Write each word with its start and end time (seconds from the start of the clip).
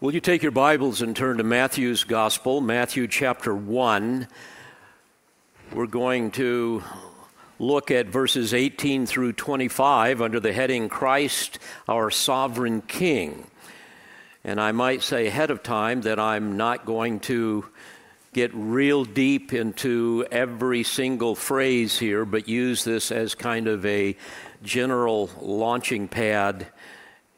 Will 0.00 0.14
you 0.14 0.20
take 0.20 0.44
your 0.44 0.52
Bibles 0.52 1.02
and 1.02 1.16
turn 1.16 1.38
to 1.38 1.42
Matthew's 1.42 2.04
Gospel, 2.04 2.60
Matthew 2.60 3.08
chapter 3.08 3.52
1? 3.52 4.28
We're 5.72 5.86
going 5.88 6.30
to 6.30 6.84
look 7.58 7.90
at 7.90 8.06
verses 8.06 8.54
18 8.54 9.06
through 9.06 9.32
25 9.32 10.22
under 10.22 10.38
the 10.38 10.52
heading 10.52 10.88
Christ, 10.88 11.58
our 11.88 12.12
sovereign 12.12 12.80
King. 12.82 13.48
And 14.44 14.60
I 14.60 14.70
might 14.70 15.02
say 15.02 15.26
ahead 15.26 15.50
of 15.50 15.64
time 15.64 16.02
that 16.02 16.20
I'm 16.20 16.56
not 16.56 16.86
going 16.86 17.18
to 17.22 17.66
get 18.32 18.52
real 18.54 19.04
deep 19.04 19.52
into 19.52 20.24
every 20.30 20.84
single 20.84 21.34
phrase 21.34 21.98
here, 21.98 22.24
but 22.24 22.46
use 22.46 22.84
this 22.84 23.10
as 23.10 23.34
kind 23.34 23.66
of 23.66 23.84
a 23.84 24.16
general 24.62 25.28
launching 25.40 26.06
pad 26.06 26.68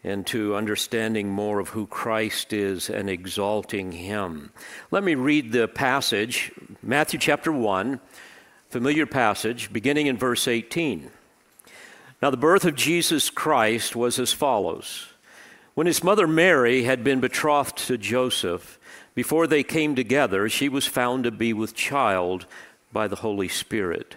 into 0.02 0.54
understanding 0.56 1.28
more 1.28 1.60
of 1.60 1.70
who 1.70 1.86
Christ 1.86 2.52
is 2.52 2.88
and 2.88 3.10
exalting 3.10 3.92
him. 3.92 4.50
Let 4.90 5.04
me 5.04 5.14
read 5.14 5.52
the 5.52 5.68
passage, 5.68 6.52
Matthew 6.82 7.18
chapter 7.18 7.52
1, 7.52 8.00
familiar 8.70 9.06
passage, 9.06 9.72
beginning 9.72 10.06
in 10.06 10.16
verse 10.16 10.48
18. 10.48 11.10
Now, 12.22 12.30
the 12.30 12.36
birth 12.36 12.64
of 12.64 12.74
Jesus 12.74 13.30
Christ 13.30 13.96
was 13.96 14.18
as 14.18 14.32
follows. 14.32 15.08
When 15.74 15.86
his 15.86 16.04
mother 16.04 16.26
Mary 16.26 16.84
had 16.84 17.04
been 17.04 17.20
betrothed 17.20 17.78
to 17.86 17.96
Joseph, 17.96 18.78
before 19.14 19.46
they 19.46 19.62
came 19.62 19.94
together, 19.94 20.48
she 20.48 20.68
was 20.68 20.86
found 20.86 21.24
to 21.24 21.30
be 21.30 21.52
with 21.52 21.74
child 21.74 22.46
by 22.92 23.08
the 23.08 23.16
Holy 23.16 23.48
Spirit. 23.48 24.16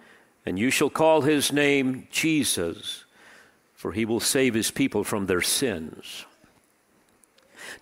and 0.45 0.57
you 0.57 0.69
shall 0.69 0.89
call 0.89 1.21
his 1.21 1.51
name 1.51 2.07
Jesus, 2.11 3.05
for 3.73 3.91
he 3.91 4.05
will 4.05 4.19
save 4.19 4.53
his 4.53 4.71
people 4.71 5.03
from 5.03 5.25
their 5.25 5.41
sins. 5.41 6.25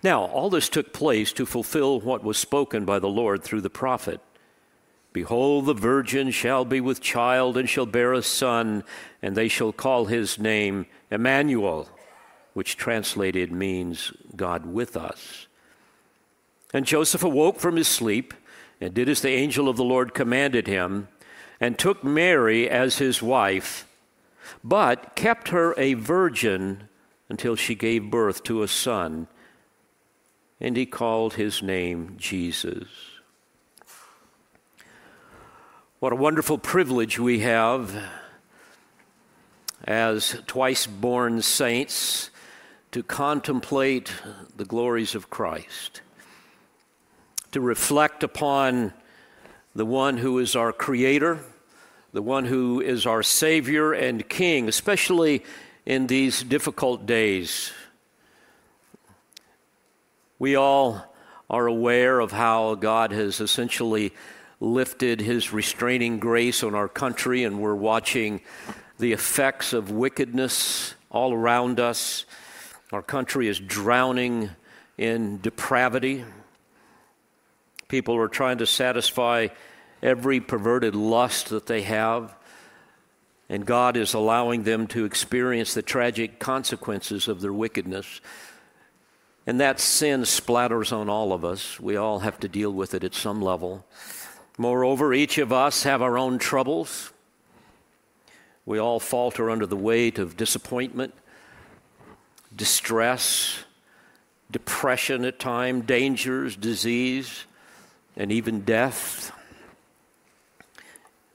Now, 0.02 0.24
all 0.24 0.50
this 0.50 0.68
took 0.68 0.92
place 0.92 1.32
to 1.32 1.46
fulfill 1.46 2.00
what 2.00 2.24
was 2.24 2.38
spoken 2.38 2.84
by 2.84 2.98
the 2.98 3.08
Lord 3.08 3.42
through 3.42 3.62
the 3.62 3.70
prophet. 3.70 4.20
Behold, 5.12 5.66
the 5.66 5.74
virgin 5.74 6.30
shall 6.30 6.64
be 6.64 6.80
with 6.80 7.00
child 7.00 7.56
and 7.56 7.68
shall 7.68 7.86
bear 7.86 8.12
a 8.12 8.22
son, 8.22 8.84
and 9.20 9.36
they 9.36 9.48
shall 9.48 9.72
call 9.72 10.04
his 10.04 10.38
name 10.38 10.86
Emmanuel, 11.10 11.88
which 12.54 12.76
translated 12.76 13.50
means 13.50 14.12
God 14.36 14.64
with 14.64 14.96
us. 14.96 15.48
And 16.72 16.86
Joseph 16.86 17.24
awoke 17.24 17.58
from 17.58 17.76
his 17.76 17.88
sleep 17.88 18.32
and 18.80 18.94
did 18.94 19.08
as 19.08 19.20
the 19.20 19.30
angel 19.30 19.68
of 19.68 19.76
the 19.76 19.84
Lord 19.84 20.14
commanded 20.14 20.68
him 20.68 21.08
and 21.60 21.78
took 21.78 22.02
Mary 22.02 22.68
as 22.68 22.98
his 22.98 23.22
wife, 23.22 23.86
but 24.64 25.14
kept 25.14 25.48
her 25.48 25.74
a 25.76 25.94
virgin 25.94 26.88
until 27.28 27.54
she 27.54 27.74
gave 27.74 28.10
birth 28.10 28.42
to 28.42 28.62
a 28.62 28.68
son, 28.68 29.28
and 30.60 30.76
he 30.76 30.86
called 30.86 31.34
his 31.34 31.62
name 31.62 32.14
Jesus. 32.18 32.88
What 36.00 36.12
a 36.12 36.16
wonderful 36.16 36.56
privilege 36.56 37.18
we 37.18 37.40
have 37.40 37.94
as 39.84 40.40
twice 40.46 40.86
born 40.86 41.42
saints 41.42 42.30
to 42.92 43.02
contemplate 43.02 44.12
the 44.56 44.64
glories 44.64 45.14
of 45.14 45.30
Christ, 45.30 46.00
to 47.52 47.60
reflect 47.60 48.22
upon 48.22 48.92
the 49.74 49.86
one 49.86 50.16
who 50.16 50.38
is 50.38 50.56
our 50.56 50.72
Creator, 50.72 51.38
the 52.12 52.22
one 52.22 52.44
who 52.44 52.80
is 52.80 53.06
our 53.06 53.22
Savior 53.22 53.92
and 53.92 54.28
King, 54.28 54.68
especially 54.68 55.44
in 55.86 56.06
these 56.08 56.42
difficult 56.42 57.06
days. 57.06 57.72
We 60.38 60.56
all 60.56 61.14
are 61.48 61.66
aware 61.66 62.20
of 62.20 62.32
how 62.32 62.74
God 62.74 63.12
has 63.12 63.40
essentially 63.40 64.12
lifted 64.60 65.20
his 65.20 65.52
restraining 65.52 66.18
grace 66.18 66.62
on 66.62 66.74
our 66.74 66.88
country, 66.88 67.44
and 67.44 67.60
we're 67.60 67.74
watching 67.74 68.40
the 68.98 69.12
effects 69.12 69.72
of 69.72 69.90
wickedness 69.90 70.94
all 71.10 71.32
around 71.32 71.80
us. 71.80 72.26
Our 72.92 73.02
country 73.02 73.48
is 73.48 73.58
drowning 73.58 74.50
in 74.98 75.40
depravity. 75.40 76.24
People 77.88 78.16
are 78.16 78.28
trying 78.28 78.58
to 78.58 78.66
satisfy 78.66 79.48
every 80.02 80.40
perverted 80.40 80.94
lust 80.94 81.48
that 81.50 81.66
they 81.66 81.82
have. 81.82 82.34
And 83.48 83.66
God 83.66 83.96
is 83.96 84.14
allowing 84.14 84.62
them 84.62 84.86
to 84.88 85.04
experience 85.04 85.74
the 85.74 85.82
tragic 85.82 86.38
consequences 86.38 87.26
of 87.26 87.40
their 87.40 87.52
wickedness. 87.52 88.20
And 89.46 89.60
that 89.60 89.80
sin 89.80 90.22
splatters 90.22 90.92
on 90.92 91.08
all 91.08 91.32
of 91.32 91.44
us. 91.44 91.80
We 91.80 91.96
all 91.96 92.20
have 92.20 92.38
to 92.40 92.48
deal 92.48 92.72
with 92.72 92.94
it 92.94 93.02
at 93.02 93.14
some 93.14 93.42
level. 93.42 93.84
Moreover, 94.56 95.12
each 95.12 95.38
of 95.38 95.52
us 95.52 95.82
have 95.82 96.02
our 96.02 96.16
own 96.18 96.38
troubles. 96.38 97.12
We 98.64 98.78
all 98.78 99.00
falter 99.00 99.50
under 99.50 99.66
the 99.66 99.76
weight 99.76 100.18
of 100.18 100.36
disappointment, 100.36 101.14
distress, 102.54 103.64
depression 104.50 105.24
at 105.24 105.38
times, 105.38 105.86
dangers, 105.86 106.56
disease 106.56 107.44
and 108.16 108.30
even 108.30 108.60
death. 108.60 109.32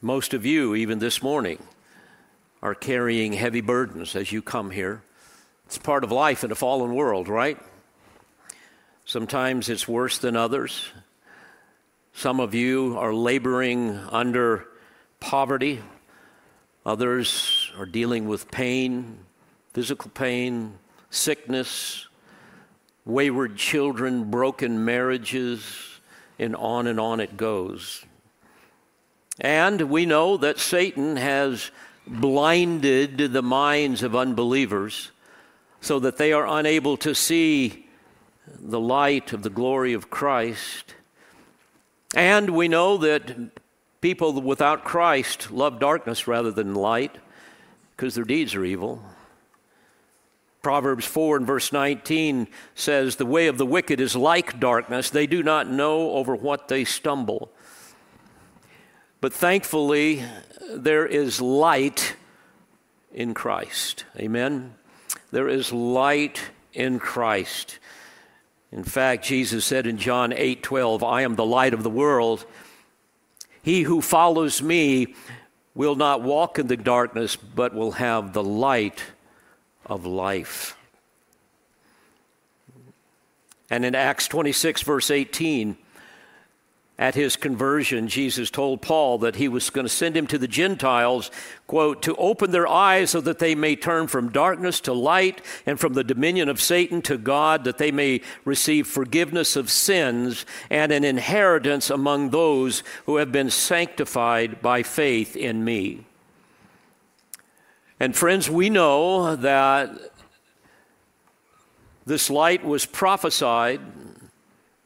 Most 0.02 0.34
of 0.34 0.46
you, 0.46 0.76
even 0.76 1.00
this 1.00 1.24
morning, 1.24 1.58
are 2.62 2.76
carrying 2.76 3.32
heavy 3.34 3.62
burdens 3.62 4.16
as 4.16 4.32
you 4.32 4.42
come 4.42 4.72
here. 4.72 5.02
It's 5.66 5.78
part 5.78 6.04
of 6.04 6.12
life 6.12 6.44
in 6.44 6.52
a 6.52 6.56
fallen 6.56 6.94
world, 6.94 7.30
right? 7.30 7.58
Sometimes 9.06 9.70
it's 9.70 9.88
worse 9.88 10.18
than 10.18 10.36
others. 10.36 10.90
Some 12.14 12.40
of 12.40 12.54
you 12.54 12.98
are 12.98 13.14
laboring 13.14 13.98
under 14.12 14.68
poverty, 15.22 15.82
others 16.86 17.72
are 17.78 17.86
dealing 17.86 18.28
with 18.28 18.52
pain, 18.52 19.20
physical 19.74 20.12
pain, 20.12 20.78
sickness, 21.10 22.08
wayward 23.06 23.56
children, 23.56 24.30
broken 24.30 24.84
marriages 24.84 25.66
and 26.38 26.56
on 26.58 26.88
and 26.88 27.00
on 27.00 27.22
it 27.22 27.38
goes. 27.38 28.04
And 29.40 29.82
we 29.90 30.06
know 30.06 30.38
that 30.38 30.60
Satan 30.60 31.18
has 31.18 31.72
blinded 32.08 33.18
the 33.18 33.42
minds 33.42 34.04
of 34.04 34.16
unbelievers 34.16 35.12
so 35.82 36.00
that 36.00 36.18
they 36.18 36.32
are 36.32 36.48
unable 36.48 36.98
to 36.98 37.14
see 37.14 37.88
the 38.48 38.80
light 38.80 39.34
of 39.34 39.44
the 39.44 39.50
glory 39.50 39.94
of 39.94 40.10
Christ. 40.10 40.96
And 42.16 42.52
we 42.52 42.68
know 42.68 42.98
that 42.98 43.36
people 44.02 44.40
without 44.42 44.84
Christ 44.84 45.52
love 45.52 45.80
darkness 45.80 46.28
rather 46.28 46.52
than 46.52 46.74
light 46.74 47.18
because 47.96 48.16
their 48.16 48.24
deeds 48.24 48.56
are 48.56 48.64
evil. 48.64 49.04
Proverbs 50.62 51.06
4 51.06 51.38
and 51.38 51.46
verse 51.46 51.72
19 51.72 52.48
says, 52.74 53.18
The 53.18 53.26
way 53.26 53.48
of 53.48 53.58
the 53.58 53.66
wicked 53.66 54.00
is 54.00 54.16
like 54.16 54.60
darkness. 54.60 55.10
They 55.10 55.28
do 55.28 55.44
not 55.44 55.70
know 55.70 56.12
over 56.12 56.36
what 56.36 56.68
they 56.68 56.86
stumble. 56.86 57.52
But 59.22 59.34
thankfully, 59.34 60.24
there 60.70 61.06
is 61.06 61.42
light 61.42 62.16
in 63.14 63.34
Christ. 63.34 64.06
Amen? 64.20 64.76
There 65.32 65.48
is 65.48 65.72
light 65.72 66.42
in 66.74 67.00
Christ. 67.00 67.80
In 68.72 68.84
fact, 68.84 69.26
Jesus 69.26 69.66
said 69.66 69.88
in 69.88 69.98
John 69.98 70.34
8 70.34 70.62
12, 70.62 71.04
I 71.04 71.22
am 71.22 71.36
the 71.36 71.46
light 71.46 71.74
of 71.74 71.84
the 71.84 71.90
world. 71.90 72.46
He 73.62 73.84
who 73.84 74.02
follows 74.02 74.62
me 74.62 75.16
will 75.74 75.96
not 75.96 76.22
walk 76.22 76.60
in 76.60 76.68
the 76.68 76.78
darkness, 76.78 77.36
but 77.36 77.74
will 77.74 77.94
have 77.94 78.34
the 78.34 78.44
light 78.44 79.04
of 79.86 80.06
life. 80.06 80.78
And 83.70 83.84
in 83.84 83.96
Acts 83.96 84.28
26, 84.28 84.84
verse 84.84 85.10
18, 85.10 85.78
at 86.98 87.16
his 87.16 87.36
conversion, 87.36 88.08
Jesus 88.08 88.50
told 88.50 88.82
Paul 88.82 89.18
that 89.18 89.36
he 89.36 89.50
was 89.50 89.70
going 89.70 89.84
to 89.84 89.90
send 89.90 90.16
him 90.16 90.28
to 90.28 90.38
the 90.38 90.48
Gentiles, 90.48 91.30
quote, 91.68 92.02
to 92.04 92.16
open 92.16 92.52
their 92.52 92.68
eyes 92.68 93.10
so 93.10 93.20
that 93.20 93.40
they 93.40 93.54
may 93.54 93.76
turn 93.76 94.08
from 94.08 94.32
darkness 94.32 94.80
to 94.82 94.94
light 94.94 95.42
and 95.66 95.78
from 95.78 95.94
the 95.94 96.06
dominion 96.06 96.48
of 96.48 96.62
Satan 96.62 97.02
to 97.02 97.18
God, 97.18 97.66
that 97.66 97.78
they 97.78 97.92
may 97.92 98.22
receive 98.46 98.88
forgiveness 98.88 99.58
of 99.58 99.70
sins 99.70 100.46
and 100.70 100.94
an 100.94 101.04
inheritance 101.04 101.90
among 101.90 102.30
those 102.30 102.82
who 103.06 103.18
have 103.18 103.32
been 103.32 103.50
sanctified 103.50 104.62
by 104.62 104.82
faith 104.82 105.36
in 105.36 105.66
me. 105.66 106.06
And 108.00 108.16
friends, 108.16 108.50
we 108.50 108.70
know 108.70 109.36
that 109.36 109.90
this 112.06 112.30
light 112.30 112.64
was 112.64 112.86
prophesied 112.86 113.82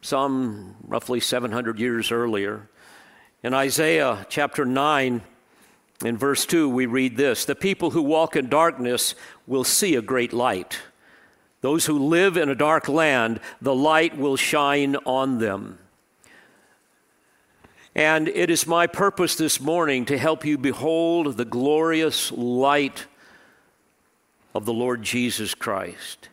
some 0.01 0.75
roughly 0.83 1.19
700 1.19 1.79
years 1.79 2.11
earlier. 2.11 2.69
In 3.43 3.53
Isaiah 3.53 4.25
chapter 4.29 4.65
9, 4.65 5.21
in 6.05 6.17
verse 6.17 6.45
2, 6.45 6.69
we 6.69 6.85
read 6.85 7.17
this 7.17 7.45
The 7.45 7.55
people 7.55 7.91
who 7.91 8.01
walk 8.01 8.35
in 8.35 8.49
darkness 8.49 9.15
will 9.47 9.63
see 9.63 9.95
a 9.95 10.01
great 10.01 10.33
light. 10.33 10.79
Those 11.61 11.85
who 11.85 11.99
live 11.99 12.37
in 12.37 12.47
a 12.47 12.55
dark 12.55 12.87
land, 12.87 13.41
the 13.61 13.75
light 13.75 14.17
will 14.17 14.37
shine 14.37 14.95
on 15.05 15.39
them. 15.39 15.77
And 17.93 18.29
it 18.29 18.49
is 18.49 18.65
my 18.65 18.87
purpose 18.87 19.35
this 19.35 19.59
morning 19.59 20.05
to 20.05 20.17
help 20.17 20.45
you 20.45 20.57
behold 20.57 21.35
the 21.35 21.43
glorious 21.43 22.31
light 22.31 23.07
of 24.55 24.65
the 24.65 24.73
Lord 24.73 25.03
Jesus 25.03 25.53
Christ. 25.53 26.29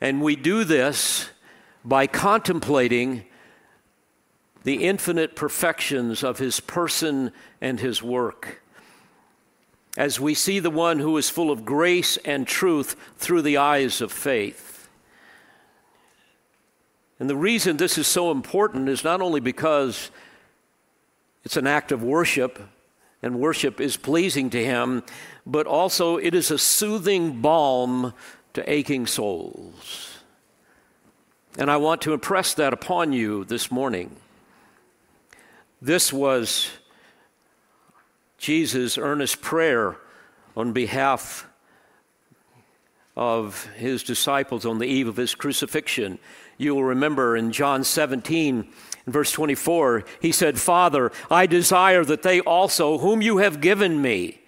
And 0.00 0.22
we 0.22 0.36
do 0.36 0.64
this 0.64 1.28
by 1.84 2.06
contemplating 2.06 3.24
the 4.64 4.84
infinite 4.84 5.34
perfections 5.34 6.22
of 6.22 6.38
his 6.38 6.60
person 6.60 7.32
and 7.60 7.80
his 7.80 8.02
work. 8.02 8.62
As 9.96 10.20
we 10.20 10.34
see 10.34 10.60
the 10.60 10.70
one 10.70 10.98
who 10.98 11.16
is 11.16 11.30
full 11.30 11.50
of 11.50 11.64
grace 11.64 12.16
and 12.18 12.46
truth 12.46 12.94
through 13.16 13.42
the 13.42 13.56
eyes 13.56 14.00
of 14.00 14.12
faith. 14.12 14.88
And 17.18 17.28
the 17.28 17.36
reason 17.36 17.76
this 17.76 17.98
is 17.98 18.06
so 18.06 18.30
important 18.30 18.88
is 18.88 19.04
not 19.04 19.20
only 19.20 19.40
because 19.40 20.10
it's 21.44 21.56
an 21.56 21.66
act 21.66 21.92
of 21.92 22.02
worship, 22.02 22.60
and 23.22 23.38
worship 23.38 23.80
is 23.80 23.96
pleasing 23.96 24.50
to 24.50 24.64
him, 24.64 25.02
but 25.46 25.66
also 25.66 26.16
it 26.16 26.34
is 26.34 26.50
a 26.50 26.58
soothing 26.58 27.40
balm 27.40 28.14
to 28.54 28.70
aching 28.70 29.06
souls. 29.06 30.09
And 31.58 31.70
I 31.70 31.78
want 31.78 32.02
to 32.02 32.12
impress 32.12 32.54
that 32.54 32.72
upon 32.72 33.12
you 33.12 33.44
this 33.44 33.70
morning. 33.70 34.14
This 35.82 36.12
was 36.12 36.70
Jesus' 38.38 38.96
earnest 38.96 39.40
prayer 39.40 39.96
on 40.56 40.72
behalf 40.72 41.48
of 43.16 43.66
his 43.76 44.02
disciples 44.02 44.64
on 44.64 44.78
the 44.78 44.86
eve 44.86 45.08
of 45.08 45.16
his 45.16 45.34
crucifixion. 45.34 46.18
You 46.56 46.74
will 46.74 46.84
remember 46.84 47.36
in 47.36 47.50
John 47.50 47.82
17, 47.82 48.72
in 49.06 49.12
verse 49.12 49.32
24, 49.32 50.04
he 50.20 50.30
said, 50.30 50.58
Father, 50.58 51.10
I 51.30 51.46
desire 51.46 52.04
that 52.04 52.22
they 52.22 52.40
also, 52.40 52.98
whom 52.98 53.20
you 53.20 53.38
have 53.38 53.60
given 53.60 54.00
me, 54.00 54.40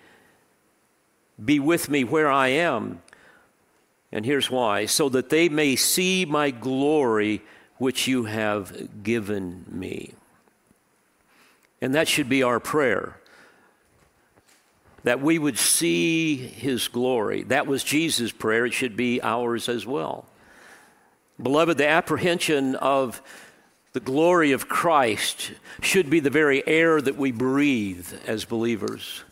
be 1.44 1.58
with 1.58 1.90
me 1.90 2.04
where 2.04 2.30
I 2.30 2.48
am 2.48 3.02
and 4.12 4.26
here's 4.26 4.50
why 4.50 4.86
so 4.86 5.08
that 5.08 5.30
they 5.30 5.48
may 5.48 5.74
see 5.74 6.24
my 6.24 6.50
glory 6.50 7.42
which 7.78 8.06
you 8.06 8.24
have 8.24 9.02
given 9.02 9.64
me. 9.68 10.12
And 11.80 11.94
that 11.94 12.06
should 12.06 12.28
be 12.28 12.42
our 12.42 12.60
prayer. 12.60 13.16
That 15.02 15.20
we 15.20 15.38
would 15.38 15.58
see 15.58 16.36
his 16.36 16.86
glory. 16.86 17.42
That 17.44 17.66
was 17.66 17.82
Jesus' 17.82 18.30
prayer. 18.30 18.66
It 18.66 18.72
should 18.72 18.96
be 18.96 19.20
ours 19.20 19.68
as 19.68 19.84
well. 19.84 20.26
Beloved, 21.42 21.76
the 21.76 21.88
apprehension 21.88 22.76
of 22.76 23.20
the 23.94 24.00
glory 24.00 24.52
of 24.52 24.68
Christ 24.68 25.52
should 25.80 26.08
be 26.08 26.20
the 26.20 26.30
very 26.30 26.64
air 26.68 27.00
that 27.00 27.16
we 27.16 27.32
breathe 27.32 28.06
as 28.28 28.44
believers 28.44 29.24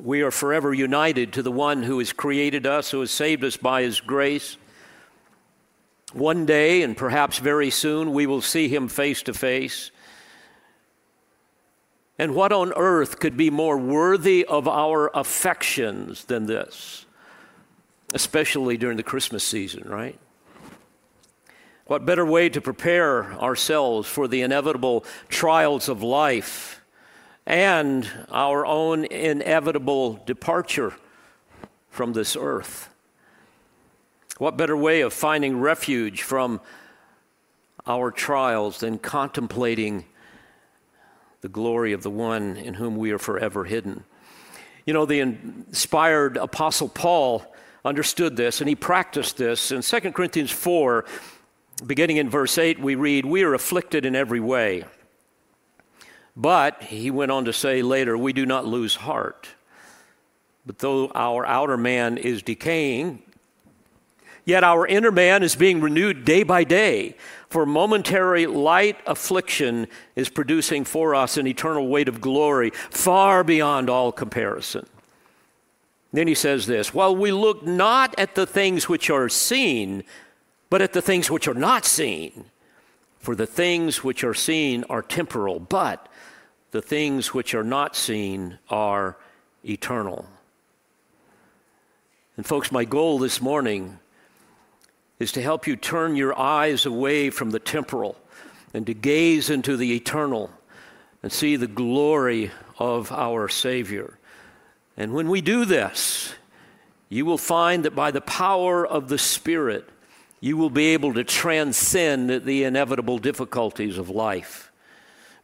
we 0.00 0.22
are 0.22 0.30
forever 0.30 0.72
united 0.74 1.32
to 1.34 1.42
the 1.42 1.52
one 1.52 1.82
who 1.82 1.98
has 1.98 2.12
created 2.12 2.66
us, 2.66 2.90
who 2.90 3.00
has 3.00 3.10
saved 3.10 3.44
us 3.44 3.56
by 3.56 3.82
his 3.82 4.00
grace. 4.00 4.56
One 6.12 6.46
day, 6.46 6.82
and 6.82 6.96
perhaps 6.96 7.38
very 7.38 7.70
soon, 7.70 8.12
we 8.12 8.26
will 8.26 8.42
see 8.42 8.68
him 8.68 8.88
face 8.88 9.22
to 9.22 9.34
face. 9.34 9.90
And 12.18 12.34
what 12.34 12.52
on 12.52 12.72
earth 12.74 13.18
could 13.18 13.36
be 13.36 13.50
more 13.50 13.76
worthy 13.76 14.44
of 14.44 14.66
our 14.66 15.10
affections 15.14 16.24
than 16.24 16.46
this? 16.46 17.04
Especially 18.14 18.76
during 18.76 18.96
the 18.96 19.02
Christmas 19.02 19.44
season, 19.44 19.88
right? 19.88 20.18
What 21.86 22.06
better 22.06 22.24
way 22.24 22.48
to 22.48 22.60
prepare 22.60 23.32
ourselves 23.34 24.08
for 24.08 24.26
the 24.26 24.42
inevitable 24.42 25.04
trials 25.28 25.88
of 25.88 26.02
life 26.02 26.75
and 27.46 28.10
our 28.30 28.66
own 28.66 29.04
inevitable 29.04 30.20
departure 30.26 30.92
from 31.90 32.12
this 32.12 32.36
earth. 32.36 32.90
What 34.38 34.56
better 34.56 34.76
way 34.76 35.00
of 35.00 35.12
finding 35.12 35.60
refuge 35.60 36.22
from 36.22 36.60
our 37.86 38.10
trials 38.10 38.80
than 38.80 38.98
contemplating 38.98 40.04
the 41.40 41.48
glory 41.48 41.92
of 41.92 42.02
the 42.02 42.10
one 42.10 42.56
in 42.56 42.74
whom 42.74 42.96
we 42.96 43.12
are 43.12 43.18
forever 43.18 43.64
hidden? 43.64 44.04
You 44.84 44.92
know, 44.92 45.06
the 45.06 45.20
inspired 45.20 46.36
Apostle 46.36 46.88
Paul 46.88 47.54
understood 47.84 48.36
this 48.36 48.60
and 48.60 48.68
he 48.68 48.74
practiced 48.74 49.36
this. 49.36 49.70
In 49.70 49.82
2 49.82 50.12
Corinthians 50.12 50.50
4, 50.50 51.04
beginning 51.86 52.16
in 52.16 52.28
verse 52.28 52.58
8, 52.58 52.80
we 52.80 52.96
read, 52.96 53.24
We 53.24 53.44
are 53.44 53.54
afflicted 53.54 54.04
in 54.04 54.16
every 54.16 54.40
way 54.40 54.84
but 56.36 56.82
he 56.82 57.10
went 57.10 57.32
on 57.32 57.46
to 57.46 57.52
say 57.52 57.80
later, 57.80 58.16
we 58.16 58.32
do 58.32 58.44
not 58.44 58.66
lose 58.66 58.96
heart. 58.96 59.48
But 60.66 60.80
though 60.80 61.10
our 61.14 61.46
outer 61.46 61.76
man 61.78 62.18
is 62.18 62.42
decaying, 62.42 63.22
yet 64.44 64.62
our 64.62 64.86
inner 64.86 65.12
man 65.12 65.42
is 65.42 65.56
being 65.56 65.80
renewed 65.80 66.24
day 66.24 66.42
by 66.42 66.64
day. 66.64 67.16
For 67.48 67.64
momentary 67.64 68.46
light 68.46 68.98
affliction 69.06 69.86
is 70.14 70.28
producing 70.28 70.84
for 70.84 71.14
us 71.14 71.38
an 71.38 71.46
eternal 71.46 71.88
weight 71.88 72.08
of 72.08 72.20
glory 72.20 72.70
far 72.90 73.42
beyond 73.42 73.88
all 73.88 74.12
comparison. 74.12 74.86
Then 76.12 76.26
he 76.28 76.34
says 76.34 76.66
this 76.66 76.92
While 76.92 77.16
we 77.16 77.32
look 77.32 77.64
not 77.64 78.14
at 78.18 78.34
the 78.34 78.46
things 78.46 78.88
which 78.88 79.08
are 79.08 79.28
seen, 79.28 80.02
but 80.68 80.82
at 80.82 80.92
the 80.92 81.02
things 81.02 81.30
which 81.30 81.48
are 81.48 81.54
not 81.54 81.84
seen. 81.84 82.46
For 83.20 83.34
the 83.34 83.46
things 83.46 84.04
which 84.04 84.22
are 84.22 84.34
seen 84.34 84.84
are 84.88 85.02
temporal, 85.02 85.58
but 85.58 86.08
the 86.70 86.82
things 86.82 87.32
which 87.32 87.54
are 87.54 87.64
not 87.64 87.96
seen 87.96 88.58
are 88.68 89.16
eternal. 89.64 90.26
And, 92.36 92.44
folks, 92.44 92.70
my 92.70 92.84
goal 92.84 93.18
this 93.18 93.40
morning 93.40 93.98
is 95.18 95.32
to 95.32 95.42
help 95.42 95.66
you 95.66 95.76
turn 95.76 96.16
your 96.16 96.38
eyes 96.38 96.84
away 96.84 97.30
from 97.30 97.50
the 97.50 97.58
temporal 97.58 98.16
and 98.74 98.86
to 98.86 98.94
gaze 98.94 99.48
into 99.48 99.76
the 99.76 99.94
eternal 99.94 100.50
and 101.22 101.32
see 101.32 101.56
the 101.56 101.66
glory 101.66 102.50
of 102.78 103.10
our 103.10 103.48
Savior. 103.48 104.18
And 104.96 105.14
when 105.14 105.28
we 105.28 105.40
do 105.40 105.64
this, 105.64 106.34
you 107.08 107.24
will 107.24 107.38
find 107.38 107.84
that 107.84 107.94
by 107.94 108.10
the 108.10 108.20
power 108.20 108.86
of 108.86 109.08
the 109.08 109.18
Spirit, 109.18 109.88
you 110.40 110.56
will 110.56 110.70
be 110.70 110.88
able 110.88 111.14
to 111.14 111.24
transcend 111.24 112.44
the 112.44 112.64
inevitable 112.64 113.18
difficulties 113.18 113.96
of 113.96 114.10
life 114.10 114.65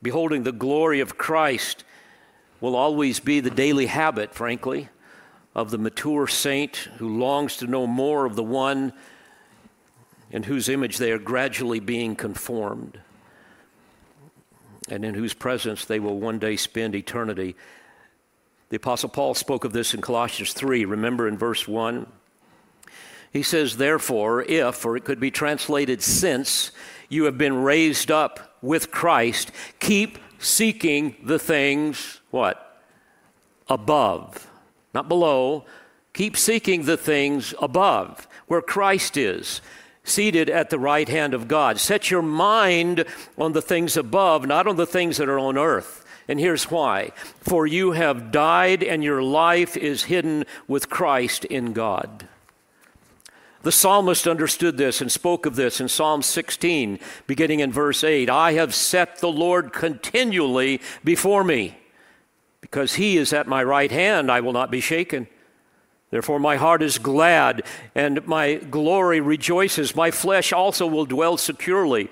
beholding 0.03 0.43
the 0.43 0.53
glory 0.53 1.01
of 1.01 1.17
Christ 1.17 1.85
will 2.61 2.77
always 2.77 3.21
be 3.21 3.41
the 3.41 3.51
daily 3.51 3.87
habit, 3.87 4.35
frankly, 4.35 4.89
of 5.55 5.71
the 5.71 5.79
mature 5.79 6.27
saint 6.27 6.77
who 6.99 7.19
longs 7.19 7.57
to 7.59 7.67
know 7.67 7.87
more 7.87 8.25
of 8.25 8.37
the 8.37 8.43
one 8.43 8.93
in 10.31 10.45
whose 10.45 10.69
image 10.69 10.99
they 10.99 11.13
are 11.13 11.19
gradually 11.19 11.81
being 11.81 12.17
conformed 12.17 12.99
and 14.89 15.05
in 15.05 15.15
whose 15.15 15.35
presence 15.35 15.85
they 15.85 16.01
will 16.01 16.19
one 16.19 16.39
day 16.39 16.57
spend 16.57 16.95
eternity. 16.95 17.55
The 18.71 18.77
Apostle 18.77 19.11
Paul 19.11 19.35
spoke 19.35 19.65
of 19.65 19.73
this 19.73 19.95
in 19.95 20.01
Colossians 20.01 20.53
3. 20.53 20.85
Remember 20.85 21.29
in 21.29 21.37
verse 21.39 21.69
1? 21.69 22.07
He 23.33 23.43
says, 23.43 23.77
Therefore, 23.77 24.43
if, 24.43 24.85
or 24.85 24.97
it 24.97 25.05
could 25.05 25.21
be 25.21 25.31
translated 25.31 26.03
since, 26.03 26.73
you 27.09 27.25
have 27.25 27.39
been 27.39 27.63
raised 27.63 28.11
up 28.11 28.52
with 28.63 28.91
Christ, 28.91 29.51
keep 29.81 30.19
seeking 30.39 31.17
the 31.23 31.39
things, 31.39 32.21
what? 32.31 32.83
Above, 33.69 34.47
not 34.95 35.09
below. 35.09 35.65
Keep 36.15 36.37
seeking 36.37 36.85
the 36.85 36.99
things 36.99 37.55
above, 37.63 38.29
where 38.47 38.61
Christ 38.61 39.17
is, 39.17 39.63
seated 40.05 40.51
at 40.51 40.69
the 40.69 40.79
right 40.79 41.09
hand 41.09 41.33
of 41.33 41.49
God. 41.49 41.81
Set 41.81 42.11
your 42.11 42.21
mind 42.21 43.07
on 43.39 43.53
the 43.53 43.63
things 43.63 43.97
above, 43.97 44.47
not 44.47 44.67
on 44.67 44.77
the 44.77 44.87
things 44.87 45.17
that 45.17 45.29
are 45.29 45.39
on 45.39 45.57
earth. 45.57 46.05
And 46.29 46.39
here's 46.39 46.71
why 46.71 47.13
For 47.41 47.67
you 47.67 47.93
have 47.93 48.31
died, 48.31 48.83
and 48.83 49.03
your 49.03 49.23
life 49.23 49.77
is 49.77 50.05
hidden 50.05 50.45
with 50.69 50.91
Christ 50.91 51.47
in 51.47 51.73
God. 51.73 52.29
The 53.63 53.73
psalmist 53.73 54.27
understood 54.27 54.77
this 54.77 55.01
and 55.01 55.11
spoke 55.11 55.47
of 55.47 55.55
this 55.55 55.81
in 55.81 55.89
Psalm 55.89 56.23
16, 56.23 56.99
beginning 57.29 57.61
in 57.61 57.71
verse 57.71 58.03
8 58.03 58.29
I 58.29 58.53
have 58.55 58.75
set 58.75 59.19
the 59.19 59.31
Lord 59.31 59.73
continually 59.73 60.81
before 61.05 61.45
me. 61.45 61.79
Because 62.61 62.95
he 62.95 63.17
is 63.17 63.33
at 63.33 63.47
my 63.47 63.63
right 63.63 63.91
hand, 63.91 64.33
I 64.33 64.41
will 64.41 64.53
not 64.53 64.71
be 64.71 64.81
shaken. 64.81 65.29
Therefore, 66.11 66.41
my 66.41 66.57
heart 66.57 66.83
is 66.83 66.99
glad, 66.99 67.63
and 67.95 68.27
my 68.27 68.57
glory 68.57 69.21
rejoices. 69.21 69.97
My 69.97 70.11
flesh 70.11 70.53
also 70.53 70.87
will 70.87 71.07
dwell 71.07 71.37
securely. 71.37 72.11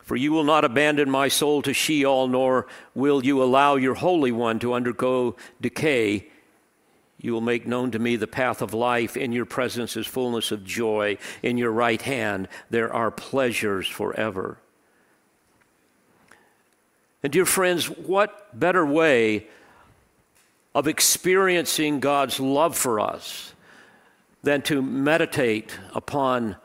For 0.00 0.16
you 0.16 0.32
will 0.32 0.44
not 0.44 0.64
abandon 0.64 1.10
my 1.10 1.28
soul 1.28 1.60
to 1.62 1.74
Sheol, 1.74 2.28
nor 2.28 2.66
will 2.94 3.24
you 3.24 3.42
allow 3.42 3.76
your 3.76 3.94
Holy 3.94 4.32
One 4.32 4.58
to 4.60 4.72
undergo 4.72 5.36
decay. 5.60 6.28
You 7.20 7.32
will 7.32 7.40
make 7.40 7.66
known 7.66 7.90
to 7.92 7.98
me 7.98 8.16
the 8.16 8.26
path 8.26 8.62
of 8.62 8.72
life. 8.72 9.16
In 9.16 9.32
your 9.32 9.44
presence 9.44 9.96
is 9.96 10.06
fullness 10.06 10.52
of 10.52 10.64
joy. 10.64 11.18
In 11.42 11.58
your 11.58 11.72
right 11.72 12.00
hand 12.00 12.48
there 12.70 12.92
are 12.92 13.10
pleasures 13.10 13.88
forever. 13.88 14.58
And, 17.22 17.32
dear 17.32 17.46
friends, 17.46 17.86
what 17.86 18.58
better 18.58 18.86
way 18.86 19.48
of 20.74 20.86
experiencing 20.86 21.98
God's 21.98 22.38
love 22.38 22.76
for 22.76 23.00
us 23.00 23.52
than 24.42 24.62
to 24.62 24.80
meditate 24.80 25.76
upon 25.94 26.56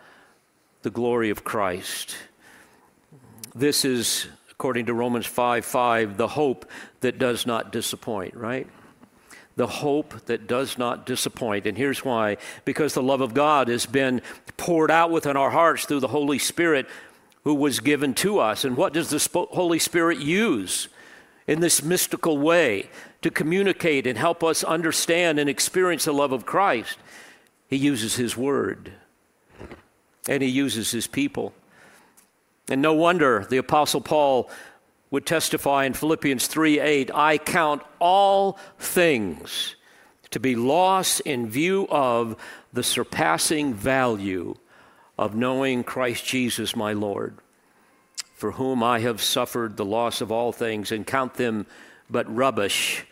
the 0.83 0.91
glory 0.91 1.29
of 1.29 1.43
Christ. 1.43 2.15
This 3.55 3.85
is, 3.85 4.27
according 4.51 4.85
to 4.87 4.93
Romans 4.93 5.25
5 5.25 5.65
5, 5.65 6.17
the 6.17 6.27
hope 6.27 6.69
that 6.99 7.17
does 7.17 7.45
not 7.45 7.71
disappoint, 7.71 8.35
right? 8.35 8.67
The 9.55 9.67
hope 9.67 10.25
that 10.25 10.47
does 10.47 10.77
not 10.77 11.05
disappoint. 11.05 11.65
And 11.65 11.77
here's 11.77 12.03
why 12.03 12.37
because 12.65 12.93
the 12.93 13.03
love 13.03 13.21
of 13.21 13.33
God 13.33 13.67
has 13.67 13.85
been 13.85 14.21
poured 14.57 14.91
out 14.91 15.11
within 15.11 15.37
our 15.37 15.51
hearts 15.51 15.85
through 15.85 15.99
the 15.99 16.07
Holy 16.07 16.39
Spirit 16.39 16.87
who 17.43 17.53
was 17.53 17.79
given 17.79 18.13
to 18.15 18.39
us. 18.39 18.65
And 18.65 18.75
what 18.75 18.93
does 18.93 19.09
the 19.09 19.47
Holy 19.51 19.79
Spirit 19.79 20.19
use 20.19 20.87
in 21.45 21.59
this 21.59 21.83
mystical 21.83 22.37
way? 22.37 22.89
to 23.23 23.31
communicate 23.31 24.05
and 24.05 24.17
help 24.17 24.43
us 24.43 24.63
understand 24.63 25.39
and 25.39 25.49
experience 25.49 26.05
the 26.05 26.13
love 26.13 26.31
of 26.31 26.45
Christ, 26.45 26.99
He 27.67 27.77
uses 27.77 28.15
His 28.15 28.37
Word 28.37 28.93
and 30.27 30.43
He 30.43 30.49
uses 30.49 30.91
His 30.91 31.07
people. 31.07 31.53
And 32.69 32.81
no 32.81 32.93
wonder 32.93 33.45
the 33.49 33.57
Apostle 33.57 34.01
Paul 34.01 34.49
would 35.13 35.27
testify 35.27 35.85
in 35.85 35.93
Philippians 35.93 36.47
3 36.47 36.79
8, 36.79 37.11
I 37.13 37.37
count 37.37 37.83
all 37.99 38.57
things 38.79 39.75
to 40.31 40.39
be 40.39 40.55
lost 40.55 41.19
in 41.19 41.47
view 41.47 41.87
of 41.91 42.35
the 42.73 42.81
surpassing 42.81 43.75
value 43.75 44.55
of 45.15 45.35
knowing 45.35 45.83
Christ 45.83 46.25
Jesus 46.25 46.75
my 46.75 46.93
Lord, 46.93 47.37
for 48.33 48.53
whom 48.53 48.81
I 48.81 49.01
have 49.01 49.21
suffered 49.21 49.77
the 49.77 49.85
loss 49.85 50.19
of 50.19 50.31
all 50.31 50.51
things 50.51 50.91
and 50.91 51.05
count 51.05 51.35
them 51.35 51.67
but 52.09 52.35
rubbish 52.35 53.05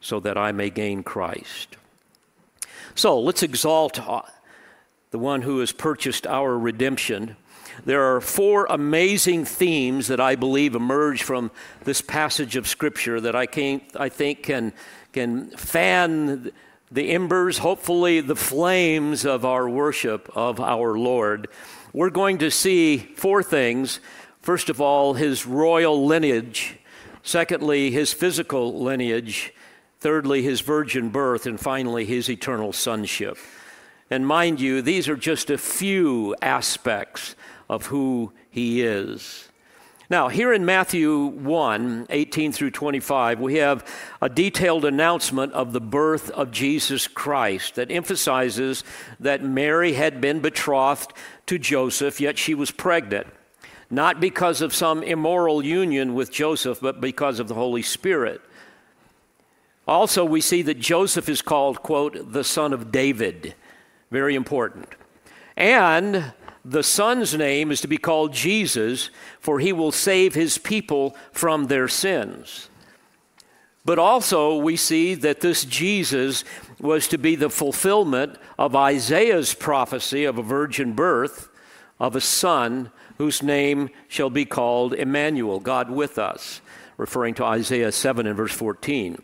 so 0.00 0.20
that 0.20 0.38
I 0.38 0.52
may 0.52 0.70
gain 0.70 1.02
Christ. 1.02 1.76
So 2.94 3.20
let's 3.20 3.42
exalt 3.42 4.00
uh, 4.00 4.22
the 5.10 5.18
one 5.18 5.42
who 5.42 5.58
has 5.58 5.70
purchased 5.70 6.26
our 6.26 6.58
redemption. 6.58 7.36
There 7.84 8.14
are 8.14 8.20
four 8.20 8.66
amazing 8.70 9.44
themes 9.44 10.08
that 10.08 10.20
I 10.20 10.36
believe 10.36 10.74
emerge 10.74 11.22
from 11.22 11.50
this 11.84 12.00
passage 12.00 12.56
of 12.56 12.68
Scripture 12.68 13.20
that 13.20 13.34
I, 13.34 13.46
can, 13.46 13.80
I 13.96 14.08
think 14.08 14.44
can, 14.44 14.72
can 15.12 15.50
fan 15.50 16.52
the 16.90 17.10
embers, 17.10 17.58
hopefully 17.58 18.20
the 18.20 18.36
flames 18.36 19.24
of 19.24 19.44
our 19.44 19.68
worship 19.68 20.30
of 20.34 20.60
our 20.60 20.98
Lord. 20.98 21.48
We're 21.92 22.10
going 22.10 22.38
to 22.38 22.50
see 22.50 22.98
four 22.98 23.42
things. 23.42 24.00
First 24.40 24.68
of 24.68 24.80
all, 24.80 25.14
his 25.14 25.46
royal 25.46 26.06
lineage. 26.06 26.78
Secondly, 27.22 27.90
his 27.90 28.12
physical 28.12 28.82
lineage. 28.82 29.54
Thirdly, 30.00 30.42
his 30.42 30.60
virgin 30.60 31.08
birth. 31.08 31.46
And 31.46 31.58
finally, 31.58 32.04
his 32.04 32.28
eternal 32.28 32.72
sonship. 32.72 33.38
And 34.10 34.26
mind 34.26 34.60
you, 34.60 34.82
these 34.82 35.08
are 35.08 35.16
just 35.16 35.48
a 35.48 35.56
few 35.56 36.36
aspects 36.42 37.34
of 37.72 37.86
who 37.86 38.30
he 38.50 38.82
is. 38.82 39.48
Now, 40.10 40.28
here 40.28 40.52
in 40.52 40.66
Matthew 40.66 41.24
1 41.24 42.08
18 42.10 42.52
through 42.52 42.72
25, 42.72 43.40
we 43.40 43.54
have 43.56 43.82
a 44.20 44.28
detailed 44.28 44.84
announcement 44.84 45.54
of 45.54 45.72
the 45.72 45.80
birth 45.80 46.28
of 46.32 46.50
Jesus 46.50 47.08
Christ 47.08 47.76
that 47.76 47.90
emphasizes 47.90 48.84
that 49.18 49.42
Mary 49.42 49.94
had 49.94 50.20
been 50.20 50.40
betrothed 50.40 51.14
to 51.46 51.58
Joseph, 51.58 52.20
yet 52.20 52.36
she 52.36 52.54
was 52.54 52.70
pregnant. 52.70 53.26
Not 53.88 54.20
because 54.20 54.60
of 54.60 54.74
some 54.74 55.02
immoral 55.02 55.64
union 55.64 56.12
with 56.12 56.30
Joseph, 56.30 56.78
but 56.78 57.00
because 57.00 57.40
of 57.40 57.48
the 57.48 57.54
Holy 57.54 57.82
Spirit. 57.82 58.42
Also, 59.88 60.26
we 60.26 60.42
see 60.42 60.60
that 60.60 60.78
Joseph 60.78 61.26
is 61.26 61.40
called, 61.40 61.82
quote, 61.82 62.32
the 62.32 62.44
son 62.44 62.74
of 62.74 62.92
David. 62.92 63.54
Very 64.10 64.34
important. 64.34 64.90
And 65.56 66.34
the 66.64 66.82
son's 66.82 67.34
name 67.36 67.70
is 67.70 67.80
to 67.80 67.88
be 67.88 67.98
called 67.98 68.32
Jesus, 68.32 69.10
for 69.40 69.58
he 69.58 69.72
will 69.72 69.92
save 69.92 70.34
his 70.34 70.58
people 70.58 71.16
from 71.32 71.66
their 71.66 71.88
sins. 71.88 72.68
But 73.84 73.98
also, 73.98 74.56
we 74.56 74.76
see 74.76 75.14
that 75.14 75.40
this 75.40 75.64
Jesus 75.64 76.44
was 76.80 77.08
to 77.08 77.18
be 77.18 77.34
the 77.34 77.50
fulfillment 77.50 78.36
of 78.58 78.76
Isaiah's 78.76 79.54
prophecy 79.54 80.24
of 80.24 80.38
a 80.38 80.42
virgin 80.42 80.92
birth 80.92 81.48
of 81.98 82.14
a 82.14 82.20
son 82.20 82.90
whose 83.18 83.42
name 83.42 83.90
shall 84.08 84.30
be 84.30 84.44
called 84.44 84.94
Emmanuel, 84.94 85.60
God 85.60 85.90
with 85.90 86.18
us, 86.18 86.60
referring 86.96 87.34
to 87.34 87.44
Isaiah 87.44 87.92
7 87.92 88.26
and 88.26 88.36
verse 88.36 88.52
14. 88.52 89.20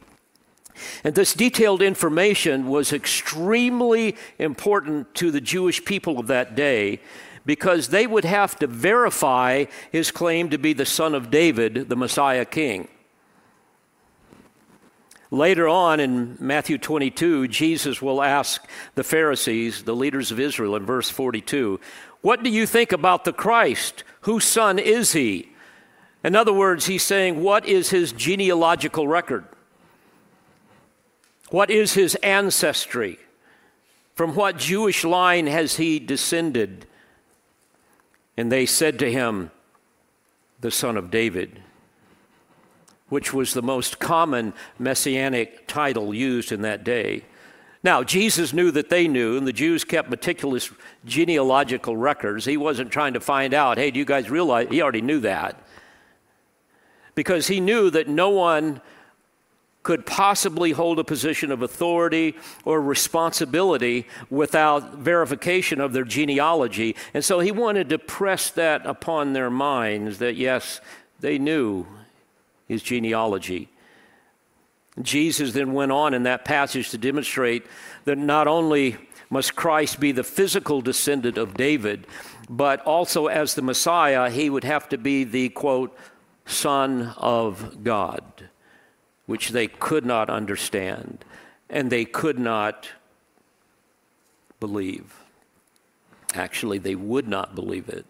And 1.02 1.14
this 1.14 1.34
detailed 1.34 1.82
information 1.82 2.68
was 2.68 2.92
extremely 2.92 4.16
important 4.38 5.12
to 5.16 5.30
the 5.30 5.40
Jewish 5.40 5.84
people 5.84 6.18
of 6.18 6.28
that 6.28 6.54
day 6.54 7.00
because 7.48 7.88
they 7.88 8.06
would 8.06 8.26
have 8.26 8.58
to 8.58 8.66
verify 8.66 9.64
his 9.90 10.10
claim 10.10 10.50
to 10.50 10.58
be 10.58 10.74
the 10.74 10.84
son 10.84 11.14
of 11.14 11.30
David, 11.30 11.88
the 11.88 11.96
Messiah 11.96 12.44
king. 12.44 12.88
Later 15.30 15.66
on 15.66 15.98
in 15.98 16.36
Matthew 16.38 16.76
22, 16.76 17.48
Jesus 17.48 18.02
will 18.02 18.22
ask 18.22 18.68
the 18.96 19.02
Pharisees, 19.02 19.84
the 19.84 19.96
leaders 19.96 20.30
of 20.30 20.38
Israel, 20.38 20.76
in 20.76 20.84
verse 20.84 21.08
42, 21.08 21.80
What 22.20 22.42
do 22.42 22.50
you 22.50 22.66
think 22.66 22.92
about 22.92 23.24
the 23.24 23.32
Christ? 23.32 24.04
Whose 24.22 24.44
son 24.44 24.78
is 24.78 25.12
he? 25.12 25.48
In 26.22 26.36
other 26.36 26.52
words, 26.52 26.84
he's 26.84 27.02
saying, 27.02 27.42
What 27.42 27.64
is 27.64 27.88
his 27.88 28.12
genealogical 28.12 29.08
record? 29.08 29.46
What 31.48 31.70
is 31.70 31.94
his 31.94 32.14
ancestry? 32.16 33.18
From 34.16 34.34
what 34.34 34.58
Jewish 34.58 35.02
line 35.02 35.46
has 35.46 35.76
he 35.76 35.98
descended? 35.98 36.84
And 38.38 38.52
they 38.52 38.66
said 38.66 39.00
to 39.00 39.10
him, 39.10 39.50
The 40.60 40.70
son 40.70 40.96
of 40.96 41.10
David, 41.10 41.60
which 43.08 43.34
was 43.34 43.52
the 43.52 43.62
most 43.62 43.98
common 43.98 44.54
messianic 44.78 45.66
title 45.66 46.14
used 46.14 46.52
in 46.52 46.62
that 46.62 46.84
day. 46.84 47.24
Now, 47.82 48.04
Jesus 48.04 48.52
knew 48.52 48.70
that 48.70 48.90
they 48.90 49.08
knew, 49.08 49.36
and 49.36 49.44
the 49.44 49.52
Jews 49.52 49.82
kept 49.82 50.08
meticulous 50.08 50.70
genealogical 51.04 51.96
records. 51.96 52.44
He 52.44 52.56
wasn't 52.56 52.92
trying 52.92 53.14
to 53.14 53.20
find 53.20 53.52
out, 53.52 53.76
hey, 53.76 53.90
do 53.90 53.98
you 53.98 54.04
guys 54.04 54.30
realize? 54.30 54.68
He 54.70 54.82
already 54.82 55.02
knew 55.02 55.18
that. 55.20 55.60
Because 57.16 57.48
he 57.48 57.58
knew 57.58 57.90
that 57.90 58.06
no 58.06 58.30
one 58.30 58.80
could 59.82 60.04
possibly 60.04 60.72
hold 60.72 60.98
a 60.98 61.04
position 61.04 61.50
of 61.50 61.62
authority 61.62 62.34
or 62.64 62.80
responsibility 62.80 64.06
without 64.28 64.96
verification 64.96 65.80
of 65.80 65.92
their 65.92 66.04
genealogy. 66.04 66.94
And 67.14 67.24
so 67.24 67.40
he 67.40 67.52
wanted 67.52 67.88
to 67.90 67.98
press 67.98 68.50
that 68.50 68.84
upon 68.84 69.32
their 69.32 69.50
minds 69.50 70.18
that, 70.18 70.36
yes, 70.36 70.80
they 71.20 71.38
knew 71.38 71.86
his 72.66 72.82
genealogy. 72.82 73.68
Jesus 75.00 75.52
then 75.52 75.72
went 75.72 75.92
on 75.92 76.12
in 76.12 76.24
that 76.24 76.44
passage 76.44 76.90
to 76.90 76.98
demonstrate 76.98 77.64
that 78.04 78.18
not 78.18 78.48
only 78.48 78.96
must 79.30 79.54
Christ 79.54 80.00
be 80.00 80.10
the 80.12 80.24
physical 80.24 80.80
descendant 80.80 81.38
of 81.38 81.54
David, 81.54 82.06
but 82.50 82.80
also 82.80 83.26
as 83.26 83.54
the 83.54 83.62
Messiah, 83.62 84.28
he 84.28 84.50
would 84.50 84.64
have 84.64 84.88
to 84.88 84.98
be 84.98 85.24
the 85.24 85.50
quote, 85.50 85.96
Son 86.46 87.14
of 87.16 87.84
God 87.84 88.22
which 89.28 89.50
they 89.50 89.66
could 89.66 90.06
not 90.06 90.30
understand 90.30 91.22
and 91.68 91.90
they 91.90 92.06
could 92.06 92.38
not 92.38 92.88
believe. 94.58 95.20
Actually, 96.32 96.78
they 96.78 96.94
would 96.94 97.28
not 97.28 97.54
believe 97.54 97.90
it. 97.90 98.06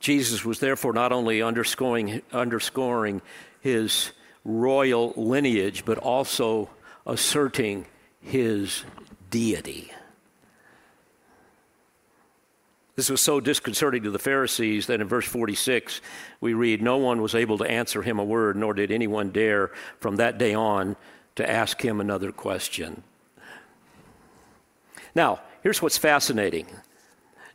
Jesus 0.00 0.44
was 0.44 0.60
therefore 0.60 0.92
not 0.92 1.12
only 1.12 1.40
underscoring, 1.40 2.20
underscoring 2.30 3.22
his 3.58 4.12
royal 4.44 5.14
lineage, 5.16 5.86
but 5.86 5.96
also 5.96 6.68
asserting 7.06 7.86
his 8.20 8.84
deity. 9.30 9.90
This 12.96 13.10
was 13.10 13.20
so 13.20 13.40
disconcerting 13.40 14.04
to 14.04 14.10
the 14.10 14.18
Pharisees 14.18 14.86
that 14.86 15.02
in 15.02 15.06
verse 15.06 15.26
46 15.26 16.00
we 16.40 16.54
read, 16.54 16.80
No 16.80 16.96
one 16.96 17.20
was 17.20 17.34
able 17.34 17.58
to 17.58 17.64
answer 17.64 18.00
him 18.00 18.18
a 18.18 18.24
word, 18.24 18.56
nor 18.56 18.72
did 18.72 18.90
anyone 18.90 19.30
dare 19.30 19.70
from 20.00 20.16
that 20.16 20.38
day 20.38 20.54
on 20.54 20.96
to 21.34 21.48
ask 21.48 21.84
him 21.84 22.00
another 22.00 22.32
question. 22.32 23.02
Now, 25.14 25.40
here's 25.62 25.82
what's 25.82 25.98
fascinating. 25.98 26.66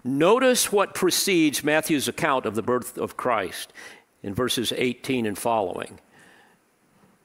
Notice 0.03 0.71
what 0.71 0.93
precedes 0.93 1.63
Matthew's 1.63 2.07
account 2.07 2.45
of 2.45 2.53
the 2.53 2.61
birth 2.61 2.99
of 2.99 3.17
Christ 3.17 3.73
in 4.21 4.35
verses 4.35 4.71
18 4.75 5.25
and 5.25 5.37
following. 5.37 5.99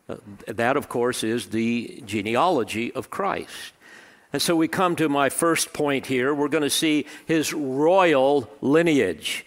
Uh, 0.08 0.16
that, 0.46 0.78
of 0.78 0.88
course, 0.88 1.22
is 1.22 1.48
the 1.48 2.02
genealogy 2.06 2.92
of 2.94 3.10
Christ. 3.10 3.72
And 4.32 4.42
so 4.42 4.56
we 4.56 4.68
come 4.68 4.96
to 4.96 5.08
my 5.08 5.28
first 5.28 5.72
point 5.72 6.06
here. 6.06 6.34
We're 6.34 6.48
going 6.48 6.62
to 6.62 6.70
see 6.70 7.06
his 7.26 7.52
royal 7.52 8.50
lineage. 8.60 9.46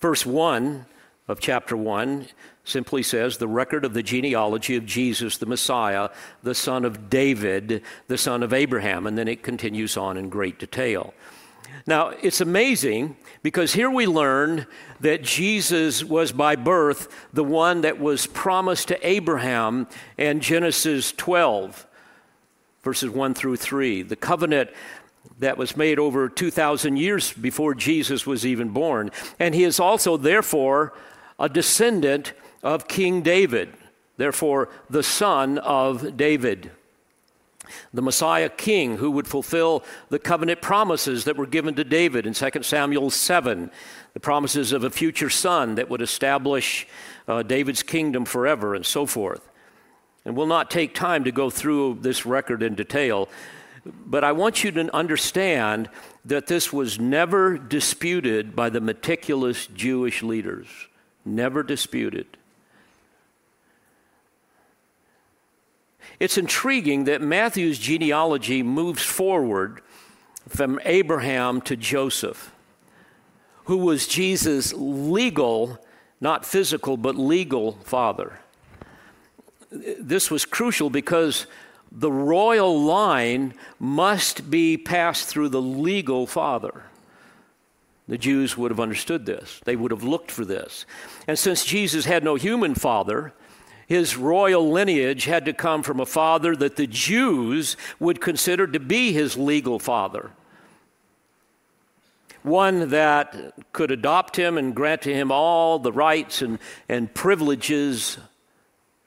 Verse 0.00 0.26
1 0.26 0.86
of 1.28 1.40
chapter 1.40 1.76
1 1.76 2.26
simply 2.64 3.02
says 3.02 3.38
the 3.38 3.48
record 3.48 3.84
of 3.84 3.94
the 3.94 4.02
genealogy 4.02 4.76
of 4.76 4.86
Jesus, 4.86 5.36
the 5.36 5.46
Messiah, 5.46 6.10
the 6.42 6.54
son 6.54 6.84
of 6.84 7.08
David, 7.08 7.82
the 8.08 8.18
son 8.18 8.42
of 8.42 8.52
Abraham. 8.52 9.06
And 9.06 9.16
then 9.16 9.28
it 9.28 9.42
continues 9.42 9.96
on 9.96 10.16
in 10.16 10.28
great 10.28 10.58
detail. 10.58 11.14
Now, 11.86 12.08
it's 12.08 12.40
amazing 12.40 13.16
because 13.42 13.72
here 13.72 13.90
we 13.90 14.06
learn 14.06 14.66
that 15.00 15.22
Jesus 15.22 16.04
was 16.04 16.30
by 16.32 16.56
birth 16.56 17.08
the 17.32 17.44
one 17.44 17.80
that 17.80 17.98
was 17.98 18.26
promised 18.26 18.88
to 18.88 19.06
Abraham 19.06 19.88
in 20.18 20.40
Genesis 20.40 21.12
12, 21.12 21.86
verses 22.82 23.10
1 23.10 23.34
through 23.34 23.56
3. 23.56 24.02
The 24.02 24.16
covenant 24.16 24.70
that 25.38 25.58
was 25.58 25.76
made 25.76 25.98
over 25.98 26.28
2,000 26.28 26.96
years 26.96 27.32
before 27.32 27.74
Jesus 27.74 28.26
was 28.26 28.46
even 28.46 28.70
born. 28.70 29.10
And 29.38 29.54
he 29.54 29.64
is 29.64 29.78
also, 29.78 30.16
therefore, 30.16 30.92
a 31.38 31.48
descendant 31.48 32.32
of 32.62 32.88
King 32.88 33.22
David, 33.22 33.74
therefore, 34.16 34.68
the 34.88 35.02
son 35.02 35.58
of 35.58 36.16
David 36.16 36.70
the 37.92 38.02
Messiah 38.02 38.48
king 38.48 38.96
who 38.96 39.10
would 39.10 39.26
fulfill 39.26 39.84
the 40.08 40.18
covenant 40.18 40.60
promises 40.60 41.24
that 41.24 41.36
were 41.36 41.46
given 41.46 41.74
to 41.74 41.84
David 41.84 42.26
in 42.26 42.34
2 42.34 42.62
Samuel 42.62 43.10
7, 43.10 43.70
the 44.12 44.20
promises 44.20 44.72
of 44.72 44.84
a 44.84 44.90
future 44.90 45.30
son 45.30 45.76
that 45.76 45.88
would 45.88 46.02
establish 46.02 46.86
uh, 47.28 47.42
David's 47.42 47.82
kingdom 47.82 48.24
forever, 48.24 48.74
and 48.74 48.84
so 48.84 49.06
forth. 49.06 49.48
And 50.24 50.36
we'll 50.36 50.46
not 50.46 50.70
take 50.70 50.94
time 50.94 51.24
to 51.24 51.32
go 51.32 51.50
through 51.50 51.98
this 52.02 52.26
record 52.26 52.62
in 52.62 52.74
detail, 52.74 53.28
but 53.84 54.24
I 54.24 54.32
want 54.32 54.62
you 54.62 54.70
to 54.72 54.94
understand 54.94 55.88
that 56.24 56.46
this 56.46 56.72
was 56.72 57.00
never 57.00 57.56
disputed 57.56 58.54
by 58.54 58.68
the 58.68 58.80
meticulous 58.80 59.66
Jewish 59.66 60.22
leaders. 60.22 60.66
Never 61.24 61.62
disputed. 61.62 62.26
It's 66.18 66.36
intriguing 66.36 67.04
that 67.04 67.22
Matthew's 67.22 67.78
genealogy 67.78 68.62
moves 68.62 69.02
forward 69.02 69.80
from 70.46 70.78
Abraham 70.84 71.62
to 71.62 71.76
Joseph, 71.76 72.52
who 73.64 73.78
was 73.78 74.06
Jesus' 74.06 74.74
legal, 74.74 75.78
not 76.20 76.44
physical, 76.44 76.98
but 76.98 77.16
legal 77.16 77.72
father. 77.84 78.40
This 79.70 80.30
was 80.30 80.44
crucial 80.44 80.90
because 80.90 81.46
the 81.92 82.10
royal 82.10 82.80
line 82.80 83.54
must 83.78 84.50
be 84.50 84.76
passed 84.76 85.28
through 85.28 85.48
the 85.48 85.62
legal 85.62 86.26
father. 86.26 86.84
The 88.08 88.18
Jews 88.18 88.56
would 88.56 88.72
have 88.72 88.80
understood 88.80 89.26
this. 89.26 89.60
They 89.64 89.76
would 89.76 89.92
have 89.92 90.02
looked 90.02 90.30
for 90.30 90.44
this. 90.44 90.84
And 91.28 91.38
since 91.38 91.64
Jesus 91.64 92.04
had 92.04 92.24
no 92.24 92.34
human 92.34 92.74
father, 92.74 93.32
his 93.86 94.16
royal 94.16 94.70
lineage 94.70 95.24
had 95.24 95.44
to 95.44 95.52
come 95.52 95.82
from 95.82 96.00
a 96.00 96.06
father 96.06 96.56
that 96.56 96.76
the 96.76 96.86
Jews 96.86 97.76
would 97.98 98.20
consider 98.20 98.66
to 98.66 98.80
be 98.80 99.12
his 99.12 99.36
legal 99.36 99.78
father. 99.78 100.30
One 102.42 102.90
that 102.90 103.52
could 103.72 103.90
adopt 103.90 104.36
him 104.36 104.56
and 104.56 104.74
grant 104.74 105.02
to 105.02 105.14
him 105.14 105.30
all 105.30 105.78
the 105.78 105.92
rights 105.92 106.40
and, 106.40 106.58
and 106.88 107.12
privileges 107.12 108.18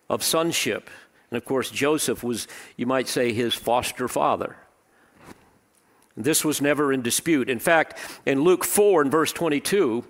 of 0.10 0.24
sonship. 0.24 0.90
And 1.30 1.38
of 1.38 1.46
course, 1.46 1.72
Joseph 1.72 2.24
was, 2.24 2.48
you 2.78 2.86
might 2.86 3.08
say, 3.08 3.34
his 3.34 3.54
foster 3.54 4.08
father. 4.08 4.56
This 6.16 6.46
was 6.46 6.62
never 6.62 6.94
in 6.94 7.02
dispute. 7.02 7.50
In 7.50 7.60
fact, 7.60 8.00
in 8.26 8.42
Luke 8.42 8.64
4 8.64 9.02
and 9.02 9.12
verse 9.12 9.34
22, 9.34 10.06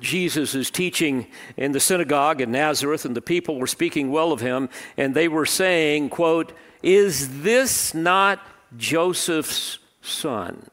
Jesus 0.00 0.54
is 0.54 0.70
teaching 0.70 1.26
in 1.56 1.72
the 1.72 1.80
synagogue 1.80 2.40
in 2.40 2.50
Nazareth, 2.50 3.04
and 3.04 3.14
the 3.14 3.20
people 3.20 3.58
were 3.58 3.66
speaking 3.66 4.10
well 4.10 4.32
of 4.32 4.40
him, 4.40 4.68
and 4.96 5.14
they 5.14 5.28
were 5.28 5.46
saying, 5.46 6.08
quote, 6.08 6.52
Is 6.82 7.42
this 7.42 7.94
not 7.94 8.40
Joseph's 8.76 9.78
son? 10.00 10.68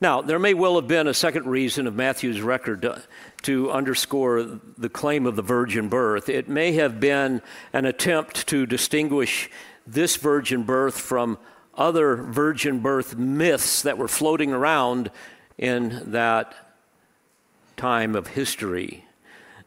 Now, 0.00 0.22
there 0.22 0.38
may 0.38 0.54
well 0.54 0.76
have 0.76 0.88
been 0.88 1.08
a 1.08 1.14
second 1.14 1.46
reason 1.46 1.86
of 1.86 1.94
Matthew's 1.94 2.40
record 2.40 2.82
to, 2.82 3.02
to, 3.42 3.70
underscore 3.70 4.42
the 4.76 4.88
claim 4.88 5.26
of 5.26 5.36
the 5.36 5.42
virgin 5.42 5.88
birth. 5.88 6.28
It 6.28 6.48
may 6.48 6.72
have 6.72 7.00
been 7.00 7.42
an 7.72 7.84
attempt 7.84 8.46
to 8.48 8.66
distinguish 8.66 9.50
this 9.86 10.16
virgin 10.16 10.64
birth 10.64 10.98
from 10.98 11.38
other 11.74 12.16
virgin 12.16 12.80
birth 12.80 13.16
myths 13.16 13.82
that 13.82 13.96
were 13.96 14.08
floating 14.08 14.52
around 14.52 15.10
in 15.56 16.10
that 16.12 16.54
time 17.76 18.14
of 18.14 18.28
history. 18.28 19.04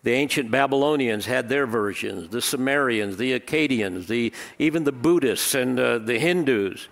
The 0.03 0.11
ancient 0.11 0.49
Babylonians 0.49 1.25
had 1.25 1.47
their 1.47 1.67
versions, 1.67 2.29
the 2.29 2.41
Sumerians, 2.41 3.17
the 3.17 3.39
Akkadians, 3.39 4.07
the, 4.07 4.33
even 4.57 4.83
the 4.83 4.91
Buddhists 4.91 5.53
and 5.53 5.79
uh, 5.79 5.99
the 5.99 6.17
Hindus. 6.17 6.87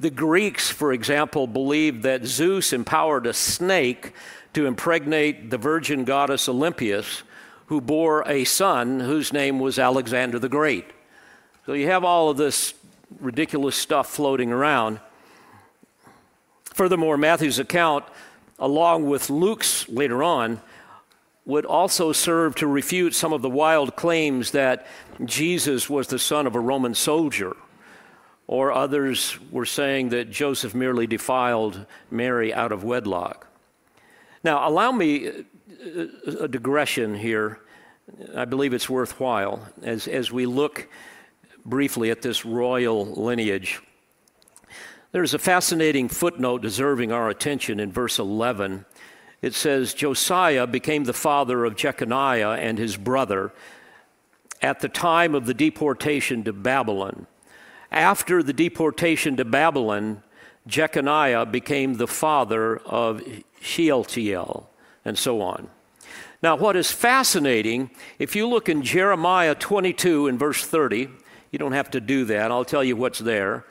The 0.00 0.10
Greeks, 0.10 0.70
for 0.70 0.92
example, 0.92 1.48
believed 1.48 2.04
that 2.04 2.24
Zeus 2.24 2.72
empowered 2.72 3.26
a 3.26 3.32
snake 3.32 4.12
to 4.58 4.66
impregnate 4.66 5.50
the 5.50 5.56
virgin 5.56 6.02
goddess 6.02 6.48
Olympias, 6.48 7.22
who 7.66 7.80
bore 7.80 8.26
a 8.26 8.42
son 8.42 8.98
whose 8.98 9.32
name 9.32 9.60
was 9.60 9.78
Alexander 9.78 10.36
the 10.40 10.48
Great. 10.48 10.84
So 11.64 11.74
you 11.74 11.86
have 11.86 12.02
all 12.02 12.28
of 12.28 12.36
this 12.36 12.74
ridiculous 13.20 13.76
stuff 13.76 14.08
floating 14.08 14.50
around. 14.50 14.98
Furthermore, 16.74 17.16
Matthew's 17.16 17.60
account, 17.60 18.04
along 18.58 19.08
with 19.08 19.30
Luke's 19.30 19.88
later 19.88 20.24
on, 20.24 20.60
would 21.46 21.64
also 21.64 22.10
serve 22.10 22.56
to 22.56 22.66
refute 22.66 23.14
some 23.14 23.32
of 23.32 23.42
the 23.42 23.48
wild 23.48 23.94
claims 23.94 24.50
that 24.50 24.88
Jesus 25.24 25.88
was 25.88 26.08
the 26.08 26.18
son 26.18 26.48
of 26.48 26.56
a 26.56 26.60
Roman 26.60 26.96
soldier, 26.96 27.54
or 28.48 28.72
others 28.72 29.38
were 29.52 29.66
saying 29.66 30.08
that 30.08 30.32
Joseph 30.32 30.74
merely 30.74 31.06
defiled 31.06 31.86
Mary 32.10 32.52
out 32.52 32.72
of 32.72 32.82
wedlock. 32.82 33.47
Now, 34.44 34.68
allow 34.68 34.92
me 34.92 35.28
uh, 35.28 35.32
uh, 35.96 36.06
a 36.40 36.48
digression 36.48 37.14
here. 37.14 37.60
I 38.36 38.44
believe 38.44 38.72
it's 38.72 38.88
worthwhile 38.88 39.68
as, 39.82 40.08
as 40.08 40.32
we 40.32 40.46
look 40.46 40.88
briefly 41.64 42.10
at 42.10 42.22
this 42.22 42.44
royal 42.44 43.04
lineage. 43.06 43.80
There's 45.12 45.34
a 45.34 45.38
fascinating 45.38 46.08
footnote 46.08 46.62
deserving 46.62 47.12
our 47.12 47.28
attention 47.28 47.80
in 47.80 47.92
verse 47.92 48.18
11. 48.18 48.84
It 49.40 49.54
says 49.54 49.94
Josiah 49.94 50.66
became 50.66 51.04
the 51.04 51.12
father 51.12 51.64
of 51.64 51.76
Jeconiah 51.76 52.58
and 52.58 52.78
his 52.78 52.96
brother 52.96 53.52
at 54.60 54.80
the 54.80 54.88
time 54.88 55.34
of 55.34 55.46
the 55.46 55.54
deportation 55.54 56.44
to 56.44 56.52
Babylon. 56.52 57.26
After 57.90 58.42
the 58.42 58.52
deportation 58.52 59.36
to 59.36 59.44
Babylon, 59.44 60.22
Jeconiah 60.68 61.46
became 61.46 61.94
the 61.94 62.06
father 62.06 62.76
of 62.78 63.22
Shealtiel, 63.60 64.68
and 65.04 65.18
so 65.18 65.40
on. 65.40 65.68
Now, 66.42 66.56
what 66.56 66.76
is 66.76 66.92
fascinating, 66.92 67.90
if 68.18 68.36
you 68.36 68.46
look 68.46 68.68
in 68.68 68.82
Jeremiah 68.82 69.56
22 69.56 70.28
and 70.28 70.38
verse 70.38 70.64
30, 70.64 71.08
you 71.50 71.58
don't 71.58 71.72
have 71.72 71.90
to 71.92 72.00
do 72.00 72.24
that, 72.26 72.52
I'll 72.52 72.64
tell 72.64 72.84
you 72.84 72.94
what's 72.94 73.18
there. 73.18 73.64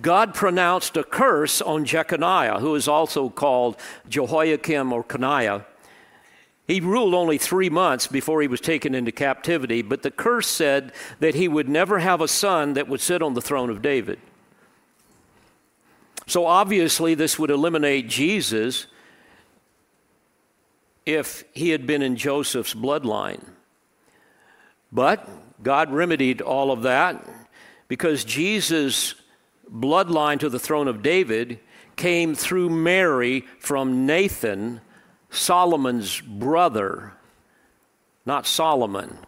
God 0.00 0.34
pronounced 0.34 0.96
a 0.96 1.04
curse 1.04 1.60
on 1.60 1.84
Jeconiah, 1.84 2.60
who 2.60 2.74
is 2.74 2.88
also 2.88 3.28
called 3.28 3.76
Jehoiakim 4.08 4.90
or 4.90 5.04
Coniah. 5.04 5.66
He 6.66 6.80
ruled 6.80 7.12
only 7.12 7.36
three 7.36 7.68
months 7.68 8.06
before 8.06 8.40
he 8.40 8.48
was 8.48 8.60
taken 8.60 8.94
into 8.94 9.12
captivity, 9.12 9.82
but 9.82 10.02
the 10.02 10.10
curse 10.10 10.48
said 10.48 10.92
that 11.20 11.34
he 11.34 11.46
would 11.46 11.68
never 11.68 11.98
have 11.98 12.22
a 12.22 12.28
son 12.28 12.72
that 12.72 12.88
would 12.88 13.02
sit 13.02 13.20
on 13.20 13.34
the 13.34 13.42
throne 13.42 13.68
of 13.68 13.82
David. 13.82 14.18
So 16.26 16.46
obviously, 16.46 17.14
this 17.14 17.38
would 17.38 17.50
eliminate 17.50 18.08
Jesus 18.08 18.86
if 21.04 21.44
he 21.52 21.70
had 21.70 21.86
been 21.86 22.02
in 22.02 22.16
Joseph's 22.16 22.74
bloodline. 22.74 23.44
But 24.92 25.28
God 25.62 25.90
remedied 25.90 26.40
all 26.40 26.70
of 26.70 26.82
that 26.82 27.26
because 27.88 28.24
Jesus' 28.24 29.14
bloodline 29.70 30.38
to 30.40 30.48
the 30.48 30.58
throne 30.58 30.88
of 30.88 31.02
David 31.02 31.58
came 31.96 32.34
through 32.34 32.70
Mary 32.70 33.44
from 33.58 34.06
Nathan, 34.06 34.80
Solomon's 35.30 36.20
brother, 36.20 37.12
not 38.24 38.46
Solomon, 38.46 39.18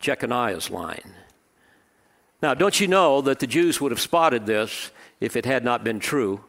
Jeconiah's 0.00 0.70
line. 0.70 1.14
Now, 2.42 2.52
don't 2.52 2.78
you 2.78 2.88
know 2.88 3.22
that 3.22 3.38
the 3.38 3.46
Jews 3.46 3.80
would 3.80 3.90
have 3.90 4.00
spotted 4.00 4.44
this 4.44 4.90
if 5.24 5.36
it 5.36 5.46
had 5.46 5.64
not 5.64 5.82
been 5.82 5.98
true 5.98 6.44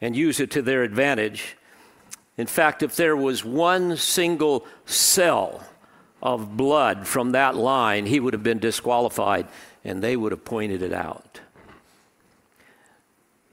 and 0.00 0.14
use 0.14 0.38
it 0.40 0.50
to 0.52 0.62
their 0.62 0.82
advantage? 0.82 1.56
In 2.36 2.46
fact, 2.46 2.82
if 2.82 2.94
there 2.94 3.16
was 3.16 3.44
one 3.44 3.96
single 3.96 4.66
cell 4.86 5.64
of 6.22 6.56
blood 6.56 7.06
from 7.06 7.32
that 7.32 7.56
line, 7.56 8.06
he 8.06 8.20
would 8.20 8.32
have 8.32 8.42
been 8.42 8.58
disqualified 8.58 9.48
and 9.84 10.02
they 10.02 10.16
would 10.16 10.32
have 10.32 10.44
pointed 10.44 10.82
it 10.82 10.92
out. 10.92 11.40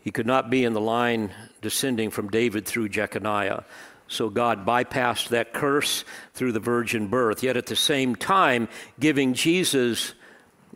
He 0.02 0.12
could 0.12 0.28
not 0.28 0.52
be 0.52 0.64
in 0.64 0.74
the 0.74 0.82
line 0.82 1.32
descending 1.62 2.12
from 2.12 2.30
David 2.30 2.66
through 2.66 2.90
Jeconiah. 2.90 3.64
So 4.08 4.30
God 4.30 4.66
bypassed 4.66 5.30
that 5.30 5.52
curse 5.52 6.04
through 6.36 6.52
the 6.52 6.60
virgin 6.60 7.08
birth, 7.08 7.42
yet 7.42 7.58
at 7.58 7.66
the 7.66 7.76
same 7.76 8.16
time 8.16 8.68
giving 9.00 9.34
Jesus 9.34 10.14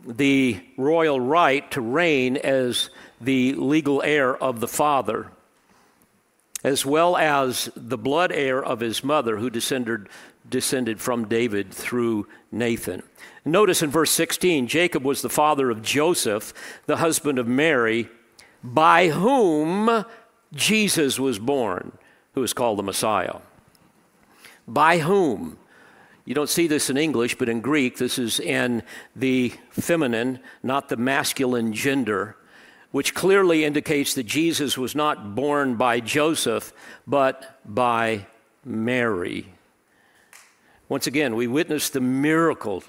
the 0.04 0.60
royal 0.76 1.20
right 1.20 1.70
to 1.70 1.80
reign 1.80 2.38
as 2.38 2.90
the 3.20 3.54
legal 3.54 4.02
heir 4.02 4.36
of 4.36 4.60
the 4.60 4.68
Father, 4.68 5.28
as 6.64 6.84
well 6.84 7.16
as 7.16 7.70
the 7.76 7.98
blood 7.98 8.32
heir 8.32 8.62
of 8.62 8.80
his 8.80 9.04
mother, 9.04 9.38
who 9.38 9.50
descended, 9.50 10.08
descended 10.48 11.00
from 11.00 11.28
David 11.28 11.72
through 11.72 12.26
Nathan. 12.50 13.02
Notice 13.44 13.82
in 13.82 13.90
verse 13.90 14.10
16 14.10 14.66
Jacob 14.66 15.04
was 15.04 15.22
the 15.22 15.28
father 15.28 15.70
of 15.70 15.82
Joseph, 15.82 16.52
the 16.86 16.98
husband 16.98 17.38
of 17.38 17.46
Mary, 17.46 18.08
by 18.62 19.08
whom 19.08 20.04
Jesus 20.52 21.18
was 21.18 21.38
born, 21.38 21.92
who 22.34 22.42
is 22.42 22.52
called 22.52 22.78
the 22.78 22.82
Messiah. 22.82 23.36
By 24.66 24.98
whom? 24.98 25.58
You 26.24 26.34
don't 26.34 26.48
see 26.48 26.66
this 26.66 26.90
in 26.90 26.96
English, 26.96 27.36
but 27.36 27.48
in 27.48 27.60
Greek, 27.60 27.96
this 27.96 28.18
is 28.18 28.38
in 28.38 28.82
the 29.16 29.52
feminine, 29.70 30.38
not 30.62 30.88
the 30.88 30.96
masculine 30.96 31.72
gender, 31.72 32.36
which 32.90 33.14
clearly 33.14 33.64
indicates 33.64 34.14
that 34.14 34.24
Jesus 34.24 34.76
was 34.76 34.94
not 34.94 35.34
born 35.34 35.76
by 35.76 36.00
Joseph, 36.00 36.72
but 37.06 37.60
by 37.64 38.26
Mary. 38.64 39.46
Once 40.88 41.06
again, 41.06 41.36
we 41.36 41.46
witness 41.46 41.88
the 41.88 42.00
miracle 42.00 42.82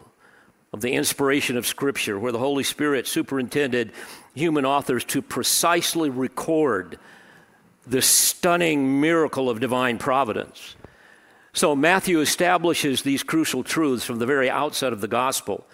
of 0.74 0.82
the 0.82 0.94
inspiration 0.94 1.58
of 1.58 1.68
Scripture, 1.68 2.18
where 2.18 2.32
the 2.32 2.40
Holy 2.40 2.64
Spirit 2.64 3.06
superintended 3.08 3.92
human 4.34 4.66
authors 4.66 5.04
to 5.06 5.22
precisely 5.22 6.10
record 6.10 6.98
the 7.86 8.02
stunning 8.02 9.02
miracle 9.02 9.50
of 9.50 9.60
divine 9.60 9.98
providence. 9.98 10.76
So 11.54 11.76
Matthew 11.76 12.22
establishes 12.22 13.02
these 13.02 13.24
crucial 13.24 13.64
truths 13.64 14.06
from 14.06 14.20
the 14.20 14.26
very 14.26 14.50
outset 14.50 14.94
of 14.94 15.02
the 15.02 15.08
gospel. 15.08 15.66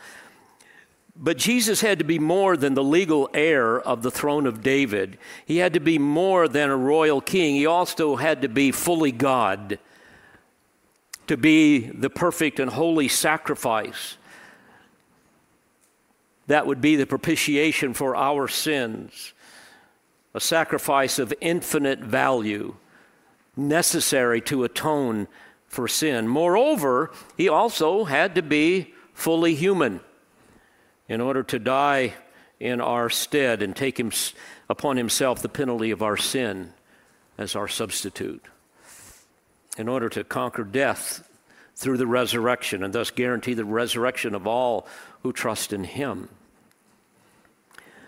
But 1.19 1.37
Jesus 1.37 1.81
had 1.81 1.97
to 1.99 2.05
be 2.05 2.19
more 2.19 2.55
than 2.55 2.75
the 2.75 2.83
legal 2.83 3.29
heir 3.33 3.79
of 3.79 4.03
the 4.03 4.11
throne 4.11 4.45
of 4.45 4.61
David. 4.61 5.17
He 5.45 5.57
had 5.57 5.73
to 5.73 5.79
be 5.79 5.97
more 5.97 6.47
than 6.47 6.69
a 6.69 6.77
royal 6.77 7.21
king. 7.21 7.55
He 7.55 7.65
also 7.65 8.17
had 8.17 8.43
to 8.43 8.49
be 8.49 8.71
fully 8.71 9.11
God, 9.11 9.79
to 11.25 11.35
be 11.35 11.79
the 11.79 12.09
perfect 12.09 12.59
and 12.59 12.69
holy 12.69 13.07
sacrifice 13.07 14.17
that 16.47 16.65
would 16.65 16.81
be 16.81 16.95
the 16.95 17.05
propitiation 17.05 17.93
for 17.93 18.15
our 18.15 18.47
sins, 18.47 19.33
a 20.33 20.39
sacrifice 20.39 21.19
of 21.19 21.33
infinite 21.41 21.99
value 21.99 22.75
necessary 23.55 24.39
to 24.41 24.63
atone 24.63 25.27
for 25.67 25.87
sin. 25.87 26.27
Moreover, 26.27 27.11
he 27.35 27.49
also 27.49 28.05
had 28.05 28.35
to 28.35 28.41
be 28.41 28.93
fully 29.13 29.55
human 29.55 29.99
in 31.07 31.21
order 31.21 31.43
to 31.43 31.59
die 31.59 32.13
in 32.59 32.81
our 32.81 33.09
stead 33.09 33.61
and 33.61 33.75
take 33.75 33.99
him, 33.99 34.11
upon 34.69 34.97
himself 34.97 35.41
the 35.41 35.49
penalty 35.49 35.91
of 35.91 36.01
our 36.01 36.17
sin 36.17 36.73
as 37.37 37.55
our 37.55 37.67
substitute. 37.67 38.43
In 39.77 39.87
order 39.87 40.09
to 40.09 40.23
conquer 40.23 40.63
death 40.63 41.27
through 41.75 41.97
the 41.97 42.07
resurrection 42.07 42.83
and 42.83 42.93
thus 42.93 43.11
guarantee 43.11 43.53
the 43.53 43.63
resurrection 43.63 44.33
of 44.33 44.47
all 44.47 44.87
who 45.21 45.31
trust 45.31 45.71
in 45.71 45.83
him. 45.83 46.29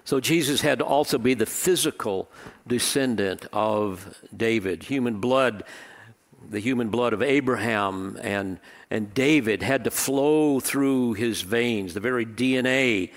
So 0.04 0.20
Jesus 0.20 0.62
had 0.62 0.80
to 0.80 0.86
also 0.86 1.20
be 1.20 1.36
the 1.36 1.46
physical 1.46 2.28
descendant 2.66 3.46
of 3.54 4.18
David. 4.36 4.82
Human 4.82 5.20
blood, 5.20 5.64
the 6.50 6.60
human 6.60 6.90
blood 6.90 7.14
of 7.14 7.22
Abraham 7.22 8.18
and, 8.22 8.60
and 8.90 9.14
David 9.14 9.62
had 9.62 9.84
to 9.84 9.92
flow 9.92 10.60
through 10.60 11.14
his 11.14 11.42
veins. 11.42 11.94
The 11.94 12.00
very 12.00 12.26
DNA, 12.26 13.12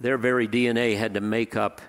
their 0.00 0.18
very 0.18 0.48
DNA 0.48 0.96
had 0.96 1.14
to 1.14 1.20
make 1.20 1.56
up 1.56 1.80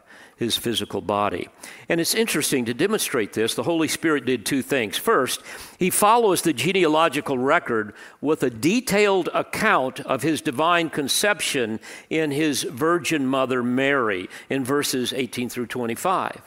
his 0.41 0.57
physical 0.57 1.01
body. 1.01 1.47
And 1.87 2.01
it's 2.01 2.15
interesting 2.15 2.65
to 2.65 2.73
demonstrate 2.73 3.33
this, 3.33 3.53
the 3.53 3.61
Holy 3.61 3.87
Spirit 3.87 4.25
did 4.25 4.43
two 4.43 4.63
things. 4.63 4.97
First, 4.97 5.41
he 5.77 5.91
follows 5.91 6.41
the 6.41 6.51
genealogical 6.51 7.37
record 7.37 7.93
with 8.21 8.41
a 8.41 8.49
detailed 8.49 9.29
account 9.35 9.99
of 9.99 10.23
his 10.23 10.41
divine 10.41 10.89
conception 10.89 11.79
in 12.09 12.31
his 12.31 12.63
virgin 12.63 13.27
mother 13.27 13.61
Mary 13.61 14.29
in 14.49 14.63
verses 14.63 15.13
18 15.13 15.47
through 15.47 15.67
25. 15.67 16.41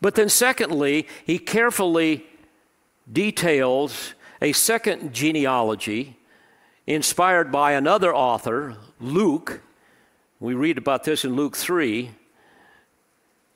But 0.00 0.16
then, 0.16 0.28
secondly, 0.28 1.06
he 1.24 1.38
carefully 1.38 2.26
details 3.12 4.14
a 4.42 4.52
second 4.52 5.12
genealogy 5.12 6.16
inspired 6.86 7.52
by 7.52 7.72
another 7.72 8.14
author, 8.14 8.76
Luke. 9.00 9.60
We 10.38 10.54
read 10.54 10.78
about 10.78 11.04
this 11.04 11.24
in 11.24 11.36
Luke 11.36 11.56
3 11.56 12.10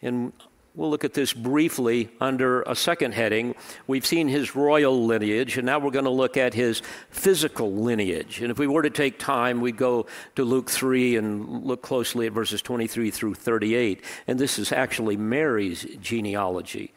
and 0.03 0.33
we'll 0.75 0.90
look 0.90 1.05
at 1.05 1.14
this 1.14 1.33
briefly 1.33 2.11
under 2.21 2.62
a 2.62 2.75
second 2.75 3.14
heading. 3.14 3.55
We've 3.87 4.05
seen 4.05 4.29
his 4.29 4.55
royal 4.55 5.07
lineage, 5.07 5.57
and 5.57 5.67
now 5.67 5.79
we're 5.79 5.90
going 5.90 6.05
to 6.05 6.11
look 6.11 6.37
at 6.37 6.53
his 6.53 6.83
physical 7.11 7.73
lineage. 7.73 8.40
And 8.40 8.51
if 8.51 8.59
we 8.59 8.67
were 8.67 8.83
to 8.83 8.90
take 8.90 9.19
time, 9.19 9.61
we'd 9.61 9.77
go 9.77 10.07
to 10.37 10.45
Luke 10.45 10.71
3 10.71 11.17
and 11.17 11.64
look 11.64 11.81
closely 11.81 12.27
at 12.27 12.33
verses 12.33 12.61
23 12.61 13.11
through 13.11 13.35
38. 13.35 14.05
And 14.27 14.38
this 14.38 14.59
is 14.59 14.73
actually 14.73 15.17
Mary's 15.17 15.87
genealogy. 16.01 16.93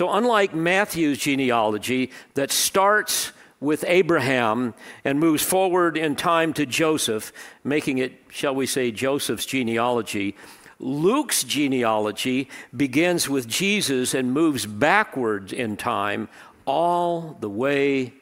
So, 0.00 0.10
unlike 0.10 0.54
Matthew's 0.54 1.18
genealogy 1.18 2.10
that 2.32 2.50
starts 2.50 3.32
with 3.60 3.84
Abraham 3.86 4.72
and 5.04 5.20
moves 5.20 5.42
forward 5.42 5.98
in 5.98 6.16
time 6.16 6.54
to 6.54 6.64
Joseph, 6.64 7.34
making 7.64 7.98
it, 7.98 8.14
shall 8.30 8.54
we 8.54 8.64
say, 8.64 8.92
Joseph's 8.92 9.44
genealogy, 9.44 10.36
Luke's 10.78 11.44
genealogy 11.44 12.48
begins 12.74 13.28
with 13.28 13.46
Jesus 13.46 14.14
and 14.14 14.32
moves 14.32 14.64
backwards 14.64 15.52
in 15.52 15.76
time 15.76 16.30
all 16.64 17.36
the 17.38 17.50
way 17.50 18.14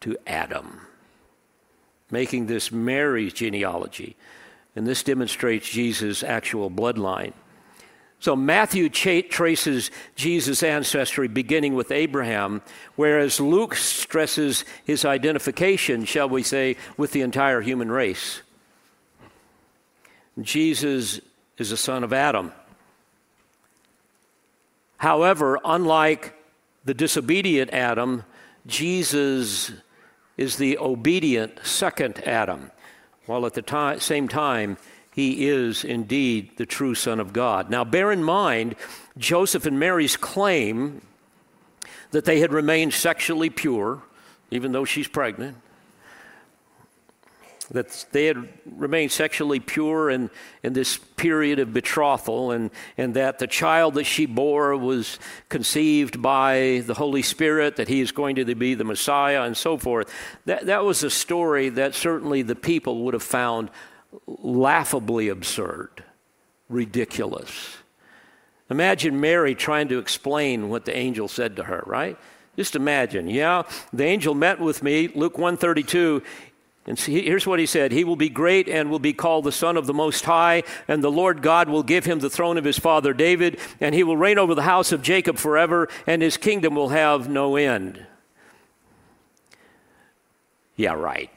to 0.00 0.16
Adam, 0.26 0.80
making 2.10 2.46
this 2.46 2.72
Mary's 2.72 3.34
genealogy. 3.34 4.16
And 4.74 4.86
this 4.86 5.02
demonstrates 5.02 5.68
Jesus' 5.68 6.22
actual 6.22 6.70
bloodline. 6.70 7.34
So 8.20 8.36
Matthew 8.36 8.90
traces 8.90 9.90
Jesus' 10.14 10.62
ancestry 10.62 11.26
beginning 11.26 11.74
with 11.74 11.90
Abraham, 11.90 12.60
whereas 12.94 13.40
Luke 13.40 13.74
stresses 13.74 14.66
his 14.84 15.06
identification, 15.06 16.04
shall 16.04 16.28
we 16.28 16.42
say, 16.42 16.76
with 16.98 17.12
the 17.12 17.22
entire 17.22 17.62
human 17.62 17.90
race. 17.90 18.42
Jesus 20.40 21.20
is 21.56 21.72
a 21.72 21.78
son 21.78 22.04
of 22.04 22.12
Adam. 22.12 22.52
However, 24.98 25.58
unlike 25.64 26.34
the 26.84 26.92
disobedient 26.92 27.70
Adam, 27.72 28.24
Jesus 28.66 29.72
is 30.36 30.56
the 30.56 30.76
obedient 30.76 31.58
second 31.62 32.22
Adam, 32.26 32.70
while 33.24 33.46
at 33.46 33.54
the 33.54 33.62
time, 33.62 33.98
same 33.98 34.28
time, 34.28 34.76
he 35.12 35.48
is 35.48 35.84
indeed 35.84 36.56
the 36.56 36.66
true 36.66 36.94
Son 36.94 37.20
of 37.20 37.32
God. 37.32 37.68
Now, 37.70 37.84
bear 37.84 38.12
in 38.12 38.22
mind 38.22 38.76
Joseph 39.18 39.66
and 39.66 39.78
Mary's 39.78 40.16
claim 40.16 41.02
that 42.12 42.24
they 42.24 42.40
had 42.40 42.52
remained 42.52 42.94
sexually 42.94 43.50
pure, 43.50 44.02
even 44.50 44.72
though 44.72 44.84
she's 44.84 45.08
pregnant. 45.08 45.56
that 47.70 48.06
they 48.10 48.26
had 48.26 48.48
remained 48.66 49.12
sexually 49.12 49.60
pure 49.60 50.10
in, 50.10 50.28
in 50.62 50.72
this 50.72 50.98
period 50.98 51.60
of 51.60 51.72
betrothal, 51.72 52.50
and, 52.50 52.70
and 52.98 53.14
that 53.14 53.38
the 53.38 53.46
child 53.46 53.94
that 53.94 54.04
she 54.04 54.26
bore 54.26 54.76
was 54.76 55.18
conceived 55.48 56.20
by 56.20 56.82
the 56.86 56.94
Holy 56.94 57.22
Spirit, 57.22 57.76
that 57.76 57.88
he 57.88 58.00
is 58.00 58.10
going 58.10 58.36
to 58.36 58.54
be 58.54 58.74
the 58.74 58.84
Messiah, 58.84 59.42
and 59.42 59.56
so 59.56 59.76
forth. 59.76 60.12
That, 60.46 60.66
that 60.66 60.84
was 60.84 61.04
a 61.04 61.10
story 61.10 61.68
that 61.70 61.94
certainly 61.94 62.42
the 62.42 62.56
people 62.56 63.04
would 63.04 63.14
have 63.14 63.22
found 63.22 63.70
laughably 64.26 65.28
absurd, 65.28 66.04
ridiculous. 66.68 67.76
Imagine 68.70 69.20
Mary 69.20 69.54
trying 69.54 69.88
to 69.88 69.98
explain 69.98 70.68
what 70.68 70.84
the 70.84 70.96
angel 70.96 71.28
said 71.28 71.56
to 71.56 71.64
her, 71.64 71.82
right? 71.86 72.16
Just 72.56 72.76
imagine. 72.76 73.28
Yeah, 73.28 73.62
the 73.92 74.04
angel 74.04 74.34
met 74.34 74.60
with 74.60 74.82
me, 74.82 75.08
Luke 75.08 75.38
132. 75.38 76.22
And 76.86 76.98
see, 76.98 77.22
here's 77.22 77.46
what 77.46 77.58
he 77.58 77.66
said 77.66 77.92
He 77.92 78.04
will 78.04 78.16
be 78.16 78.28
great 78.28 78.68
and 78.68 78.90
will 78.90 78.98
be 78.98 79.12
called 79.12 79.44
the 79.44 79.52
Son 79.52 79.76
of 79.76 79.86
the 79.86 79.94
Most 79.94 80.24
High, 80.24 80.62
and 80.88 81.02
the 81.02 81.10
Lord 81.10 81.42
God 81.42 81.68
will 81.68 81.82
give 81.82 82.04
him 82.04 82.20
the 82.20 82.30
throne 82.30 82.58
of 82.58 82.64
his 82.64 82.78
father 82.78 83.12
David, 83.12 83.58
and 83.80 83.94
he 83.94 84.02
will 84.02 84.16
reign 84.16 84.38
over 84.38 84.54
the 84.54 84.62
house 84.62 84.92
of 84.92 85.02
Jacob 85.02 85.36
forever, 85.36 85.88
and 86.06 86.22
his 86.22 86.36
kingdom 86.36 86.74
will 86.74 86.88
have 86.88 87.28
no 87.28 87.56
end. 87.56 88.06
Yeah, 90.76 90.94
right. 90.94 91.30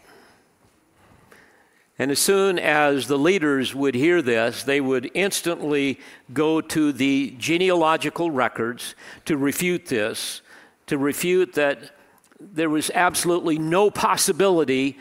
And 1.99 2.09
as 2.09 2.19
soon 2.19 2.57
as 2.57 3.07
the 3.07 3.17
leaders 3.17 3.75
would 3.75 3.93
hear 3.93 4.21
this, 4.21 4.63
they 4.63 4.81
would 4.81 5.11
instantly 5.13 5.99
go 6.33 6.59
to 6.59 6.91
the 6.91 7.35
genealogical 7.37 8.31
records 8.31 8.95
to 9.25 9.37
refute 9.37 9.85
this, 9.85 10.41
to 10.87 10.97
refute 10.97 11.53
that 11.53 11.91
there 12.39 12.69
was 12.69 12.89
absolutely 12.93 13.59
no 13.59 13.91
possibility 13.91 14.97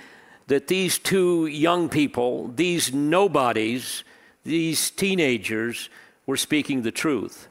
that 0.48 0.68
these 0.68 0.98
two 0.98 1.46
young 1.46 1.88
people, 1.88 2.48
these 2.54 2.92
nobodies, 2.92 4.04
these 4.44 4.90
teenagers, 4.90 5.88
were 6.26 6.36
speaking 6.36 6.82
the 6.82 6.92
truth. 6.92 7.48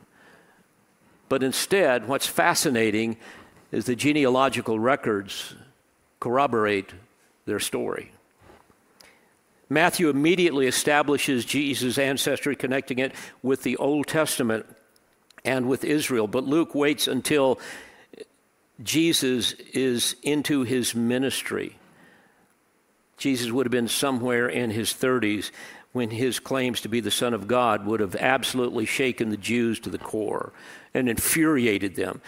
But 1.30 1.42
instead, 1.42 2.08
what's 2.08 2.28
fascinating 2.28 3.18
is 3.72 3.86
the 3.86 3.96
genealogical 3.96 4.80
records 4.80 5.56
corroborate 6.20 6.92
their 7.46 7.60
story. 7.60 8.12
Matthew 9.72 10.10
immediately 10.10 10.68
establishes 10.68 11.46
Jesus' 11.46 11.98
ancestry, 11.98 12.58
connecting 12.58 13.00
it 13.00 13.14
with 13.42 13.64
the 13.64 13.78
Old 13.78 14.06
Testament 14.06 14.66
and 15.46 15.70
with 15.70 15.86
Israel. 15.86 16.28
But 16.28 16.44
Luke 16.44 16.76
waits 16.76 17.08
until 17.08 17.58
Jesus 18.84 19.54
is 19.74 20.18
into 20.24 20.64
his 20.64 20.94
ministry. 20.94 21.78
Jesus 23.18 23.50
would 23.50 23.66
have 23.66 23.72
been 23.72 23.88
somewhere 23.88 24.50
in 24.50 24.72
his 24.72 24.90
30s 24.90 25.52
when 25.94 26.10
his 26.10 26.38
claims 26.38 26.82
to 26.82 26.90
be 26.90 27.00
the 27.00 27.10
Son 27.10 27.34
of 27.34 27.48
God 27.48 27.86
would 27.86 28.02
have 28.02 28.18
absolutely 28.18 28.86
shaken 28.86 29.30
the 29.30 29.38
Jews 29.38 29.80
to 29.80 29.90
the 29.90 29.98
core 29.98 30.52
and 30.94 31.08
infuriated 31.08 31.96
them. 31.96 32.22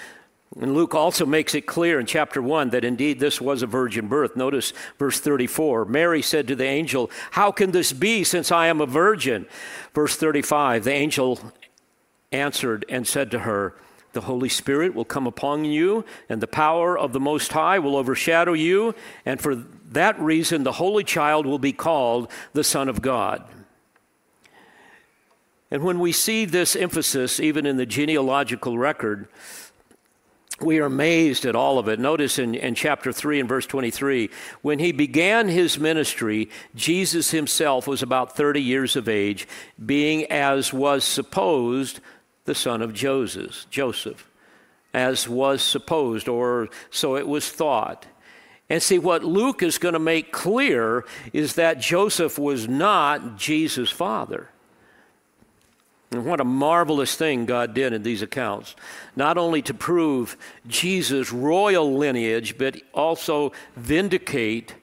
And 0.59 0.75
Luke 0.75 0.93
also 0.93 1.25
makes 1.25 1.55
it 1.55 1.65
clear 1.65 1.99
in 1.99 2.05
chapter 2.05 2.41
1 2.41 2.69
that 2.71 2.85
indeed 2.85 3.19
this 3.19 3.41
was 3.41 3.63
a 3.63 3.67
virgin 3.67 4.07
birth. 4.07 4.35
Notice 4.35 4.71
verse 4.99 5.19
34. 5.19 5.85
Mary 5.85 6.21
said 6.21 6.47
to 6.47 6.55
the 6.55 6.65
angel, 6.65 7.09
How 7.31 7.51
can 7.51 7.71
this 7.71 7.91
be 7.91 8.23
since 8.23 8.51
I 8.51 8.67
am 8.67 8.79
a 8.79 8.85
virgin? 8.85 9.47
Verse 9.95 10.15
35 10.15 10.83
The 10.83 10.91
angel 10.91 11.39
answered 12.31 12.85
and 12.87 13.07
said 13.07 13.31
to 13.31 13.39
her, 13.39 13.75
The 14.11 14.21
Holy 14.21 14.49
Spirit 14.49 14.93
will 14.93 15.05
come 15.05 15.25
upon 15.25 15.65
you, 15.65 16.05
and 16.29 16.39
the 16.39 16.47
power 16.47 16.97
of 16.97 17.13
the 17.13 17.19
Most 17.19 17.51
High 17.53 17.79
will 17.79 17.95
overshadow 17.95 18.53
you, 18.53 18.93
and 19.25 19.41
for 19.41 19.55
that 19.55 20.19
reason 20.19 20.63
the 20.63 20.73
Holy 20.73 21.03
Child 21.03 21.47
will 21.47 21.59
be 21.59 21.73
called 21.73 22.29
the 22.53 22.63
Son 22.63 22.89
of 22.89 23.01
God. 23.01 23.43
And 25.71 25.81
when 25.81 25.99
we 25.99 26.11
see 26.11 26.45
this 26.45 26.75
emphasis, 26.75 27.39
even 27.39 27.65
in 27.65 27.77
the 27.77 27.87
genealogical 27.87 28.77
record, 28.77 29.27
we 30.61 30.79
are 30.79 30.85
amazed 30.85 31.45
at 31.45 31.55
all 31.55 31.79
of 31.79 31.87
it. 31.87 31.99
Notice 31.99 32.37
in, 32.37 32.55
in 32.55 32.75
chapter 32.75 33.11
3 33.11 33.39
and 33.39 33.49
verse 33.49 33.65
23 33.65 34.29
when 34.61 34.79
he 34.79 34.91
began 34.91 35.47
his 35.47 35.79
ministry, 35.79 36.49
Jesus 36.75 37.31
himself 37.31 37.87
was 37.87 38.01
about 38.01 38.35
30 38.35 38.61
years 38.61 38.95
of 38.95 39.09
age, 39.09 39.47
being 39.83 40.25
as 40.31 40.71
was 40.71 41.03
supposed 41.03 41.99
the 42.45 42.55
son 42.55 42.81
of 42.81 42.93
Joseph, 42.93 43.65
Joseph, 43.69 44.29
as 44.93 45.27
was 45.27 45.61
supposed, 45.63 46.27
or 46.27 46.69
so 46.89 47.15
it 47.15 47.27
was 47.27 47.49
thought. 47.49 48.05
And 48.69 48.81
see, 48.81 48.99
what 48.99 49.23
Luke 49.23 49.61
is 49.63 49.77
going 49.77 49.93
to 49.93 49.99
make 49.99 50.31
clear 50.31 51.05
is 51.31 51.55
that 51.55 51.79
Joseph 51.79 52.39
was 52.39 52.67
not 52.67 53.37
Jesus' 53.37 53.89
father. 53.89 54.49
And 56.13 56.25
what 56.25 56.39
a 56.39 56.45
marvelous 56.45 57.15
thing 57.15 57.45
God 57.45 57.73
did 57.73 57.91
in 57.91 58.03
these 58.03 58.21
accounts. 58.21 58.75
Not 59.15 59.37
only 59.37 59.61
to 59.63 59.73
prove 59.73 60.37
Jesus' 60.67 61.33
royal 61.33 61.97
lineage, 61.97 62.57
but 62.57 62.77
also 62.93 63.51
vindicate 63.75 64.75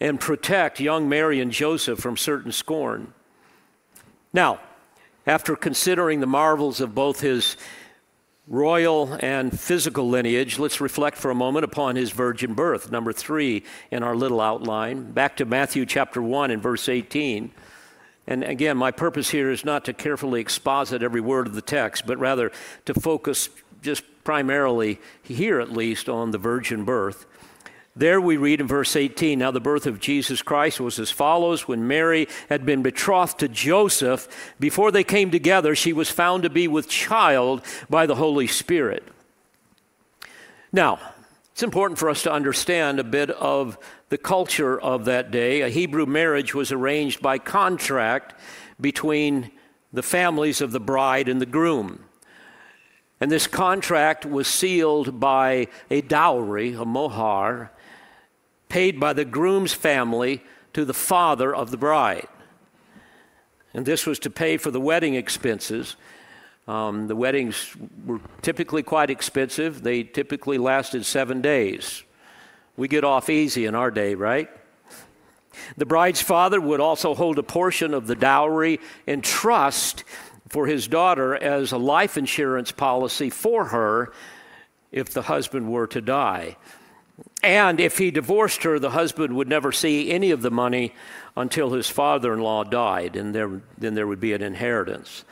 and 0.00 0.18
protect 0.18 0.80
young 0.80 1.08
Mary 1.08 1.40
and 1.40 1.50
Joseph 1.50 1.98
from 1.98 2.16
certain 2.16 2.52
scorn. 2.52 3.12
Now, 4.32 4.60
after 5.26 5.56
considering 5.56 6.20
the 6.20 6.26
marvels 6.26 6.80
of 6.80 6.94
both 6.94 7.20
his 7.20 7.56
royal 8.48 9.18
and 9.20 9.58
physical 9.58 10.08
lineage, 10.08 10.58
let's 10.58 10.80
reflect 10.80 11.16
for 11.16 11.30
a 11.30 11.34
moment 11.34 11.64
upon 11.64 11.96
his 11.96 12.10
virgin 12.10 12.54
birth, 12.54 12.90
number 12.90 13.12
three 13.12 13.64
in 13.90 14.02
our 14.02 14.16
little 14.16 14.40
outline. 14.40 15.12
Back 15.12 15.36
to 15.36 15.44
Matthew 15.44 15.84
chapter 15.84 16.22
1 16.22 16.50
and 16.50 16.62
verse 16.62 16.88
18. 16.88 17.52
And 18.30 18.44
again, 18.44 18.76
my 18.76 18.92
purpose 18.92 19.30
here 19.30 19.50
is 19.50 19.64
not 19.64 19.84
to 19.86 19.92
carefully 19.92 20.40
exposit 20.40 21.02
every 21.02 21.20
word 21.20 21.48
of 21.48 21.54
the 21.54 21.60
text, 21.60 22.06
but 22.06 22.16
rather 22.18 22.52
to 22.86 22.94
focus 22.94 23.48
just 23.82 24.04
primarily, 24.22 25.00
here 25.20 25.58
at 25.58 25.72
least, 25.72 26.08
on 26.08 26.30
the 26.30 26.38
virgin 26.38 26.84
birth. 26.84 27.26
There 27.96 28.20
we 28.20 28.36
read 28.36 28.60
in 28.60 28.68
verse 28.68 28.94
18 28.94 29.40
Now 29.40 29.50
the 29.50 29.58
birth 29.58 29.84
of 29.84 29.98
Jesus 29.98 30.42
Christ 30.42 30.78
was 30.78 31.00
as 31.00 31.10
follows 31.10 31.66
When 31.66 31.88
Mary 31.88 32.28
had 32.48 32.64
been 32.64 32.82
betrothed 32.82 33.40
to 33.40 33.48
Joseph, 33.48 34.54
before 34.60 34.92
they 34.92 35.02
came 35.02 35.32
together, 35.32 35.74
she 35.74 35.92
was 35.92 36.08
found 36.08 36.44
to 36.44 36.50
be 36.50 36.68
with 36.68 36.88
child 36.88 37.62
by 37.90 38.06
the 38.06 38.14
Holy 38.14 38.46
Spirit. 38.46 39.02
Now, 40.72 41.00
it's 41.60 41.64
important 41.64 41.98
for 41.98 42.08
us 42.08 42.22
to 42.22 42.32
understand 42.32 42.98
a 42.98 43.04
bit 43.04 43.28
of 43.28 43.76
the 44.08 44.16
culture 44.16 44.80
of 44.80 45.04
that 45.04 45.30
day. 45.30 45.60
A 45.60 45.68
Hebrew 45.68 46.06
marriage 46.06 46.54
was 46.54 46.72
arranged 46.72 47.20
by 47.20 47.36
contract 47.36 48.40
between 48.80 49.50
the 49.92 50.02
families 50.02 50.62
of 50.62 50.72
the 50.72 50.80
bride 50.80 51.28
and 51.28 51.38
the 51.38 51.44
groom. 51.44 52.06
And 53.20 53.30
this 53.30 53.46
contract 53.46 54.24
was 54.24 54.48
sealed 54.48 55.20
by 55.20 55.66
a 55.90 56.00
dowry, 56.00 56.72
a 56.72 56.86
mohar, 56.86 57.72
paid 58.70 58.98
by 58.98 59.12
the 59.12 59.26
groom's 59.26 59.74
family 59.74 60.42
to 60.72 60.86
the 60.86 60.94
father 60.94 61.54
of 61.54 61.70
the 61.70 61.76
bride. 61.76 62.28
And 63.74 63.84
this 63.84 64.06
was 64.06 64.18
to 64.20 64.30
pay 64.30 64.56
for 64.56 64.70
the 64.70 64.80
wedding 64.80 65.14
expenses. 65.14 65.96
Um, 66.68 67.08
the 67.08 67.16
weddings 67.16 67.74
were 68.06 68.20
typically 68.42 68.82
quite 68.82 69.10
expensive, 69.10 69.82
they 69.82 70.02
typically 70.02 70.58
lasted 70.58 71.04
seven 71.04 71.40
days. 71.40 72.04
We 72.76 72.86
get 72.88 73.04
off 73.04 73.28
easy 73.28 73.66
in 73.66 73.74
our 73.74 73.90
day, 73.90 74.14
right? 74.14 74.48
The 75.76 75.86
bride's 75.86 76.22
father 76.22 76.60
would 76.60 76.80
also 76.80 77.14
hold 77.14 77.38
a 77.38 77.42
portion 77.42 77.92
of 77.92 78.06
the 78.06 78.14
dowry 78.14 78.80
in 79.06 79.20
trust 79.20 80.04
for 80.48 80.66
his 80.66 80.88
daughter 80.88 81.34
as 81.34 81.72
a 81.72 81.78
life 81.78 82.16
insurance 82.16 82.72
policy 82.72 83.30
for 83.30 83.66
her 83.66 84.12
if 84.92 85.10
the 85.10 85.22
husband 85.22 85.70
were 85.70 85.86
to 85.88 86.00
die. 86.00 86.56
And 87.42 87.80
if 87.80 87.98
he 87.98 88.10
divorced 88.10 88.62
her, 88.64 88.78
the 88.78 88.90
husband 88.90 89.34
would 89.36 89.48
never 89.48 89.72
see 89.72 90.10
any 90.10 90.30
of 90.30 90.42
the 90.42 90.50
money 90.50 90.94
until 91.36 91.70
his 91.70 91.88
father 91.88 92.32
in 92.32 92.40
law 92.40 92.64
died, 92.64 93.16
and 93.16 93.34
there, 93.34 93.62
then 93.78 93.94
there 93.94 94.06
would 94.06 94.20
be 94.20 94.32
an 94.32 94.42
inheritance. 94.42 95.24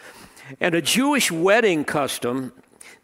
And 0.61 0.75
a 0.75 0.83
Jewish 0.83 1.31
wedding 1.31 1.85
custom 1.85 2.53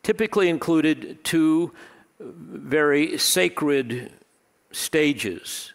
typically 0.02 0.48
included 0.48 1.22
two 1.24 1.72
very 2.20 3.18
sacred 3.18 4.12
stages. 4.72 5.72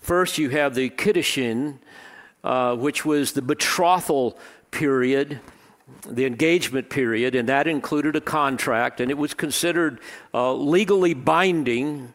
First, 0.00 0.38
you 0.38 0.50
have 0.50 0.74
the 0.74 0.90
Kiddushin, 0.90 1.78
uh, 2.44 2.76
which 2.76 3.04
was 3.04 3.32
the 3.32 3.42
betrothal 3.42 4.38
period, 4.70 5.40
the 6.08 6.24
engagement 6.24 6.90
period, 6.90 7.34
and 7.34 7.48
that 7.48 7.66
included 7.66 8.16
a 8.16 8.20
contract, 8.20 9.00
and 9.00 9.10
it 9.10 9.18
was 9.18 9.34
considered 9.34 10.00
uh, 10.34 10.52
legally 10.52 11.14
binding. 11.14 12.14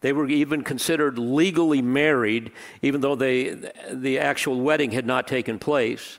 They 0.00 0.12
were 0.12 0.28
even 0.28 0.62
considered 0.62 1.18
legally 1.18 1.82
married, 1.82 2.52
even 2.82 3.00
though 3.00 3.14
they, 3.14 3.56
the 3.92 4.18
actual 4.18 4.60
wedding 4.60 4.92
had 4.92 5.06
not 5.06 5.28
taken 5.28 5.58
place. 5.58 6.18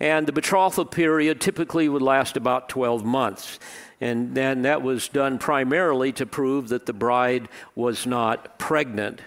And 0.00 0.26
the 0.26 0.32
betrothal 0.32 0.84
period 0.84 1.40
typically 1.40 1.88
would 1.88 2.02
last 2.02 2.36
about 2.36 2.68
12 2.68 3.04
months. 3.04 3.58
And 4.00 4.34
then 4.34 4.62
that 4.62 4.82
was 4.82 5.08
done 5.08 5.38
primarily 5.38 6.12
to 6.12 6.26
prove 6.26 6.68
that 6.68 6.86
the 6.86 6.92
bride 6.92 7.48
was 7.74 8.06
not 8.06 8.58
pregnant. 8.58 9.20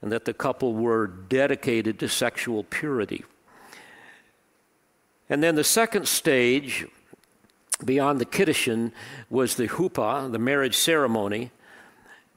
and 0.00 0.10
that 0.10 0.24
the 0.24 0.34
couple 0.34 0.74
were 0.74 1.06
dedicated 1.06 2.00
to 2.00 2.08
sexual 2.08 2.64
purity. 2.64 3.24
And 5.30 5.42
then 5.42 5.54
the 5.54 5.64
second 5.64 6.08
stage, 6.08 6.86
beyond 7.84 8.20
the 8.20 8.26
kiddushin, 8.26 8.92
was 9.30 9.54
the 9.54 9.68
huppah, 9.68 10.30
the 10.30 10.38
marriage 10.38 10.76
ceremony. 10.76 11.52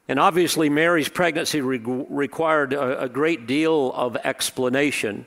And 0.08 0.20
obviously, 0.20 0.70
Mary's 0.70 1.08
pregnancy 1.08 1.60
re- 1.60 1.80
required 1.84 2.72
a, 2.72 3.02
a 3.02 3.08
great 3.08 3.46
deal 3.46 3.92
of 3.92 4.16
explanation. 4.16 5.26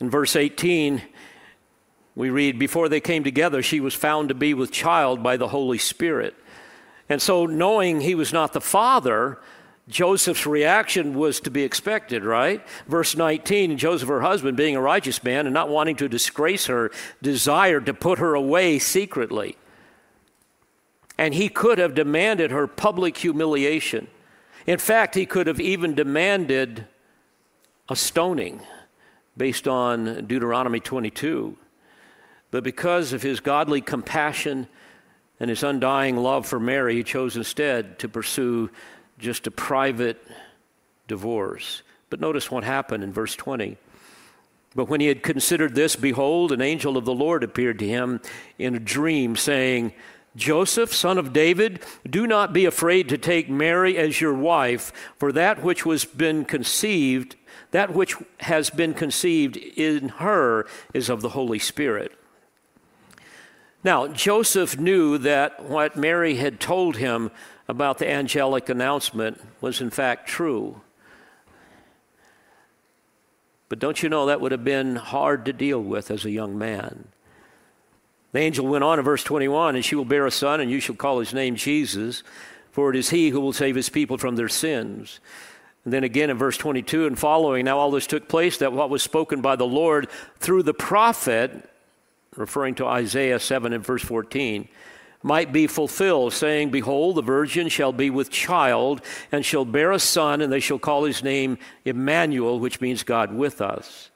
In 0.00 0.08
verse 0.08 0.34
18, 0.34 1.02
we 2.14 2.30
read, 2.30 2.58
Before 2.58 2.88
they 2.88 3.00
came 3.00 3.24
together, 3.24 3.62
she 3.62 3.80
was 3.80 3.94
found 3.94 4.28
to 4.28 4.34
be 4.34 4.54
with 4.54 4.70
child 4.70 5.22
by 5.22 5.36
the 5.36 5.48
Holy 5.48 5.78
Spirit. 5.78 6.34
And 7.08 7.20
so, 7.20 7.46
knowing 7.46 8.00
he 8.00 8.14
was 8.14 8.32
not 8.32 8.52
the 8.52 8.60
father, 8.60 9.38
Joseph's 9.88 10.46
reaction 10.46 11.14
was 11.14 11.40
to 11.40 11.50
be 11.50 11.62
expected, 11.62 12.24
right? 12.24 12.64
Verse 12.86 13.16
19 13.16 13.76
Joseph, 13.76 14.08
her 14.08 14.20
husband, 14.20 14.56
being 14.56 14.76
a 14.76 14.80
righteous 14.80 15.22
man 15.24 15.46
and 15.46 15.54
not 15.54 15.68
wanting 15.68 15.96
to 15.96 16.08
disgrace 16.08 16.66
her, 16.66 16.90
desired 17.20 17.86
to 17.86 17.94
put 17.94 18.18
her 18.18 18.34
away 18.34 18.78
secretly. 18.78 19.56
And 21.18 21.34
he 21.34 21.48
could 21.48 21.78
have 21.78 21.94
demanded 21.94 22.50
her 22.50 22.66
public 22.66 23.16
humiliation. 23.16 24.08
In 24.66 24.78
fact, 24.78 25.14
he 25.14 25.26
could 25.26 25.46
have 25.46 25.60
even 25.60 25.94
demanded 25.94 26.86
a 27.88 27.96
stoning 27.96 28.60
based 29.36 29.66
on 29.66 30.26
Deuteronomy 30.26 30.80
22. 30.80 31.56
But 32.52 32.62
because 32.62 33.12
of 33.12 33.22
his 33.22 33.40
godly 33.40 33.80
compassion 33.80 34.68
and 35.40 35.50
his 35.50 35.64
undying 35.64 36.16
love 36.16 36.46
for 36.46 36.60
Mary, 36.60 36.94
he 36.94 37.02
chose 37.02 37.36
instead 37.36 37.98
to 37.98 38.08
pursue 38.08 38.70
just 39.18 39.48
a 39.48 39.50
private 39.50 40.24
divorce. 41.08 41.82
But 42.10 42.20
notice 42.20 42.50
what 42.50 42.62
happened 42.62 43.02
in 43.02 43.12
verse 43.12 43.34
20. 43.34 43.78
But 44.74 44.88
when 44.88 45.00
he 45.00 45.06
had 45.06 45.22
considered 45.22 45.74
this, 45.74 45.96
behold, 45.96 46.52
an 46.52 46.60
angel 46.60 46.98
of 46.98 47.06
the 47.06 47.14
Lord 47.14 47.42
appeared 47.42 47.78
to 47.78 47.88
him 47.88 48.20
in 48.58 48.74
a 48.74 48.80
dream, 48.80 49.34
saying, 49.34 49.94
Joseph, 50.36 50.92
son 50.92 51.16
of 51.16 51.32
David, 51.32 51.80
do 52.08 52.26
not 52.26 52.52
be 52.52 52.66
afraid 52.66 53.08
to 53.08 53.18
take 53.18 53.48
Mary 53.48 53.96
as 53.96 54.20
your 54.20 54.34
wife, 54.34 54.92
for 55.16 55.32
that 55.32 55.62
which 55.62 55.86
was 55.86 56.04
been 56.04 56.44
conceived, 56.44 57.36
that 57.70 57.94
which 57.94 58.14
has 58.40 58.68
been 58.68 58.92
conceived 58.92 59.56
in 59.56 60.08
her 60.10 60.66
is 60.92 61.08
of 61.08 61.22
the 61.22 61.30
Holy 61.30 61.58
Spirit. 61.58 62.12
Now, 63.84 64.06
Joseph 64.06 64.78
knew 64.78 65.18
that 65.18 65.64
what 65.64 65.96
Mary 65.96 66.36
had 66.36 66.60
told 66.60 66.96
him 66.96 67.30
about 67.66 67.98
the 67.98 68.08
angelic 68.08 68.68
announcement 68.68 69.40
was 69.60 69.80
in 69.80 69.90
fact 69.90 70.28
true. 70.28 70.80
But 73.68 73.80
don't 73.80 74.02
you 74.02 74.08
know 74.08 74.26
that 74.26 74.40
would 74.40 74.52
have 74.52 74.64
been 74.64 74.96
hard 74.96 75.44
to 75.46 75.52
deal 75.52 75.82
with 75.82 76.10
as 76.10 76.24
a 76.24 76.30
young 76.30 76.56
man? 76.56 77.08
The 78.32 78.38
angel 78.38 78.66
went 78.66 78.84
on 78.84 78.98
in 78.98 79.04
verse 79.04 79.24
21 79.24 79.74
and 79.74 79.84
she 79.84 79.94
will 79.94 80.04
bear 80.04 80.26
a 80.26 80.30
son, 80.30 80.60
and 80.60 80.70
you 80.70 80.78
shall 80.78 80.94
call 80.94 81.18
his 81.18 81.34
name 81.34 81.56
Jesus, 81.56 82.22
for 82.70 82.90
it 82.90 82.96
is 82.96 83.10
he 83.10 83.30
who 83.30 83.40
will 83.40 83.52
save 83.52 83.74
his 83.74 83.88
people 83.88 84.16
from 84.16 84.36
their 84.36 84.48
sins. 84.48 85.20
And 85.84 85.92
then 85.92 86.04
again 86.04 86.30
in 86.30 86.38
verse 86.38 86.56
22 86.56 87.06
and 87.06 87.18
following, 87.18 87.64
now 87.64 87.78
all 87.78 87.90
this 87.90 88.06
took 88.06 88.28
place 88.28 88.58
that 88.58 88.72
what 88.72 88.90
was 88.90 89.02
spoken 89.02 89.40
by 89.40 89.56
the 89.56 89.66
Lord 89.66 90.08
through 90.38 90.62
the 90.62 90.74
prophet 90.74 91.68
referring 92.36 92.74
to 92.76 92.86
Isaiah 92.86 93.38
7 93.38 93.72
and 93.72 93.84
verse 93.84 94.02
14, 94.02 94.68
might 95.22 95.52
be 95.52 95.66
fulfilled, 95.66 96.32
saying, 96.32 96.70
Behold, 96.70 97.16
the 97.16 97.22
virgin 97.22 97.68
shall 97.68 97.92
be 97.92 98.10
with 98.10 98.30
child, 98.30 99.00
and 99.30 99.44
shall 99.44 99.64
bear 99.64 99.92
a 99.92 99.98
son, 99.98 100.40
and 100.40 100.52
they 100.52 100.60
shall 100.60 100.78
call 100.78 101.04
his 101.04 101.22
name 101.22 101.58
Emmanuel, 101.84 102.58
which 102.58 102.80
means 102.80 103.04
God 103.04 103.32
with 103.32 103.60
us. 103.60 104.10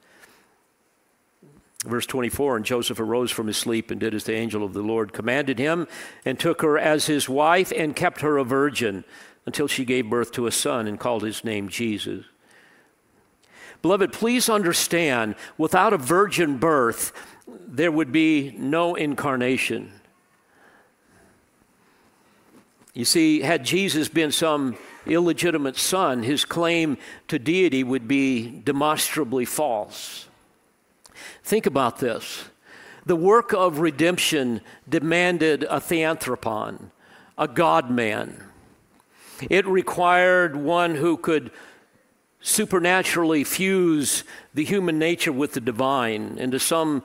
Verse 1.84 2.06
24 2.06 2.56
And 2.56 2.64
Joseph 2.64 2.98
arose 2.98 3.30
from 3.30 3.46
his 3.46 3.56
sleep 3.56 3.90
and 3.90 4.00
did 4.00 4.14
as 4.14 4.24
the 4.24 4.34
angel 4.34 4.64
of 4.64 4.72
the 4.72 4.82
Lord 4.82 5.12
commanded 5.12 5.58
him, 5.58 5.86
and 6.24 6.38
took 6.38 6.62
her 6.62 6.78
as 6.78 7.06
his 7.06 7.28
wife, 7.28 7.72
and 7.76 7.94
kept 7.94 8.22
her 8.22 8.38
a 8.38 8.44
virgin 8.44 9.04
until 9.44 9.68
she 9.68 9.84
gave 9.84 10.10
birth 10.10 10.32
to 10.32 10.46
a 10.46 10.52
son, 10.52 10.88
and 10.88 10.98
called 10.98 11.22
his 11.22 11.44
name 11.44 11.68
Jesus. 11.68 12.24
Beloved, 13.82 14.12
please 14.12 14.48
understand 14.48 15.36
without 15.56 15.92
a 15.92 15.98
virgin 15.98 16.56
birth, 16.56 17.12
there 17.66 17.92
would 17.92 18.12
be 18.12 18.54
no 18.56 18.94
incarnation. 18.94 19.92
You 22.94 23.04
see, 23.04 23.40
had 23.40 23.64
Jesus 23.64 24.08
been 24.08 24.32
some 24.32 24.78
illegitimate 25.04 25.76
son, 25.76 26.22
his 26.22 26.44
claim 26.44 26.96
to 27.28 27.38
deity 27.38 27.84
would 27.84 28.08
be 28.08 28.62
demonstrably 28.64 29.44
false. 29.44 30.28
Think 31.42 31.66
about 31.66 31.98
this. 31.98 32.44
The 33.04 33.16
work 33.16 33.52
of 33.52 33.80
redemption 33.80 34.62
demanded 34.88 35.64
a 35.64 35.78
theanthropon, 35.78 36.90
a 37.36 37.46
God 37.46 37.90
man. 37.90 38.42
It 39.50 39.66
required 39.66 40.56
one 40.56 40.94
who 40.94 41.16
could 41.16 41.50
supernaturally 42.40 43.44
fuse 43.44 44.24
the 44.54 44.64
human 44.64 44.98
nature 44.98 45.32
with 45.32 45.52
the 45.52 45.60
divine 45.60 46.38
into 46.38 46.58
some 46.58 47.02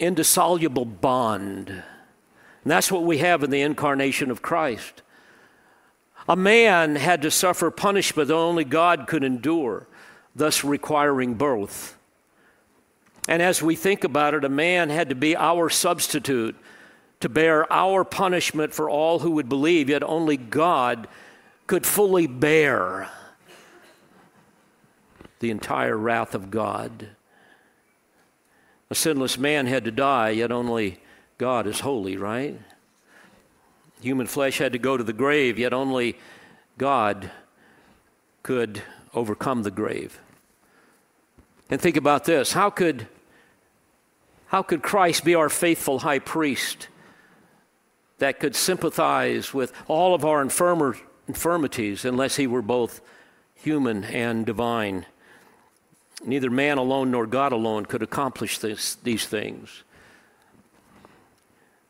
indissoluble 0.00 0.84
bond. 0.84 1.68
And 1.68 2.70
that's 2.70 2.90
what 2.90 3.04
we 3.04 3.18
have 3.18 3.42
in 3.42 3.50
the 3.50 3.62
incarnation 3.62 4.30
of 4.30 4.42
Christ. 4.42 5.02
A 6.28 6.36
man 6.36 6.96
had 6.96 7.22
to 7.22 7.30
suffer 7.30 7.70
punishment 7.70 8.28
that 8.28 8.34
only 8.34 8.64
God 8.64 9.06
could 9.06 9.24
endure, 9.24 9.86
thus 10.34 10.64
requiring 10.64 11.34
both. 11.34 11.96
And 13.28 13.42
as 13.42 13.62
we 13.62 13.76
think 13.76 14.04
about 14.04 14.34
it, 14.34 14.44
a 14.44 14.48
man 14.48 14.90
had 14.90 15.08
to 15.08 15.14
be 15.14 15.36
our 15.36 15.68
substitute 15.70 16.56
to 17.20 17.28
bear 17.28 17.70
our 17.72 18.04
punishment 18.04 18.72
for 18.72 18.88
all 18.88 19.20
who 19.20 19.32
would 19.32 19.48
believe, 19.48 19.90
yet 19.90 20.02
only 20.02 20.36
God 20.36 21.06
could 21.66 21.86
fully 21.86 22.26
bear 22.26 23.10
the 25.40 25.50
entire 25.50 25.96
wrath 25.96 26.34
of 26.34 26.50
God. 26.50 27.08
A 28.90 28.94
sinless 28.94 29.38
man 29.38 29.66
had 29.66 29.84
to 29.84 29.92
die, 29.92 30.30
yet 30.30 30.50
only 30.50 30.98
God 31.38 31.66
is 31.66 31.80
holy, 31.80 32.16
right? 32.16 32.58
Human 34.00 34.26
flesh 34.26 34.58
had 34.58 34.72
to 34.72 34.78
go 34.78 34.96
to 34.96 35.04
the 35.04 35.12
grave, 35.12 35.58
yet 35.58 35.72
only 35.72 36.18
God 36.76 37.30
could 38.42 38.82
overcome 39.14 39.62
the 39.62 39.70
grave. 39.70 40.18
And 41.70 41.80
think 41.80 41.96
about 41.96 42.24
this 42.24 42.52
how 42.52 42.68
could, 42.68 43.06
how 44.46 44.62
could 44.62 44.82
Christ 44.82 45.24
be 45.24 45.36
our 45.36 45.48
faithful 45.48 46.00
high 46.00 46.18
priest 46.18 46.88
that 48.18 48.40
could 48.40 48.56
sympathize 48.56 49.54
with 49.54 49.72
all 49.86 50.14
of 50.14 50.24
our 50.24 50.42
infirmer, 50.42 50.96
infirmities 51.28 52.04
unless 52.04 52.36
he 52.36 52.46
were 52.46 52.62
both 52.62 53.00
human 53.54 54.02
and 54.04 54.44
divine? 54.44 55.06
Neither 56.24 56.50
man 56.50 56.78
alone 56.78 57.10
nor 57.10 57.26
God 57.26 57.52
alone 57.52 57.86
could 57.86 58.02
accomplish 58.02 58.58
this, 58.58 58.96
these 58.96 59.26
things. 59.26 59.84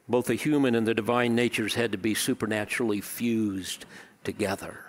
Both 0.09 0.27
the 0.27 0.35
human 0.35 0.75
and 0.75 0.87
the 0.87 0.95
divine 0.95 1.35
natures 1.35 1.75
had 1.75 1.93
to 1.93 1.99
be 1.99 2.15
supernaturally 2.15 3.01
fused 3.01 3.85
together. 4.25 4.85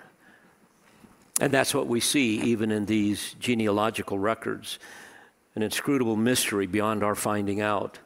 And 1.40 1.52
that's 1.52 1.74
what 1.74 1.88
we 1.88 2.00
see 2.00 2.40
even 2.42 2.72
in 2.72 2.86
these 2.86 3.36
genealogical 3.40 4.20
records 4.20 4.80
an 5.54 5.64
inscrutable 5.64 6.16
mystery 6.16 6.66
beyond 6.66 7.04
our 7.04 7.16
finding 7.16 7.60
out. 7.60 8.00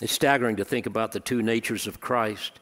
It's 0.00 0.12
staggering 0.12 0.56
to 0.56 0.64
think 0.64 0.86
about 0.86 1.12
the 1.12 1.20
two 1.20 1.42
natures 1.42 1.86
of 1.86 2.00
Christ 2.00 2.60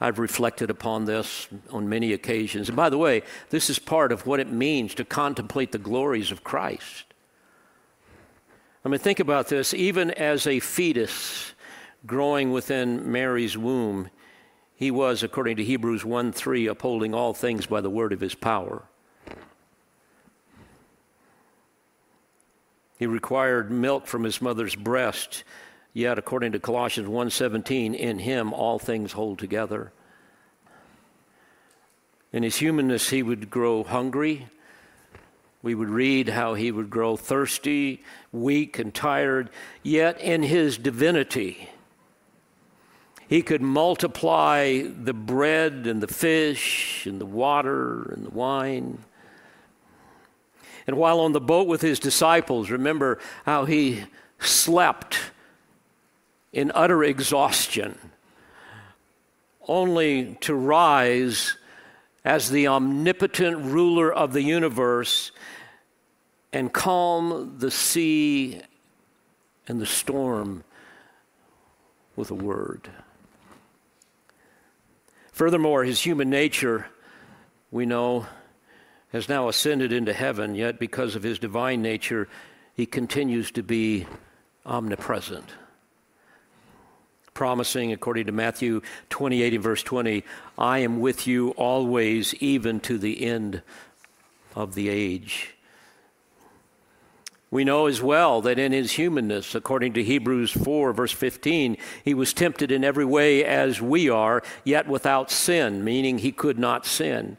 I've 0.00 0.18
reflected 0.18 0.70
upon 0.70 1.04
this 1.04 1.48
on 1.70 1.88
many 1.88 2.12
occasions. 2.12 2.68
And 2.68 2.76
by 2.76 2.88
the 2.88 2.96
way, 2.96 3.22
this 3.50 3.68
is 3.68 3.78
part 3.78 4.12
of 4.12 4.26
what 4.26 4.40
it 4.40 4.50
means 4.50 4.94
to 4.94 5.04
contemplate 5.04 5.72
the 5.72 5.78
glories 5.78 6.30
of 6.30 6.42
Christ. 6.42 7.04
I 8.82 8.88
mean, 8.88 8.98
think 8.98 9.20
about 9.20 9.48
this. 9.48 9.74
Even 9.74 10.10
as 10.12 10.46
a 10.46 10.58
fetus 10.58 11.52
growing 12.06 12.50
within 12.50 13.12
Mary's 13.12 13.58
womb, 13.58 14.08
he 14.74 14.90
was, 14.90 15.22
according 15.22 15.58
to 15.58 15.64
Hebrews 15.64 16.06
1 16.06 16.32
3, 16.32 16.66
upholding 16.66 17.14
all 17.14 17.34
things 17.34 17.66
by 17.66 17.82
the 17.82 17.90
word 17.90 18.14
of 18.14 18.20
his 18.20 18.34
power. 18.34 18.84
He 22.98 23.06
required 23.06 23.70
milk 23.70 24.06
from 24.06 24.24
his 24.24 24.40
mother's 24.40 24.74
breast 24.74 25.44
Yet, 25.92 26.18
according 26.18 26.52
to 26.52 26.60
Colossians 26.60 27.08
1:17, 27.08 27.94
in 27.94 28.20
him 28.20 28.52
all 28.52 28.78
things 28.78 29.12
hold 29.12 29.38
together. 29.38 29.92
In 32.32 32.44
his 32.44 32.56
humanness, 32.56 33.10
he 33.10 33.22
would 33.22 33.50
grow 33.50 33.82
hungry. 33.82 34.46
We 35.62 35.74
would 35.74 35.88
read 35.88 36.28
how 36.28 36.54
he 36.54 36.70
would 36.70 36.88
grow 36.88 37.16
thirsty, 37.16 38.02
weak, 38.32 38.78
and 38.78 38.94
tired. 38.94 39.50
Yet, 39.82 40.20
in 40.20 40.44
his 40.44 40.78
divinity, 40.78 41.68
he 43.28 43.42
could 43.42 43.60
multiply 43.60 44.82
the 44.82 45.12
bread 45.12 45.86
and 45.86 46.00
the 46.00 46.08
fish 46.08 47.04
and 47.04 47.20
the 47.20 47.26
water 47.26 48.10
and 48.12 48.26
the 48.26 48.30
wine. 48.30 49.04
And 50.86 50.96
while 50.96 51.20
on 51.20 51.32
the 51.32 51.40
boat 51.40 51.66
with 51.66 51.82
his 51.82 51.98
disciples, 51.98 52.70
remember 52.70 53.18
how 53.44 53.66
he 53.66 54.04
slept 54.38 55.18
in 56.52 56.72
utter 56.74 57.04
exhaustion, 57.04 57.98
only 59.68 60.36
to 60.40 60.54
rise 60.54 61.56
as 62.24 62.50
the 62.50 62.66
omnipotent 62.66 63.58
ruler 63.58 64.12
of 64.12 64.32
the 64.32 64.42
universe 64.42 65.32
and 66.52 66.72
calm 66.72 67.56
the 67.58 67.70
sea 67.70 68.60
and 69.68 69.80
the 69.80 69.86
storm 69.86 70.64
with 72.16 72.30
a 72.30 72.34
word. 72.34 72.90
Furthermore, 75.32 75.84
his 75.84 76.02
human 76.02 76.28
nature, 76.28 76.86
we 77.70 77.86
know, 77.86 78.26
has 79.12 79.28
now 79.28 79.48
ascended 79.48 79.92
into 79.92 80.12
heaven, 80.12 80.54
yet 80.54 80.78
because 80.78 81.16
of 81.16 81.22
his 81.22 81.38
divine 81.38 81.80
nature, 81.80 82.28
he 82.74 82.84
continues 82.84 83.50
to 83.52 83.62
be 83.62 84.06
omnipresent. 84.66 85.54
Promising, 87.40 87.90
according 87.90 88.26
to 88.26 88.32
Matthew 88.32 88.82
28 89.08 89.54
and 89.54 89.62
verse 89.62 89.82
20, 89.82 90.24
I 90.58 90.80
am 90.80 91.00
with 91.00 91.26
you 91.26 91.52
always, 91.52 92.34
even 92.34 92.80
to 92.80 92.98
the 92.98 93.24
end 93.24 93.62
of 94.54 94.74
the 94.74 94.90
age. 94.90 95.54
We 97.50 97.64
know 97.64 97.86
as 97.86 98.02
well 98.02 98.42
that 98.42 98.58
in 98.58 98.72
his 98.72 98.92
humanness, 98.92 99.54
according 99.54 99.94
to 99.94 100.04
Hebrews 100.04 100.50
4, 100.50 100.92
verse 100.92 101.12
15, 101.12 101.78
he 102.04 102.12
was 102.12 102.34
tempted 102.34 102.70
in 102.70 102.84
every 102.84 103.06
way 103.06 103.42
as 103.42 103.80
we 103.80 104.10
are, 104.10 104.42
yet 104.62 104.86
without 104.86 105.30
sin, 105.30 105.82
meaning 105.82 106.18
he 106.18 106.32
could 106.32 106.58
not 106.58 106.84
sin. 106.84 107.38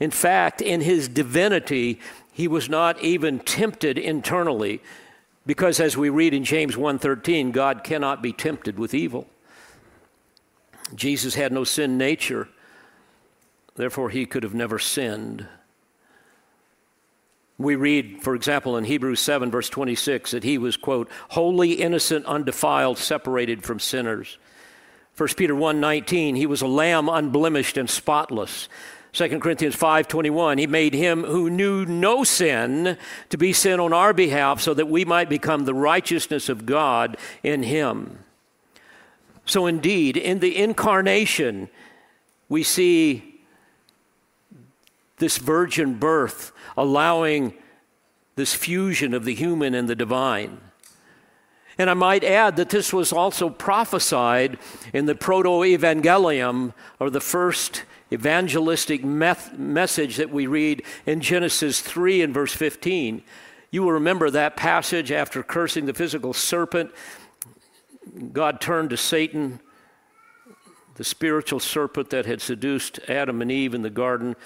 In 0.00 0.10
fact, 0.10 0.60
in 0.60 0.80
his 0.80 1.06
divinity, 1.06 2.00
he 2.32 2.48
was 2.48 2.68
not 2.68 3.00
even 3.00 3.38
tempted 3.38 3.96
internally, 3.96 4.82
because 5.46 5.78
as 5.78 5.96
we 5.96 6.08
read 6.08 6.34
in 6.34 6.42
James 6.42 6.76
1:13, 6.76 7.52
God 7.52 7.84
cannot 7.84 8.20
be 8.20 8.32
tempted 8.32 8.76
with 8.76 8.92
evil. 8.92 9.28
Jesus 10.94 11.34
had 11.34 11.52
no 11.52 11.64
sin 11.64 11.98
nature, 11.98 12.48
therefore 13.74 14.10
he 14.10 14.26
could 14.26 14.42
have 14.42 14.54
never 14.54 14.78
sinned. 14.78 15.46
We 17.58 17.74
read, 17.74 18.22
for 18.22 18.34
example, 18.34 18.76
in 18.76 18.84
Hebrews 18.84 19.20
7, 19.20 19.50
verse 19.50 19.70
26, 19.70 20.32
that 20.32 20.44
he 20.44 20.58
was, 20.58 20.76
quote, 20.76 21.08
wholly 21.30 21.72
innocent, 21.72 22.26
undefiled, 22.26 22.98
separated 22.98 23.64
from 23.64 23.80
sinners. 23.80 24.38
1 25.16 25.30
Peter 25.36 25.54
1 25.54 25.80
19, 25.80 26.36
he 26.36 26.46
was 26.46 26.60
a 26.60 26.66
lamb 26.66 27.08
unblemished 27.08 27.78
and 27.78 27.88
spotless. 27.88 28.68
2 29.16 29.40
Corinthians 29.40 29.74
5:21 29.74 30.58
he 30.58 30.66
made 30.66 30.92
him 30.92 31.24
who 31.24 31.48
knew 31.48 31.86
no 31.86 32.22
sin 32.22 32.98
to 33.30 33.38
be 33.38 33.50
sin 33.50 33.80
on 33.80 33.94
our 33.94 34.12
behalf 34.12 34.60
so 34.60 34.74
that 34.74 34.88
we 34.88 35.06
might 35.06 35.30
become 35.30 35.64
the 35.64 35.72
righteousness 35.72 36.50
of 36.50 36.66
God 36.66 37.16
in 37.42 37.62
him. 37.62 38.18
So 39.46 39.66
indeed 39.66 40.16
in 40.16 40.40
the 40.40 40.56
incarnation 40.56 41.70
we 42.48 42.62
see 42.62 43.40
this 45.18 45.38
virgin 45.38 45.94
birth 45.94 46.52
allowing 46.76 47.54
this 48.34 48.54
fusion 48.54 49.14
of 49.14 49.24
the 49.24 49.34
human 49.34 49.74
and 49.74 49.88
the 49.88 49.94
divine. 49.94 50.60
And 51.78 51.90
I 51.90 51.94
might 51.94 52.24
add 52.24 52.56
that 52.56 52.70
this 52.70 52.92
was 52.92 53.12
also 53.12 53.50
prophesied 53.50 54.58
in 54.92 55.06
the 55.06 55.14
Proto 55.14 55.62
Evangelium, 55.62 56.72
or 56.98 57.10
the 57.10 57.20
first 57.20 57.84
evangelistic 58.12 59.04
meth- 59.04 59.58
message 59.58 60.16
that 60.16 60.30
we 60.30 60.46
read 60.46 60.82
in 61.04 61.20
Genesis 61.20 61.80
3 61.80 62.22
and 62.22 62.32
verse 62.32 62.54
15. 62.54 63.22
You 63.70 63.82
will 63.82 63.92
remember 63.92 64.30
that 64.30 64.56
passage 64.56 65.12
after 65.12 65.42
cursing 65.42 65.84
the 65.86 65.92
physical 65.92 66.32
serpent. 66.32 66.92
God 68.32 68.60
turned 68.60 68.90
to 68.90 68.96
Satan, 68.96 69.60
the 70.94 71.04
spiritual 71.04 71.60
serpent 71.60 72.10
that 72.10 72.26
had 72.26 72.40
seduced 72.40 72.98
Adam 73.08 73.42
and 73.42 73.50
Eve 73.50 73.74
in 73.74 73.82
the 73.82 73.90
garden, 73.90 74.36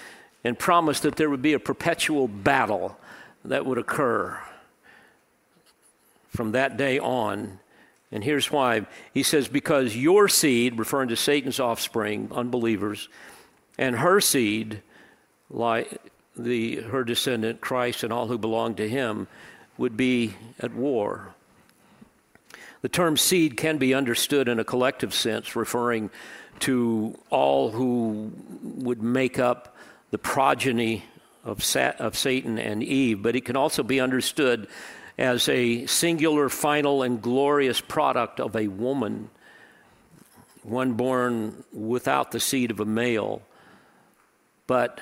and 0.43 0.57
promised 0.57 1.03
that 1.03 1.15
there 1.15 1.29
would 1.29 1.41
be 1.41 1.53
a 1.53 1.59
perpetual 1.59 2.27
battle 2.27 2.97
that 3.45 3.65
would 3.65 3.77
occur 3.77 4.39
from 6.29 6.53
that 6.53 6.77
day 6.77 6.99
on. 6.99 7.59
And 8.11 8.23
here's 8.23 8.51
why. 8.51 8.85
He 9.13 9.23
says, 9.23 9.47
Because 9.47 9.95
your 9.95 10.27
seed, 10.27 10.77
referring 10.79 11.09
to 11.09 11.15
Satan's 11.15 11.59
offspring, 11.59 12.29
unbelievers, 12.31 13.09
and 13.77 13.97
her 13.97 14.19
seed, 14.19 14.81
like 15.49 15.97
the, 16.35 16.77
her 16.77 17.03
descendant, 17.03 17.61
Christ, 17.61 18.03
and 18.03 18.11
all 18.11 18.27
who 18.27 18.37
belong 18.37 18.75
to 18.75 18.87
him, 18.87 19.27
would 19.77 19.95
be 19.95 20.33
at 20.59 20.73
war. 20.73 21.33
The 22.81 22.89
term 22.89 23.17
seed 23.17 23.57
can 23.57 23.77
be 23.77 23.93
understood 23.93 24.47
in 24.47 24.59
a 24.59 24.63
collective 24.63 25.13
sense, 25.13 25.55
referring 25.55 26.09
to 26.61 27.17
all 27.29 27.71
who 27.71 28.31
would 28.61 29.01
make 29.01 29.39
up 29.39 29.75
the 30.09 30.17
progeny 30.17 31.05
of, 31.43 31.63
Sat- 31.63 31.99
of 31.99 32.17
Satan 32.17 32.57
and 32.57 32.83
Eve, 32.83 33.21
but 33.21 33.35
it 33.35 33.45
can 33.45 33.55
also 33.55 33.83
be 33.83 33.99
understood 33.99 34.67
as 35.17 35.47
a 35.49 35.85
singular, 35.85 36.49
final, 36.49 37.03
and 37.03 37.21
glorious 37.21 37.81
product 37.81 38.39
of 38.39 38.55
a 38.55 38.67
woman, 38.67 39.29
one 40.63 40.93
born 40.93 41.63
without 41.71 42.31
the 42.31 42.39
seed 42.39 42.71
of 42.71 42.79
a 42.79 42.85
male, 42.85 43.41
but 44.67 44.99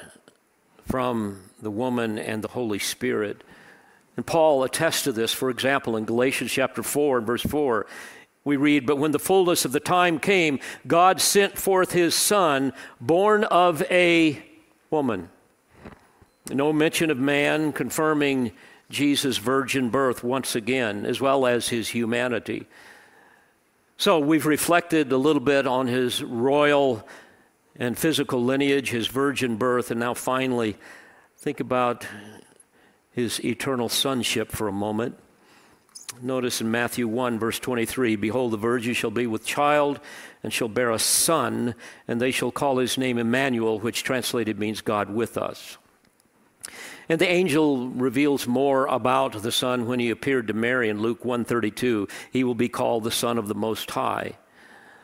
from 0.86 1.42
the 1.62 1.72
woman 1.72 2.18
and 2.18 2.44
the 2.44 2.48
Holy 2.50 2.80
Spirit. 2.80 3.42
And 4.20 4.28
Paul 4.28 4.66
attests 4.66 5.04
to 5.04 5.14
this, 5.14 5.32
for 5.32 5.50
example, 5.50 5.96
in 5.96 6.04
Galatians 6.04 6.52
chapter 6.52 6.84
4 6.84 7.20
and 7.20 7.26
verse 7.26 7.42
4. 7.42 7.86
We 8.44 8.58
read, 8.58 8.86
But 8.86 8.98
when 8.98 9.12
the 9.12 9.18
fullness 9.18 9.64
of 9.64 9.72
the 9.72 9.80
time 9.80 10.20
came, 10.20 10.60
God 10.86 11.22
sent 11.22 11.58
forth 11.58 11.94
his 11.94 12.16
Son, 12.16 12.74
born 13.00 13.46
of 13.46 13.82
a 13.84 14.44
woman. 14.90 15.30
No 16.52 16.74
mention 16.74 17.12
of 17.12 17.18
man, 17.18 17.72
confirming 17.72 18.52
Jesus' 18.90 19.38
virgin 19.38 19.90
birth 19.90 20.22
once 20.22 20.54
again, 20.54 21.06
as 21.06 21.22
well 21.22 21.46
as 21.48 21.70
his 21.70 21.88
humanity. 21.88 22.68
So 23.96 24.20
we've 24.20 24.46
reflected 24.46 25.14
a 25.14 25.18
little 25.18 25.42
bit 25.42 25.66
on 25.66 25.88
his 25.88 26.22
royal 26.22 27.08
and 27.78 27.98
physical 27.98 28.44
lineage, 28.44 28.90
his 28.90 29.08
virgin 29.08 29.56
birth, 29.56 29.92
and 29.92 30.00
now 30.02 30.14
finally 30.14 30.76
think 31.38 31.62
about 31.62 32.06
his 33.20 33.44
eternal 33.44 33.90
sonship 33.90 34.50
for 34.50 34.68
a 34.68 34.72
moment. 34.72 35.18
Notice 36.22 36.62
in 36.62 36.72
Matthew 36.72 37.08
1, 37.08 37.38
verse 37.38 37.60
23 37.60 38.16
Behold, 38.16 38.52
the 38.52 38.58
virgin 38.58 38.94
shall 38.94 39.12
be 39.12 39.28
with 39.28 39.46
child 39.46 40.00
and 40.42 40.54
shall 40.54 40.70
bear 40.70 40.92
a 40.92 41.00
son, 41.00 41.76
and 42.08 42.20
they 42.20 42.32
shall 42.32 42.52
call 42.52 42.78
his 42.78 42.98
name 42.98 43.18
Emmanuel, 43.18 43.78
which 43.80 44.04
translated 44.04 44.58
means 44.58 44.82
God 44.82 45.10
with 45.10 45.38
us. 45.38 45.78
And 47.10 47.20
the 47.20 47.30
angel 47.30 47.90
reveals 47.90 48.48
more 48.48 48.86
about 48.86 49.42
the 49.42 49.52
son 49.52 49.86
when 49.86 50.00
he 50.00 50.10
appeared 50.10 50.48
to 50.48 50.54
Mary 50.54 50.90
in 50.90 51.02
Luke 51.02 51.26
132. 51.26 52.08
He 52.32 52.44
will 52.44 52.56
be 52.56 52.70
called 52.70 53.04
the 53.04 53.12
son 53.12 53.38
of 53.38 53.48
the 53.48 53.56
most 53.56 53.92
high. 53.92 54.38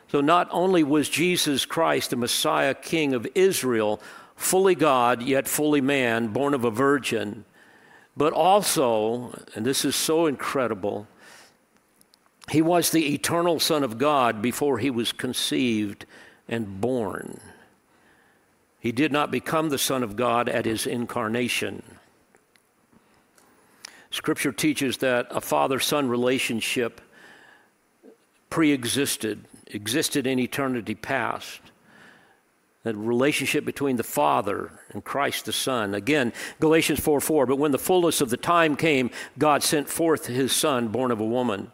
So 0.08 0.22
not 0.22 0.48
only 0.52 0.84
was 0.84 1.10
Jesus 1.10 1.66
Christ 1.66 2.12
the 2.12 2.16
Messiah 2.16 2.76
king 2.76 3.14
of 3.14 3.28
Israel, 3.36 4.02
fully 4.36 4.76
God 4.76 5.22
yet 5.22 5.48
fully 5.48 5.82
man, 5.82 6.28
born 6.28 6.54
of 6.54 6.64
a 6.64 6.72
virgin, 6.72 7.44
but 8.18 8.34
also, 8.34 9.38
and 9.56 9.66
this 9.66 9.84
is 9.84 9.96
so 9.96 10.26
incredible, 10.26 11.08
he 12.50 12.62
was 12.62 12.92
the 12.92 13.14
eternal 13.14 13.60
Son 13.60 13.84
of 13.84 13.98
God 13.98 14.42
before 14.42 14.78
he 14.78 14.90
was 14.90 15.12
conceived 15.12 16.06
and 16.48 16.80
born. 16.80 17.40
He 18.80 18.92
did 18.92 19.12
not 19.12 19.32
become 19.32 19.70
the 19.70 19.78
Son 19.78 20.04
of 20.04 20.16
God 20.16 20.48
at 20.48 20.66
his 20.66 20.86
incarnation. 20.86 21.82
Scripture 24.12 24.54
teaches 24.54 24.98
that 24.98 25.28
a 25.32 25.42
father 25.42 25.80
son 25.80 26.08
relationship 26.08 27.02
pre 28.50 28.72
existed, 28.72 29.44
existed 29.68 30.26
in 30.26 30.40
eternity 30.40 30.96
past 30.96 31.60
that 32.86 32.96
relationship 32.96 33.66
between 33.66 33.96
the 33.96 34.04
Father 34.04 34.72
and 34.92 35.04
Christ 35.04 35.46
the 35.46 35.52
Son. 35.52 35.96
Again, 35.96 36.32
Galatians 36.60 37.00
4 37.00 37.20
4, 37.20 37.48
but 37.48 37.58
when 37.58 37.72
the 37.72 37.80
fullness 37.80 38.22
of 38.22 38.30
the 38.30 38.38
time 38.38 38.76
came, 38.76 39.10
God 39.40 39.64
sent 39.64 39.90
forth 39.90 40.28
his 40.28 40.52
Son, 40.52 40.90
born 40.90 41.10
of 41.10 41.20
a 41.20 41.26
woman. 41.26 41.72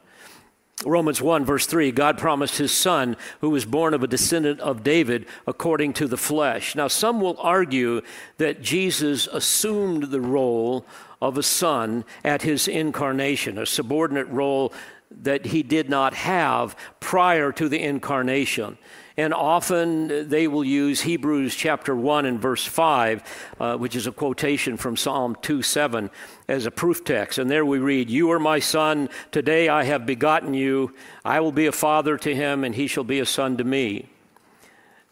Romans 0.85 1.21
1, 1.21 1.43
verse 1.43 1.65
3, 1.65 1.91
God 1.91 2.17
promised 2.17 2.57
his 2.57 2.71
son, 2.71 3.15
who 3.41 3.51
was 3.51 3.65
born 3.65 3.93
of 3.93 4.01
a 4.01 4.07
descendant 4.07 4.59
of 4.61 4.83
David 4.83 5.27
according 5.45 5.93
to 5.93 6.07
the 6.07 6.17
flesh. 6.17 6.75
Now, 6.75 6.87
some 6.87 7.21
will 7.21 7.35
argue 7.37 8.01
that 8.37 8.63
Jesus 8.63 9.27
assumed 9.27 10.05
the 10.05 10.21
role 10.21 10.87
of 11.21 11.37
a 11.37 11.43
son 11.43 12.03
at 12.23 12.41
his 12.41 12.67
incarnation, 12.67 13.59
a 13.59 13.65
subordinate 13.67 14.27
role 14.29 14.73
that 15.11 15.47
he 15.47 15.61
did 15.61 15.87
not 15.87 16.15
have 16.15 16.75
prior 16.99 17.51
to 17.51 17.69
the 17.69 17.83
incarnation. 17.83 18.79
And 19.17 19.33
often 19.33 20.29
they 20.29 20.47
will 20.47 20.63
use 20.63 21.01
Hebrews 21.01 21.55
chapter 21.55 21.95
1 21.95 22.25
and 22.25 22.39
verse 22.39 22.65
5, 22.65 23.55
uh, 23.59 23.77
which 23.77 23.95
is 23.95 24.07
a 24.07 24.11
quotation 24.11 24.77
from 24.77 24.95
Psalm 24.95 25.35
2 25.41 25.61
7, 25.61 26.09
as 26.47 26.65
a 26.65 26.71
proof 26.71 27.03
text. 27.03 27.37
And 27.37 27.49
there 27.49 27.65
we 27.65 27.79
read, 27.79 28.09
You 28.09 28.31
are 28.31 28.39
my 28.39 28.59
son, 28.59 29.09
today 29.31 29.67
I 29.67 29.83
have 29.83 30.05
begotten 30.05 30.53
you. 30.53 30.95
I 31.25 31.41
will 31.41 31.51
be 31.51 31.65
a 31.65 31.71
father 31.71 32.17
to 32.17 32.33
him, 32.33 32.63
and 32.63 32.75
he 32.75 32.87
shall 32.87 33.03
be 33.03 33.19
a 33.19 33.25
son 33.25 33.57
to 33.57 33.63
me. 33.63 34.07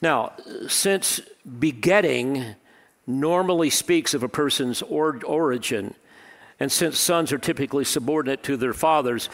Now, 0.01 0.33
since 0.67 1.19
begetting 1.59 2.55
normally 3.05 3.69
speaks 3.69 4.13
of 4.13 4.23
a 4.23 4.29
person's 4.29 4.81
or- 4.83 5.19
origin, 5.25 5.95
and 6.59 6.71
since 6.71 6.99
sons 6.99 7.31
are 7.31 7.37
typically 7.37 7.83
subordinate 7.83 8.43
to 8.43 8.55
their 8.55 8.73
fathers, 8.73 9.29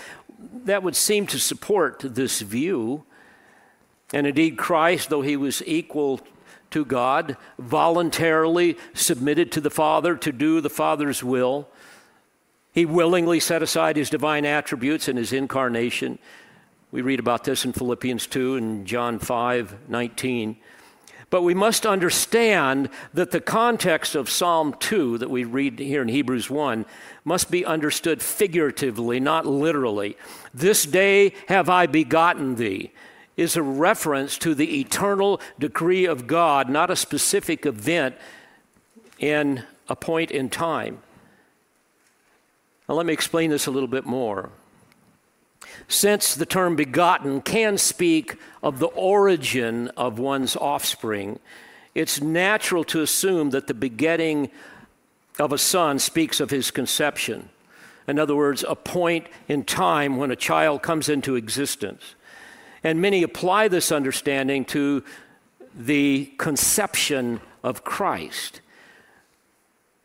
that 0.64 0.84
would 0.84 0.96
seem 0.96 1.28
to 1.28 1.40
support 1.40 2.00
this 2.00 2.42
view. 2.42 3.06
And 4.14 4.28
indeed, 4.28 4.58
Christ, 4.58 5.10
though 5.10 5.22
he 5.22 5.36
was 5.36 5.64
equal 5.66 6.22
to 6.72 6.86
God, 6.86 7.38
voluntarily 7.58 8.78
submitted 8.94 9.52
to 9.54 9.62
the 9.62 9.70
Father 9.70 10.16
to 10.18 10.32
do 10.32 10.62
the 10.62 10.70
Father's 10.70 11.24
will. 11.24 11.68
He 12.72 12.86
willingly 12.86 13.40
set 13.40 13.64
aside 13.64 13.96
his 13.96 14.10
divine 14.10 14.46
attributes 14.46 15.08
in 15.08 15.18
his 15.18 15.32
incarnation. 15.32 16.20
We 16.92 17.02
read 17.02 17.20
about 17.20 17.44
this 17.44 17.66
in 17.66 17.74
Philippians 17.74 18.28
2 18.28 18.56
and 18.56 18.86
John 18.86 19.20
5 19.20 19.90
19. 19.90 20.58
But 21.30 21.42
we 21.42 21.54
must 21.54 21.86
understand 21.86 22.90
that 23.14 23.32
the 23.32 23.42
context 23.42 24.14
of 24.16 24.30
Psalm 24.30 24.76
2 24.80 25.18
that 25.18 25.30
we 25.30 25.44
read 25.44 25.80
here 25.80 26.02
in 26.02 26.08
Hebrews 26.08 26.50
1 26.50 26.86
must 27.24 27.50
be 27.50 27.66
understood 27.66 28.22
figuratively, 28.22 29.20
not 29.20 29.46
literally. 29.46 30.18
This 30.54 30.86
day 30.86 31.34
have 31.48 31.68
I 31.68 31.88
begotten 31.88 32.56
thee 32.56 32.92
is 33.38 33.56
a 33.56 33.62
reference 33.62 34.38
to 34.40 34.56
the 34.56 34.80
eternal 34.80 35.42
decree 35.60 36.06
of 36.06 36.28
God, 36.28 36.70
not 36.70 36.90
a 36.90 36.96
specific 36.96 37.66
event 37.66 38.16
in 39.20 39.64
a 39.90 39.96
point 39.96 40.32
in 40.32 40.50
time. 40.50 41.00
Now, 42.88 42.96
let 42.96 43.06
me 43.06 43.14
explain 43.14 43.50
this 43.50 43.68
a 43.68 43.72
little 43.72 43.88
bit 43.88 44.06
more. 44.06 44.50
Since 45.88 46.36
the 46.36 46.46
term 46.46 46.76
begotten 46.76 47.42
can 47.42 47.78
speak 47.78 48.36
of 48.64 48.80
the 48.80 48.88
origin 48.88 49.90
of 49.90 50.20
one's 50.20 50.56
offspring, 50.56 51.40
it's 51.94 52.22
natural 52.22 52.84
to 52.86 53.02
assume 53.02 53.52
that 53.52 53.68
the 53.68 53.74
begetting 53.74 54.50
of 55.40 55.52
a 55.52 55.58
son 55.58 56.00
speaks 56.00 56.40
of 56.40 56.50
his 56.50 56.72
conception. 56.72 57.50
In 58.08 58.20
other 58.20 58.36
words, 58.36 58.64
a 58.68 58.76
point 58.76 59.28
in 59.48 59.64
time 59.64 60.18
when 60.18 60.32
a 60.32 60.36
child 60.36 60.82
comes 60.82 61.10
into 61.10 61.36
existence. 61.36 62.16
And 62.86 63.02
many 63.02 63.24
apply 63.24 63.68
this 63.68 63.92
understanding 63.92 64.64
to 64.66 65.04
the 65.76 66.32
conception 66.38 67.42
of 67.64 67.84
Christ. 67.84 68.62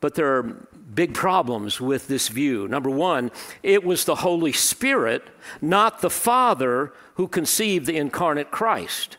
But 0.01 0.15
there 0.15 0.35
are 0.39 0.43
big 0.43 1.13
problems 1.13 1.79
with 1.79 2.09
this 2.09 2.29
view. 2.29 2.67
Number 2.69 2.89
one, 2.89 3.33
it 3.63 3.85
was 3.85 4.07
the 4.07 4.15
Holy 4.15 4.53
Spirit, 4.53 5.29
not 5.61 6.01
the 6.01 6.09
Father, 6.09 6.95
who 7.17 7.29
conceived 7.29 7.85
the 7.85 7.99
incarnate 7.99 8.51
Christ. 8.51 9.19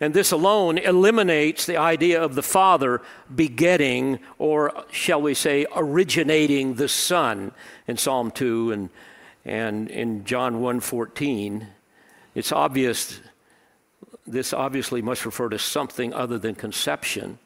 And 0.00 0.14
this 0.14 0.30
alone 0.30 0.78
eliminates 0.78 1.66
the 1.66 1.78
idea 1.78 2.22
of 2.22 2.36
the 2.36 2.44
Father 2.44 3.02
begetting, 3.34 4.20
or 4.38 4.84
shall 4.92 5.20
we 5.20 5.34
say, 5.34 5.66
originating 5.74 6.74
the 6.74 6.88
Son 6.88 7.50
in 7.88 7.96
Psalm 7.96 8.30
2 8.30 8.70
and, 8.70 8.90
and 9.44 9.90
in 9.90 10.24
John 10.24 10.60
1 10.60 10.78
14. 10.78 11.66
It's 12.34 12.52
obvious, 12.52 13.20
this 14.26 14.52
obviously 14.52 15.02
must 15.02 15.26
refer 15.26 15.48
to 15.48 15.58
something 15.58 16.14
other 16.14 16.38
than 16.38 16.54
conception. 16.54 17.38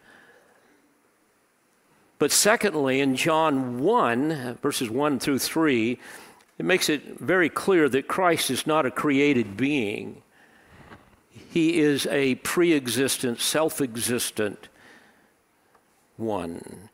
But 2.18 2.30
secondly, 2.30 3.00
in 3.00 3.16
John 3.16 3.80
1, 3.80 4.58
verses 4.62 4.90
1 4.90 5.18
through 5.18 5.40
3, 5.40 5.98
it 6.58 6.64
makes 6.64 6.88
it 6.88 7.18
very 7.18 7.48
clear 7.48 7.88
that 7.88 8.08
Christ 8.08 8.50
is 8.50 8.66
not 8.66 8.86
a 8.86 8.90
created 8.90 9.56
being. 9.56 10.22
He 11.50 11.80
is 11.80 12.06
a 12.06 12.36
pre 12.36 12.72
existent, 12.72 13.40
self 13.40 13.80
existent 13.80 14.68
one. 16.16 16.88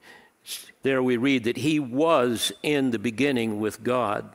There 0.83 1.03
we 1.03 1.17
read 1.17 1.45
that 1.45 1.59
he 1.59 1.79
was 1.79 2.53
in 2.63 2.91
the 2.91 2.99
beginning 2.99 3.61
with 3.61 3.83
God. 3.83 4.35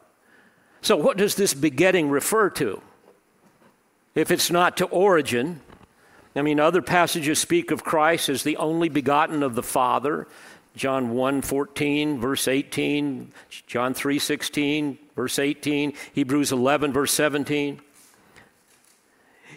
So, 0.82 0.96
what 0.96 1.18
does 1.18 1.36
this 1.36 1.54
begetting 1.54 2.10
refer 2.10 2.50
to? 2.52 2.82
If 4.16 4.32
it's 4.32 4.50
not 4.50 4.78
to 4.78 4.86
origin. 4.86 5.62
I 6.36 6.42
mean, 6.42 6.60
other 6.60 6.82
passages 6.82 7.40
speak 7.40 7.72
of 7.72 7.84
Christ 7.84 8.30
as 8.30 8.44
the 8.44 8.58
only 8.58 8.90
begotten 8.90 9.44
of 9.44 9.56
the 9.56 9.64
Father. 9.64 10.28
John 10.76 11.12
1 11.12 11.42
14, 11.42 12.20
verse 12.20 12.48
18, 12.48 13.32
John 13.68 13.94
3 13.94 14.20
16, 14.20 14.98
verse 15.16 15.40
18, 15.40 15.94
Hebrews 16.14 16.52
11, 16.52 16.92
verse 16.92 17.14
17. 17.14 17.80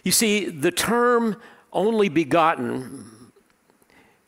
You 0.04 0.12
see, 0.12 0.48
the 0.48 0.70
term 0.70 1.40
only 1.72 2.08
begotten 2.08 3.32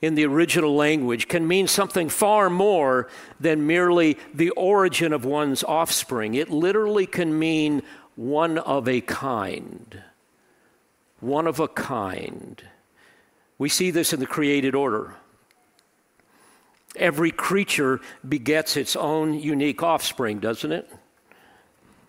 in 0.03 0.15
the 0.17 0.27
original 0.27 0.75
language 0.75 1.29
can 1.29 1.47
mean 1.47 1.69
something 1.69 2.09
far 2.09 2.51
more 2.51 3.09
than 3.39 3.67
merely 3.67 4.19
the 4.35 4.51
origin 4.51 5.13
of 5.13 5.25
one's 5.25 5.63
offspring. 5.63 6.35
It 6.35 6.51
literally 6.51 7.07
can 7.07 7.39
mean 7.39 7.83
one 8.17 8.59
of 8.59 8.89
a 8.89 9.01
kind 9.03 10.03
one 11.21 11.47
of 11.47 11.61
a 11.61 11.69
kind. 11.69 12.63
We 13.59 13.69
see 13.69 13.91
this 13.91 14.13
in 14.13 14.21
the 14.21 14.27
created 14.27 14.75
order. 14.75 15.15
Every 16.97 17.31
creature 17.31 18.01
begets 18.27 18.77
its 18.77 18.97
own 18.97 19.35
unique 19.35 19.83
offspring, 19.83 20.41
doesn't 20.41 20.73
it? 20.73 20.91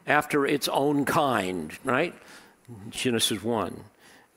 After 0.07 0.45
its 0.45 0.67
own 0.67 1.05
kind, 1.05 1.77
right? 1.83 2.15
Genesis 2.89 3.43
1. 3.43 3.83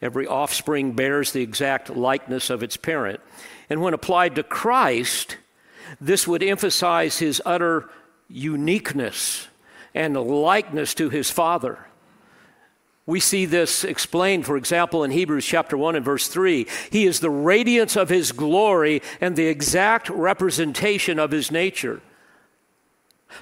Every 0.02 0.26
offspring 0.26 0.92
bears 0.92 1.32
the 1.32 1.40
exact 1.40 1.88
likeness 1.88 2.50
of 2.50 2.62
its 2.62 2.76
parent. 2.76 3.20
And 3.70 3.80
when 3.80 3.94
applied 3.94 4.34
to 4.34 4.42
Christ, 4.42 5.38
this 6.00 6.28
would 6.28 6.42
emphasize 6.42 7.18
his 7.18 7.40
utter 7.46 7.88
uniqueness 8.28 9.48
and 9.94 10.14
likeness 10.16 10.94
to 10.94 11.08
his 11.08 11.30
Father. 11.30 11.86
We 13.06 13.20
see 13.20 13.44
this 13.44 13.84
explained, 13.84 14.46
for 14.46 14.56
example, 14.56 15.04
in 15.04 15.10
Hebrews 15.10 15.44
chapter 15.44 15.76
1 15.76 15.96
and 15.96 16.04
verse 16.04 16.26
3. 16.28 16.66
He 16.90 17.04
is 17.04 17.20
the 17.20 17.30
radiance 17.30 17.96
of 17.96 18.08
his 18.08 18.32
glory 18.32 19.02
and 19.20 19.36
the 19.36 19.46
exact 19.46 20.08
representation 20.08 21.18
of 21.18 21.30
his 21.30 21.50
nature. 21.50 22.00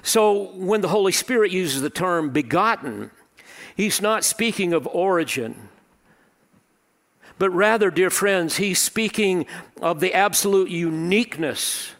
So 0.01 0.51
when 0.53 0.81
the 0.81 0.89
Holy 0.89 1.13
Spirit 1.13 1.51
uses 1.51 1.81
the 1.81 1.89
term 1.89 2.31
begotten, 2.31 3.11
he's 3.77 4.01
not 4.01 4.25
speaking 4.25 4.73
of 4.73 4.87
origin. 4.87 5.69
But 7.39 7.51
rather, 7.51 7.89
dear 7.89 8.09
friends, 8.09 8.57
he's 8.57 8.79
speaking 8.79 9.45
of 9.81 10.01
the 10.01 10.13
absolute 10.13 10.69
uniqueness 10.69 11.93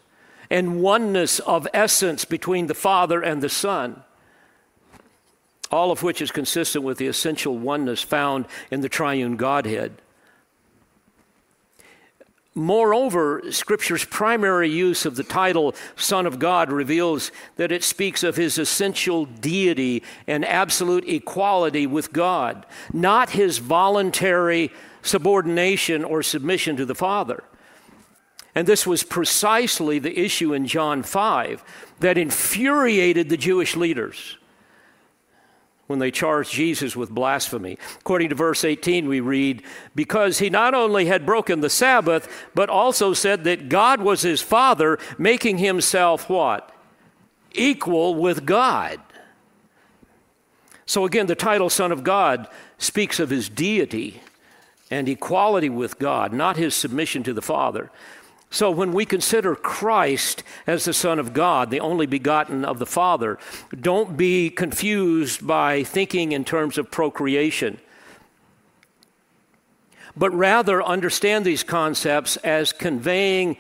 and 0.50 0.82
oneness 0.82 1.40
of 1.40 1.68
essence 1.74 2.26
between 2.26 2.68
the 2.68 2.74
Father 2.74 3.22
and 3.22 3.42
the 3.42 3.50
Son 3.50 4.04
all 5.74 5.90
of 5.90 6.04
which 6.04 6.22
is 6.22 6.30
consistent 6.30 6.86
with 6.86 7.00
the 7.00 7.08
essential 7.08 7.58
oneness 7.58 8.04
found 8.04 8.46
in 8.70 8.82
the 8.82 8.90
triune 8.90 9.36
Godhead. 9.36 9.92
Moreover, 12.54 13.42
Scripture's 13.50 14.06
primary 14.06 14.70
use 14.70 15.04
of 15.08 15.16
the 15.16 15.24
title 15.24 15.74
Son 15.96 16.28
of 16.28 16.38
God 16.38 16.72
reveals 16.72 17.32
that 17.56 17.72
it 17.72 17.84
speaks 17.84 18.22
of 18.22 18.36
his 18.36 18.60
essential 18.60 19.26
deity 19.26 20.04
and 20.28 20.46
absolute 20.46 21.10
equality 21.10 21.88
with 21.88 22.14
God, 22.14 22.68
not 22.94 23.32
his 23.32 23.58
voluntary 23.58 24.70
subordination 25.02 26.04
or 26.04 26.22
submission 26.22 26.76
to 26.76 26.86
the 26.86 26.94
Father. 26.94 27.44
And 28.54 28.68
this 28.68 28.86
was 28.86 29.02
precisely 29.02 29.98
the 29.98 30.20
issue 30.20 30.54
in 30.54 30.68
John 30.68 31.02
5 31.02 31.64
that 32.00 32.20
infuriated 32.20 33.30
the 33.30 33.38
Jewish 33.38 33.76
leaders 33.76 34.38
when 35.88 36.00
they 36.00 36.12
charged 36.12 36.52
Jesus 36.52 36.96
with 36.96 37.12
blasphemy. 37.12 37.78
According 38.00 38.30
to 38.30 38.36
verse 38.36 38.64
18, 38.64 39.08
we 39.08 39.20
read, 39.20 39.64
Because 39.96 40.40
he 40.40 40.50
not 40.50 40.74
only 40.74 41.06
had 41.06 41.26
broken 41.26 41.60
the 41.60 41.70
Sabbath, 41.70 42.28
but 42.56 42.70
also 42.70 43.14
said 43.14 43.44
that 43.44 43.70
God 43.70 44.02
was 44.02 44.22
his 44.22 44.42
Father, 44.42 44.98
making 45.18 45.58
himself 45.58 46.30
what? 46.30 46.72
Equal 47.54 48.16
with 48.16 48.46
God. 48.46 49.00
So 50.86 51.06
again, 51.06 51.28
the 51.28 51.36
title 51.36 51.70
Son 51.70 51.92
of 51.92 52.04
God 52.04 52.48
speaks 52.78 53.20
of 53.20 53.30
his 53.30 53.50
deity 53.50 54.22
and 54.90 55.10
equality 55.10 55.70
with 55.70 56.00
God, 56.00 56.34
not 56.34 56.58
his 56.58 56.76
submission 56.76 57.24
to 57.24 57.34
the 57.34 57.42
Father. 57.42 57.92
So, 58.54 58.70
when 58.70 58.92
we 58.92 59.06
consider 59.06 59.56
Christ 59.56 60.44
as 60.68 60.86
the 60.86 60.94
Son 60.94 61.18
of 61.18 61.34
God, 61.34 61.72
the 61.72 61.80
only 61.80 62.06
begotten 62.06 62.64
of 62.64 62.78
the 62.78 62.86
Father, 62.86 63.40
don't 63.82 64.16
be 64.16 64.52
confused 64.52 65.46
by 65.48 65.82
thinking 65.82 66.34
in 66.34 66.46
terms 66.46 66.78
of 66.78 66.92
procreation, 66.92 67.80
but 70.16 70.32
rather 70.36 70.84
understand 70.84 71.46
these 71.46 71.64
concepts 71.64 72.38
as 72.38 72.72
conveying 72.72 73.58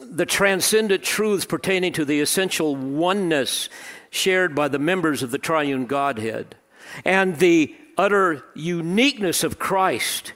the 0.00 0.24
transcendent 0.24 1.02
truths 1.02 1.44
pertaining 1.44 1.92
to 1.92 2.06
the 2.06 2.22
essential 2.22 2.74
oneness 2.74 3.68
shared 4.08 4.54
by 4.54 4.68
the 4.68 4.78
members 4.78 5.22
of 5.22 5.30
the 5.30 5.36
triune 5.36 5.84
Godhead 5.84 6.56
and 7.04 7.36
the 7.36 7.76
utter 7.98 8.44
uniqueness 8.54 9.44
of 9.44 9.58
Christ 9.58 10.32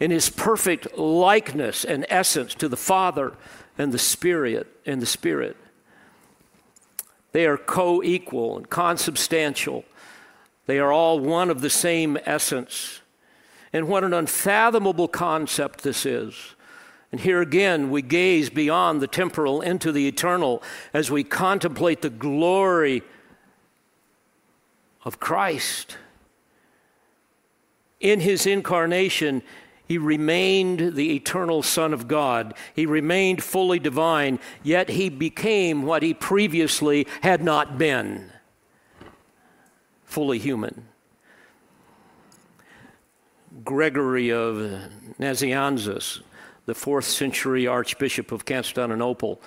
in 0.00 0.10
his 0.10 0.28
perfect 0.28 0.98
likeness 0.98 1.84
and 1.84 2.06
essence 2.08 2.54
to 2.56 2.68
the 2.68 2.76
Father 2.76 3.34
and 3.78 3.92
the 3.92 3.98
Spirit 3.98 4.66
and 4.86 5.00
the 5.00 5.06
Spirit. 5.06 5.56
They 7.32 7.46
are 7.46 7.56
co-equal 7.56 8.56
and 8.56 8.70
consubstantial. 8.70 9.84
They 10.66 10.78
are 10.78 10.92
all 10.92 11.18
one 11.18 11.50
of 11.50 11.60
the 11.60 11.70
same 11.70 12.16
essence. 12.24 13.00
And 13.72 13.88
what 13.88 14.04
an 14.04 14.14
unfathomable 14.14 15.08
concept 15.08 15.82
this 15.82 16.06
is. 16.06 16.54
And 17.10 17.20
here 17.20 17.40
again, 17.40 17.90
we 17.90 18.02
gaze 18.02 18.50
beyond 18.50 19.00
the 19.00 19.06
temporal 19.06 19.60
into 19.60 19.92
the 19.92 20.08
eternal 20.08 20.62
as 20.92 21.10
we 21.10 21.24
contemplate 21.24 22.02
the 22.02 22.10
glory 22.10 23.02
of 25.04 25.20
Christ. 25.20 25.96
In 28.00 28.20
his 28.20 28.46
incarnation, 28.46 29.42
he 29.86 29.98
remained 29.98 30.94
the 30.94 31.14
eternal 31.14 31.62
Son 31.62 31.92
of 31.92 32.08
God. 32.08 32.54
He 32.74 32.86
remained 32.86 33.42
fully 33.42 33.78
divine, 33.78 34.38
yet 34.62 34.88
he 34.88 35.10
became 35.10 35.82
what 35.82 36.02
he 36.02 36.14
previously 36.14 37.06
had 37.22 37.42
not 37.42 37.76
been 37.76 38.32
fully 40.04 40.38
human. 40.38 40.86
Gregory 43.62 44.30
of 44.32 44.56
Nazianzus, 45.18 46.22
the 46.66 46.74
fourth 46.74 47.04
century 47.04 47.66
Archbishop 47.66 48.32
of 48.32 48.44
Constantinople 48.44 49.40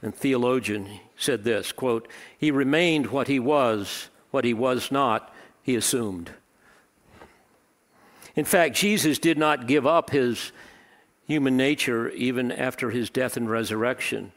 and 0.00 0.14
theologian, 0.14 1.00
said 1.16 1.44
this 1.44 1.72
quote, 1.72 2.08
He 2.38 2.50
remained 2.50 3.08
what 3.08 3.28
he 3.28 3.38
was, 3.38 4.08
what 4.30 4.44
he 4.44 4.54
was 4.54 4.90
not, 4.90 5.34
he 5.62 5.76
assumed. 5.76 6.30
In 8.38 8.44
fact, 8.44 8.76
Jesus 8.76 9.18
did 9.18 9.36
not 9.36 9.66
give 9.66 9.84
up 9.84 10.10
his 10.10 10.52
human 11.26 11.56
nature 11.56 12.08
even 12.10 12.52
after 12.52 12.88
his 12.88 13.10
death 13.10 13.36
and 13.36 13.50
resurrection. 13.50 14.30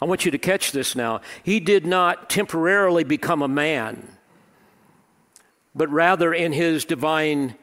I 0.00 0.04
want 0.04 0.24
you 0.24 0.30
to 0.30 0.38
catch 0.38 0.70
this 0.70 0.94
now. 0.94 1.22
He 1.42 1.58
did 1.58 1.84
not 1.84 2.30
temporarily 2.30 3.02
become 3.02 3.42
a 3.42 3.48
man, 3.48 4.06
but 5.74 5.90
rather 5.90 6.32
in 6.32 6.52
his 6.52 6.84
divine 6.84 7.56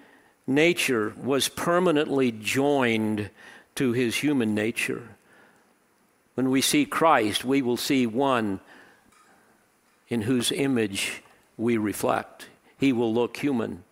nature 0.45 1.13
was 1.15 1.47
permanently 1.47 2.33
joined 2.33 3.29
to 3.75 3.93
his 3.93 4.17
human 4.17 4.53
nature. 4.53 5.15
When 6.35 6.49
we 6.49 6.59
see 6.59 6.83
Christ, 6.85 7.45
we 7.45 7.61
will 7.61 7.77
see 7.77 8.05
one 8.05 8.59
in 10.09 10.23
whose 10.23 10.51
image 10.51 11.23
we 11.55 11.77
reflect. 11.77 12.47
He 12.77 12.91
will 12.91 13.13
look 13.13 13.37
human. 13.37 13.85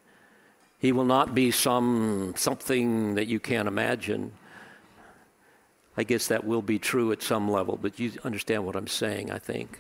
He 0.80 0.93
will 0.93 1.05
not 1.05 1.36
be 1.36 1.51
some 1.51 2.34
something 2.38 3.15
that 3.15 3.27
you 3.27 3.39
can't 3.39 3.67
imagine. 3.67 4.32
I 5.97 6.03
guess 6.03 6.27
that 6.27 6.45
will 6.45 6.61
be 6.61 6.80
true 6.80 7.11
at 7.11 7.21
some 7.21 7.51
level, 7.51 7.77
but 7.80 7.99
you 7.99 8.13
understand 8.23 8.65
what 8.65 8.77
I'm 8.77 8.88
saying, 8.88 9.30
I 9.30 9.38
think. 9.38 9.80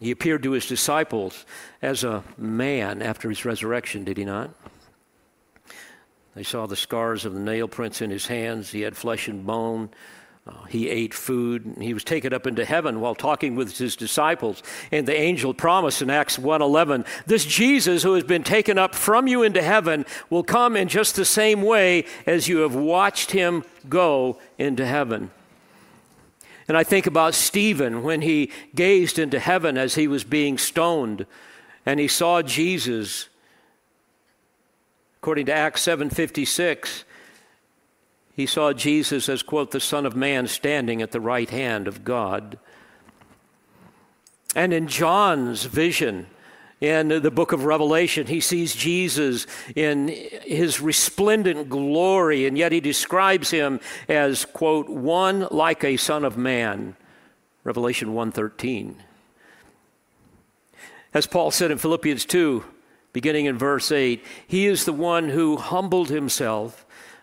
He 0.00 0.10
appeared 0.10 0.42
to 0.42 0.52
his 0.52 0.66
disciples 0.66 1.46
as 1.80 2.02
a 2.02 2.24
man 2.36 3.00
after 3.00 3.28
his 3.28 3.44
resurrection, 3.44 4.04
did 4.04 4.16
he 4.16 4.24
not? 4.24 4.50
They 6.34 6.42
saw 6.42 6.66
the 6.66 6.76
scars 6.76 7.24
of 7.24 7.34
the 7.34 7.40
nail 7.40 7.68
prints 7.68 8.00
in 8.00 8.10
his 8.10 8.26
hands. 8.26 8.70
He 8.70 8.82
had 8.82 8.96
flesh 8.96 9.28
and 9.28 9.46
bone. 9.46 9.90
Uh, 10.48 10.64
he 10.64 10.88
ate 10.88 11.12
food 11.12 11.66
and 11.66 11.82
he 11.82 11.92
was 11.92 12.04
taken 12.04 12.32
up 12.32 12.46
into 12.46 12.64
heaven 12.64 13.00
while 13.00 13.14
talking 13.14 13.54
with 13.54 13.76
his 13.76 13.96
disciples. 13.96 14.62
And 14.90 15.06
the 15.06 15.18
angel 15.18 15.52
promised 15.52 16.00
in 16.00 16.08
acts 16.08 16.38
1.11 16.38 17.06
this 17.26 17.44
jesus 17.44 18.02
who 18.02 18.14
has 18.14 18.24
been 18.24 18.44
taken 18.44 18.78
up 18.78 18.94
from 18.94 19.26
you 19.26 19.42
into 19.42 19.60
heaven 19.60 20.06
will 20.30 20.44
come 20.44 20.74
in 20.74 20.88
just 20.88 21.16
the 21.16 21.24
same 21.24 21.62
way 21.62 22.04
as 22.26 22.48
you 22.48 22.58
have 22.58 22.74
watched 22.74 23.32
him 23.32 23.62
go 23.88 24.38
into 24.56 24.86
heaven. 24.86 25.30
And 26.66 26.78
i 26.78 26.84
think 26.84 27.06
about 27.06 27.34
stephen 27.34 28.02
when 28.02 28.22
he 28.22 28.50
gazed 28.74 29.18
into 29.18 29.38
heaven 29.38 29.76
as 29.76 29.96
he 29.96 30.08
was 30.08 30.24
being 30.24 30.56
stoned 30.56 31.26
and 31.84 32.00
he 32.00 32.08
saw 32.08 32.40
jesus. 32.40 33.28
According 35.20 35.46
to 35.46 35.52
acts 35.52 35.82
756 35.82 37.04
he 38.38 38.46
saw 38.46 38.72
Jesus 38.72 39.28
as, 39.28 39.42
quote, 39.42 39.72
the 39.72 39.80
Son 39.80 40.06
of 40.06 40.14
Man 40.14 40.46
standing 40.46 41.02
at 41.02 41.10
the 41.10 41.20
right 41.20 41.50
hand 41.50 41.88
of 41.88 42.04
God. 42.04 42.56
And 44.54 44.72
in 44.72 44.86
John's 44.86 45.64
vision, 45.64 46.28
in 46.80 47.08
the 47.08 47.32
book 47.32 47.50
of 47.50 47.64
Revelation, 47.64 48.28
he 48.28 48.38
sees 48.38 48.76
Jesus 48.76 49.48
in 49.74 50.06
his 50.06 50.80
resplendent 50.80 51.68
glory, 51.68 52.46
and 52.46 52.56
yet 52.56 52.70
he 52.70 52.78
describes 52.78 53.50
him 53.50 53.80
as, 54.08 54.44
quote, 54.44 54.88
one 54.88 55.48
like 55.50 55.82
a 55.82 55.96
son 55.96 56.24
of 56.24 56.36
man. 56.38 56.94
Revelation 57.64 58.14
1:13. 58.14 58.94
As 61.12 61.26
Paul 61.26 61.50
said 61.50 61.72
in 61.72 61.78
Philippians 61.78 62.24
2, 62.24 62.64
beginning 63.12 63.46
in 63.46 63.58
verse 63.58 63.90
8, 63.90 64.24
he 64.46 64.66
is 64.66 64.84
the 64.84 64.92
one 64.92 65.30
who 65.30 65.56
humbled 65.56 66.08
himself 66.08 66.84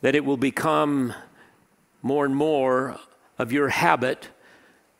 that 0.00 0.14
it 0.14 0.24
will 0.24 0.36
become 0.36 1.12
more 2.02 2.24
and 2.24 2.36
more 2.36 2.98
of 3.38 3.52
your 3.52 3.68
habit 3.68 4.28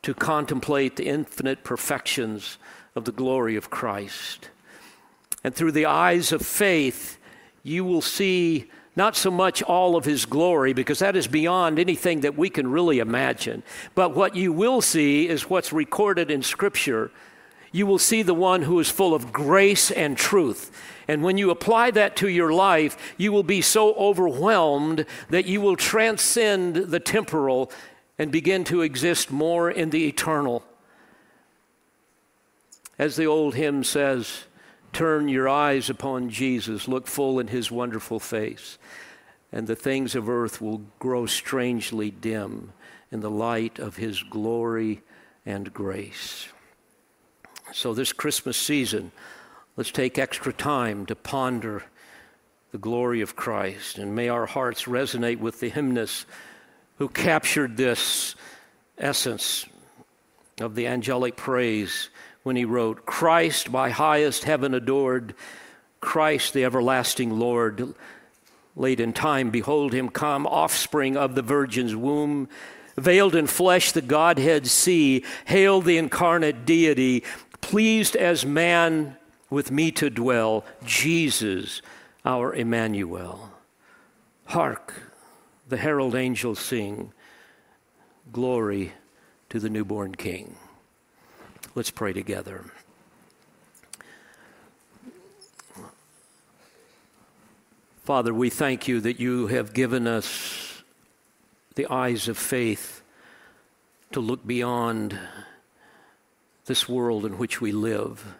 to 0.01 0.13
contemplate 0.13 0.95
the 0.95 1.07
infinite 1.07 1.63
perfections 1.63 2.57
of 2.95 3.05
the 3.05 3.11
glory 3.11 3.55
of 3.55 3.69
Christ. 3.69 4.49
And 5.43 5.55
through 5.55 5.71
the 5.73 5.85
eyes 5.85 6.31
of 6.31 6.41
faith, 6.41 7.17
you 7.63 7.85
will 7.85 8.01
see 8.01 8.69
not 8.95 9.15
so 9.15 9.31
much 9.31 9.63
all 9.63 9.95
of 9.95 10.03
his 10.03 10.25
glory, 10.25 10.73
because 10.73 10.99
that 10.99 11.15
is 11.15 11.27
beyond 11.27 11.79
anything 11.79 12.21
that 12.21 12.37
we 12.37 12.49
can 12.49 12.69
really 12.69 12.99
imagine, 12.99 13.63
but 13.95 14.13
what 14.13 14.35
you 14.35 14.51
will 14.51 14.81
see 14.81 15.29
is 15.29 15.49
what's 15.49 15.71
recorded 15.71 16.29
in 16.29 16.41
Scripture. 16.41 17.09
You 17.71 17.85
will 17.85 17.99
see 17.99 18.23
the 18.23 18.33
one 18.33 18.63
who 18.63 18.79
is 18.79 18.89
full 18.89 19.13
of 19.13 19.31
grace 19.31 19.91
and 19.91 20.17
truth. 20.17 20.71
And 21.07 21.23
when 21.23 21.37
you 21.37 21.49
apply 21.49 21.91
that 21.91 22.15
to 22.17 22.27
your 22.27 22.53
life, 22.53 23.15
you 23.17 23.31
will 23.31 23.43
be 23.43 23.61
so 23.61 23.93
overwhelmed 23.93 25.05
that 25.29 25.45
you 25.45 25.61
will 25.61 25.75
transcend 25.75 26.75
the 26.75 26.99
temporal 26.99 27.71
and 28.17 28.31
begin 28.31 28.63
to 28.65 28.81
exist 28.81 29.31
more 29.31 29.71
in 29.71 29.89
the 29.89 30.07
eternal. 30.07 30.63
As 32.97 33.15
the 33.15 33.25
old 33.25 33.55
hymn 33.55 33.83
says, 33.83 34.43
turn 34.91 35.29
your 35.29 35.47
eyes 35.47 35.89
upon 35.89 36.29
Jesus, 36.29 36.87
look 36.87 37.07
full 37.07 37.39
in 37.39 37.47
his 37.47 37.71
wonderful 37.71 38.19
face, 38.19 38.77
and 39.51 39.67
the 39.67 39.75
things 39.75 40.15
of 40.15 40.27
earth 40.27 40.59
will 40.59 40.81
grow 40.99 41.25
strangely 41.25 42.11
dim 42.11 42.73
in 43.11 43.21
the 43.21 43.31
light 43.31 43.79
of 43.79 43.95
his 43.95 44.21
glory 44.21 45.01
and 45.45 45.73
grace. 45.73 46.49
So, 47.71 47.93
this 47.93 48.13
Christmas 48.13 48.57
season, 48.57 49.11
Let's 49.79 49.91
take 49.91 50.19
extra 50.19 50.51
time 50.51 51.05
to 51.05 51.15
ponder 51.15 51.85
the 52.73 52.77
glory 52.77 53.21
of 53.21 53.37
Christ. 53.37 53.97
And 53.97 54.13
may 54.13 54.27
our 54.27 54.45
hearts 54.45 54.83
resonate 54.83 55.39
with 55.39 55.61
the 55.61 55.69
hymnist 55.69 56.25
who 56.97 57.07
captured 57.07 57.77
this 57.77 58.35
essence 58.97 59.65
of 60.59 60.75
the 60.75 60.85
angelic 60.85 61.37
praise 61.37 62.09
when 62.43 62.57
he 62.57 62.65
wrote, 62.65 63.05
Christ 63.05 63.69
my 63.69 63.89
highest 63.89 64.43
heaven 64.43 64.73
adored, 64.73 65.33
Christ 66.01 66.53
the 66.53 66.65
everlasting 66.65 67.39
Lord, 67.39 67.93
Late 68.75 68.99
in 68.99 69.13
time, 69.13 69.49
behold 69.49 69.93
him 69.93 70.09
come, 70.09 70.45
offspring 70.45 71.15
of 71.15 71.35
the 71.35 71.41
Virgin's 71.41 71.95
womb. 71.95 72.49
Veiled 72.97 73.35
in 73.35 73.47
flesh, 73.47 73.93
the 73.93 74.01
Godhead 74.01 74.67
see. 74.67 75.23
Hail 75.45 75.81
the 75.81 75.97
incarnate 75.97 76.65
deity, 76.65 77.23
pleased 77.61 78.15
as 78.15 78.45
man 78.45 79.17
with 79.49 79.71
me 79.71 79.91
to 79.91 80.09
dwell, 80.09 80.65
Jesus, 80.85 81.81
our 82.25 82.53
Emmanuel. 82.53 83.51
Hark, 84.45 85.11
the 85.67 85.77
herald 85.77 86.15
angels 86.15 86.59
sing, 86.59 87.13
Glory 88.31 88.93
to 89.49 89.59
the 89.59 89.69
newborn 89.69 90.13
King. 90.13 90.55
Let's 91.75 91.91
pray 91.91 92.13
together. 92.13 92.65
Father, 98.03 98.33
we 98.33 98.49
thank 98.49 98.87
you 98.87 98.99
that 99.01 99.19
you 99.19 99.47
have 99.47 99.73
given 99.73 100.07
us 100.07 100.83
the 101.75 101.85
eyes 101.91 102.27
of 102.27 102.37
faith 102.37 103.03
to 104.11 104.19
look 104.19 104.45
beyond 104.45 105.17
this 106.69 106.87
world 106.87 107.25
in 107.25 107.39
which 107.39 107.59
we 107.59 107.71
live 107.71 108.35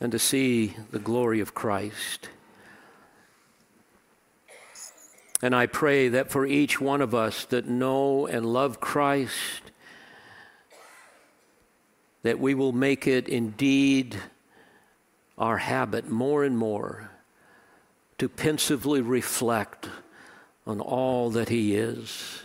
and 0.00 0.12
to 0.12 0.18
see 0.18 0.76
the 0.92 0.98
glory 1.00 1.40
of 1.40 1.56
Christ. 1.56 2.28
And 5.42 5.56
I 5.56 5.66
pray 5.66 6.08
that 6.10 6.30
for 6.30 6.46
each 6.46 6.80
one 6.80 7.00
of 7.00 7.16
us 7.16 7.46
that 7.46 7.66
know 7.66 8.28
and 8.28 8.46
love 8.46 8.78
Christ, 8.78 9.60
that 12.22 12.38
we 12.38 12.54
will 12.54 12.70
make 12.70 13.08
it 13.08 13.28
indeed 13.28 14.14
our 15.36 15.58
habit 15.58 16.08
more 16.08 16.44
and 16.44 16.56
more 16.56 17.10
to 18.18 18.28
pensively 18.28 19.00
reflect 19.00 19.88
on 20.64 20.78
all 20.78 21.30
that 21.30 21.48
He 21.48 21.74
is, 21.74 22.42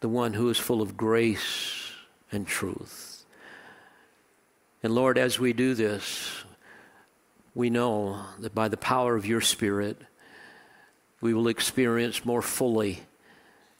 the 0.00 0.08
one 0.08 0.32
who 0.32 0.48
is 0.48 0.58
full 0.58 0.80
of 0.80 0.96
grace 0.96 1.81
and 2.32 2.46
truth. 2.46 3.24
And 4.82 4.94
Lord, 4.94 5.18
as 5.18 5.38
we 5.38 5.52
do 5.52 5.74
this, 5.74 6.42
we 7.54 7.70
know 7.70 8.20
that 8.40 8.54
by 8.54 8.68
the 8.68 8.76
power 8.76 9.14
of 9.14 9.26
your 9.26 9.40
Spirit, 9.40 9.96
we 11.20 11.34
will 11.34 11.48
experience 11.48 12.24
more 12.24 12.42
fully 12.42 13.02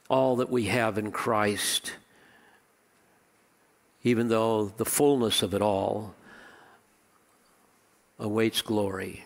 all 0.08 0.36
that 0.36 0.50
we 0.50 0.64
have 0.64 0.98
in 0.98 1.10
Christ, 1.10 1.94
even 4.04 4.28
though 4.28 4.66
the 4.76 4.84
fullness 4.84 5.42
of 5.42 5.54
it 5.54 5.62
all 5.62 6.14
awaits 8.18 8.62
glory. 8.62 9.24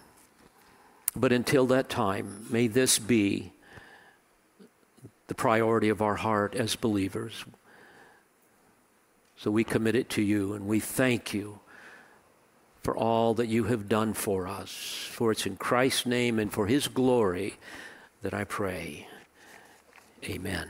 But 1.15 1.33
until 1.33 1.67
that 1.67 1.89
time, 1.89 2.47
may 2.51 2.69
this 2.69 2.99
be 2.99 3.53
the 5.27 5.35
priority 5.35 5.89
of 5.89 6.01
our 6.01 6.15
heart 6.15 6.55
as 6.55 6.77
believers. 6.77 7.45
So 9.37 9.51
we 9.51 9.65
commit 9.65 9.95
it 9.95 10.09
to 10.11 10.23
you 10.23 10.55
and 10.55 10.67
we 10.67 10.81
thank 10.81 11.35
you 11.35 11.61
for 12.83 12.97
all 12.97 13.35
that 13.35 13.49
you 13.49 13.65
have 13.65 13.89
done 13.89 14.15
for 14.15 14.47
us. 14.47 14.71
For 15.11 15.33
it's 15.33 15.45
in 15.45 15.57
Christ's 15.57 16.07
name 16.07 16.39
and 16.39 16.53
for 16.53 16.67
his 16.67 16.89
glory 16.89 17.57
that 18.23 18.33
I 18.33 18.45
pray. 18.45 19.09
Amen. 20.25 20.69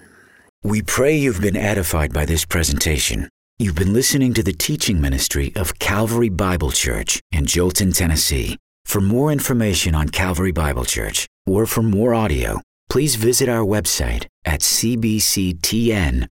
We 0.63 0.83
pray 0.83 1.17
you've 1.17 1.41
been 1.41 1.57
edified 1.57 2.13
by 2.13 2.25
this 2.25 2.45
presentation. 2.45 3.29
You've 3.59 3.75
been 3.75 3.93
listening 3.93 4.35
to 4.35 4.43
the 4.43 4.53
teaching 4.53 5.01
ministry 5.01 5.53
of 5.55 5.79
Calvary 5.79 6.29
Bible 6.29 6.71
Church 6.73 7.21
in 7.33 7.47
Jolton, 7.47 7.97
Tennessee. 7.97 8.59
For 8.85 9.01
more 9.01 9.31
information 9.31 9.95
on 9.95 10.09
Calvary 10.09 10.53
Bible 10.53 10.85
Church 10.85 11.27
or 11.47 11.67
for 11.67 11.83
more 11.83 12.15
audio, 12.15 12.61
please 12.91 13.15
visit 13.15 13.49
our 13.49 13.65
website 13.65 14.27
at 14.45 14.61
cbctn.org. 14.61 16.27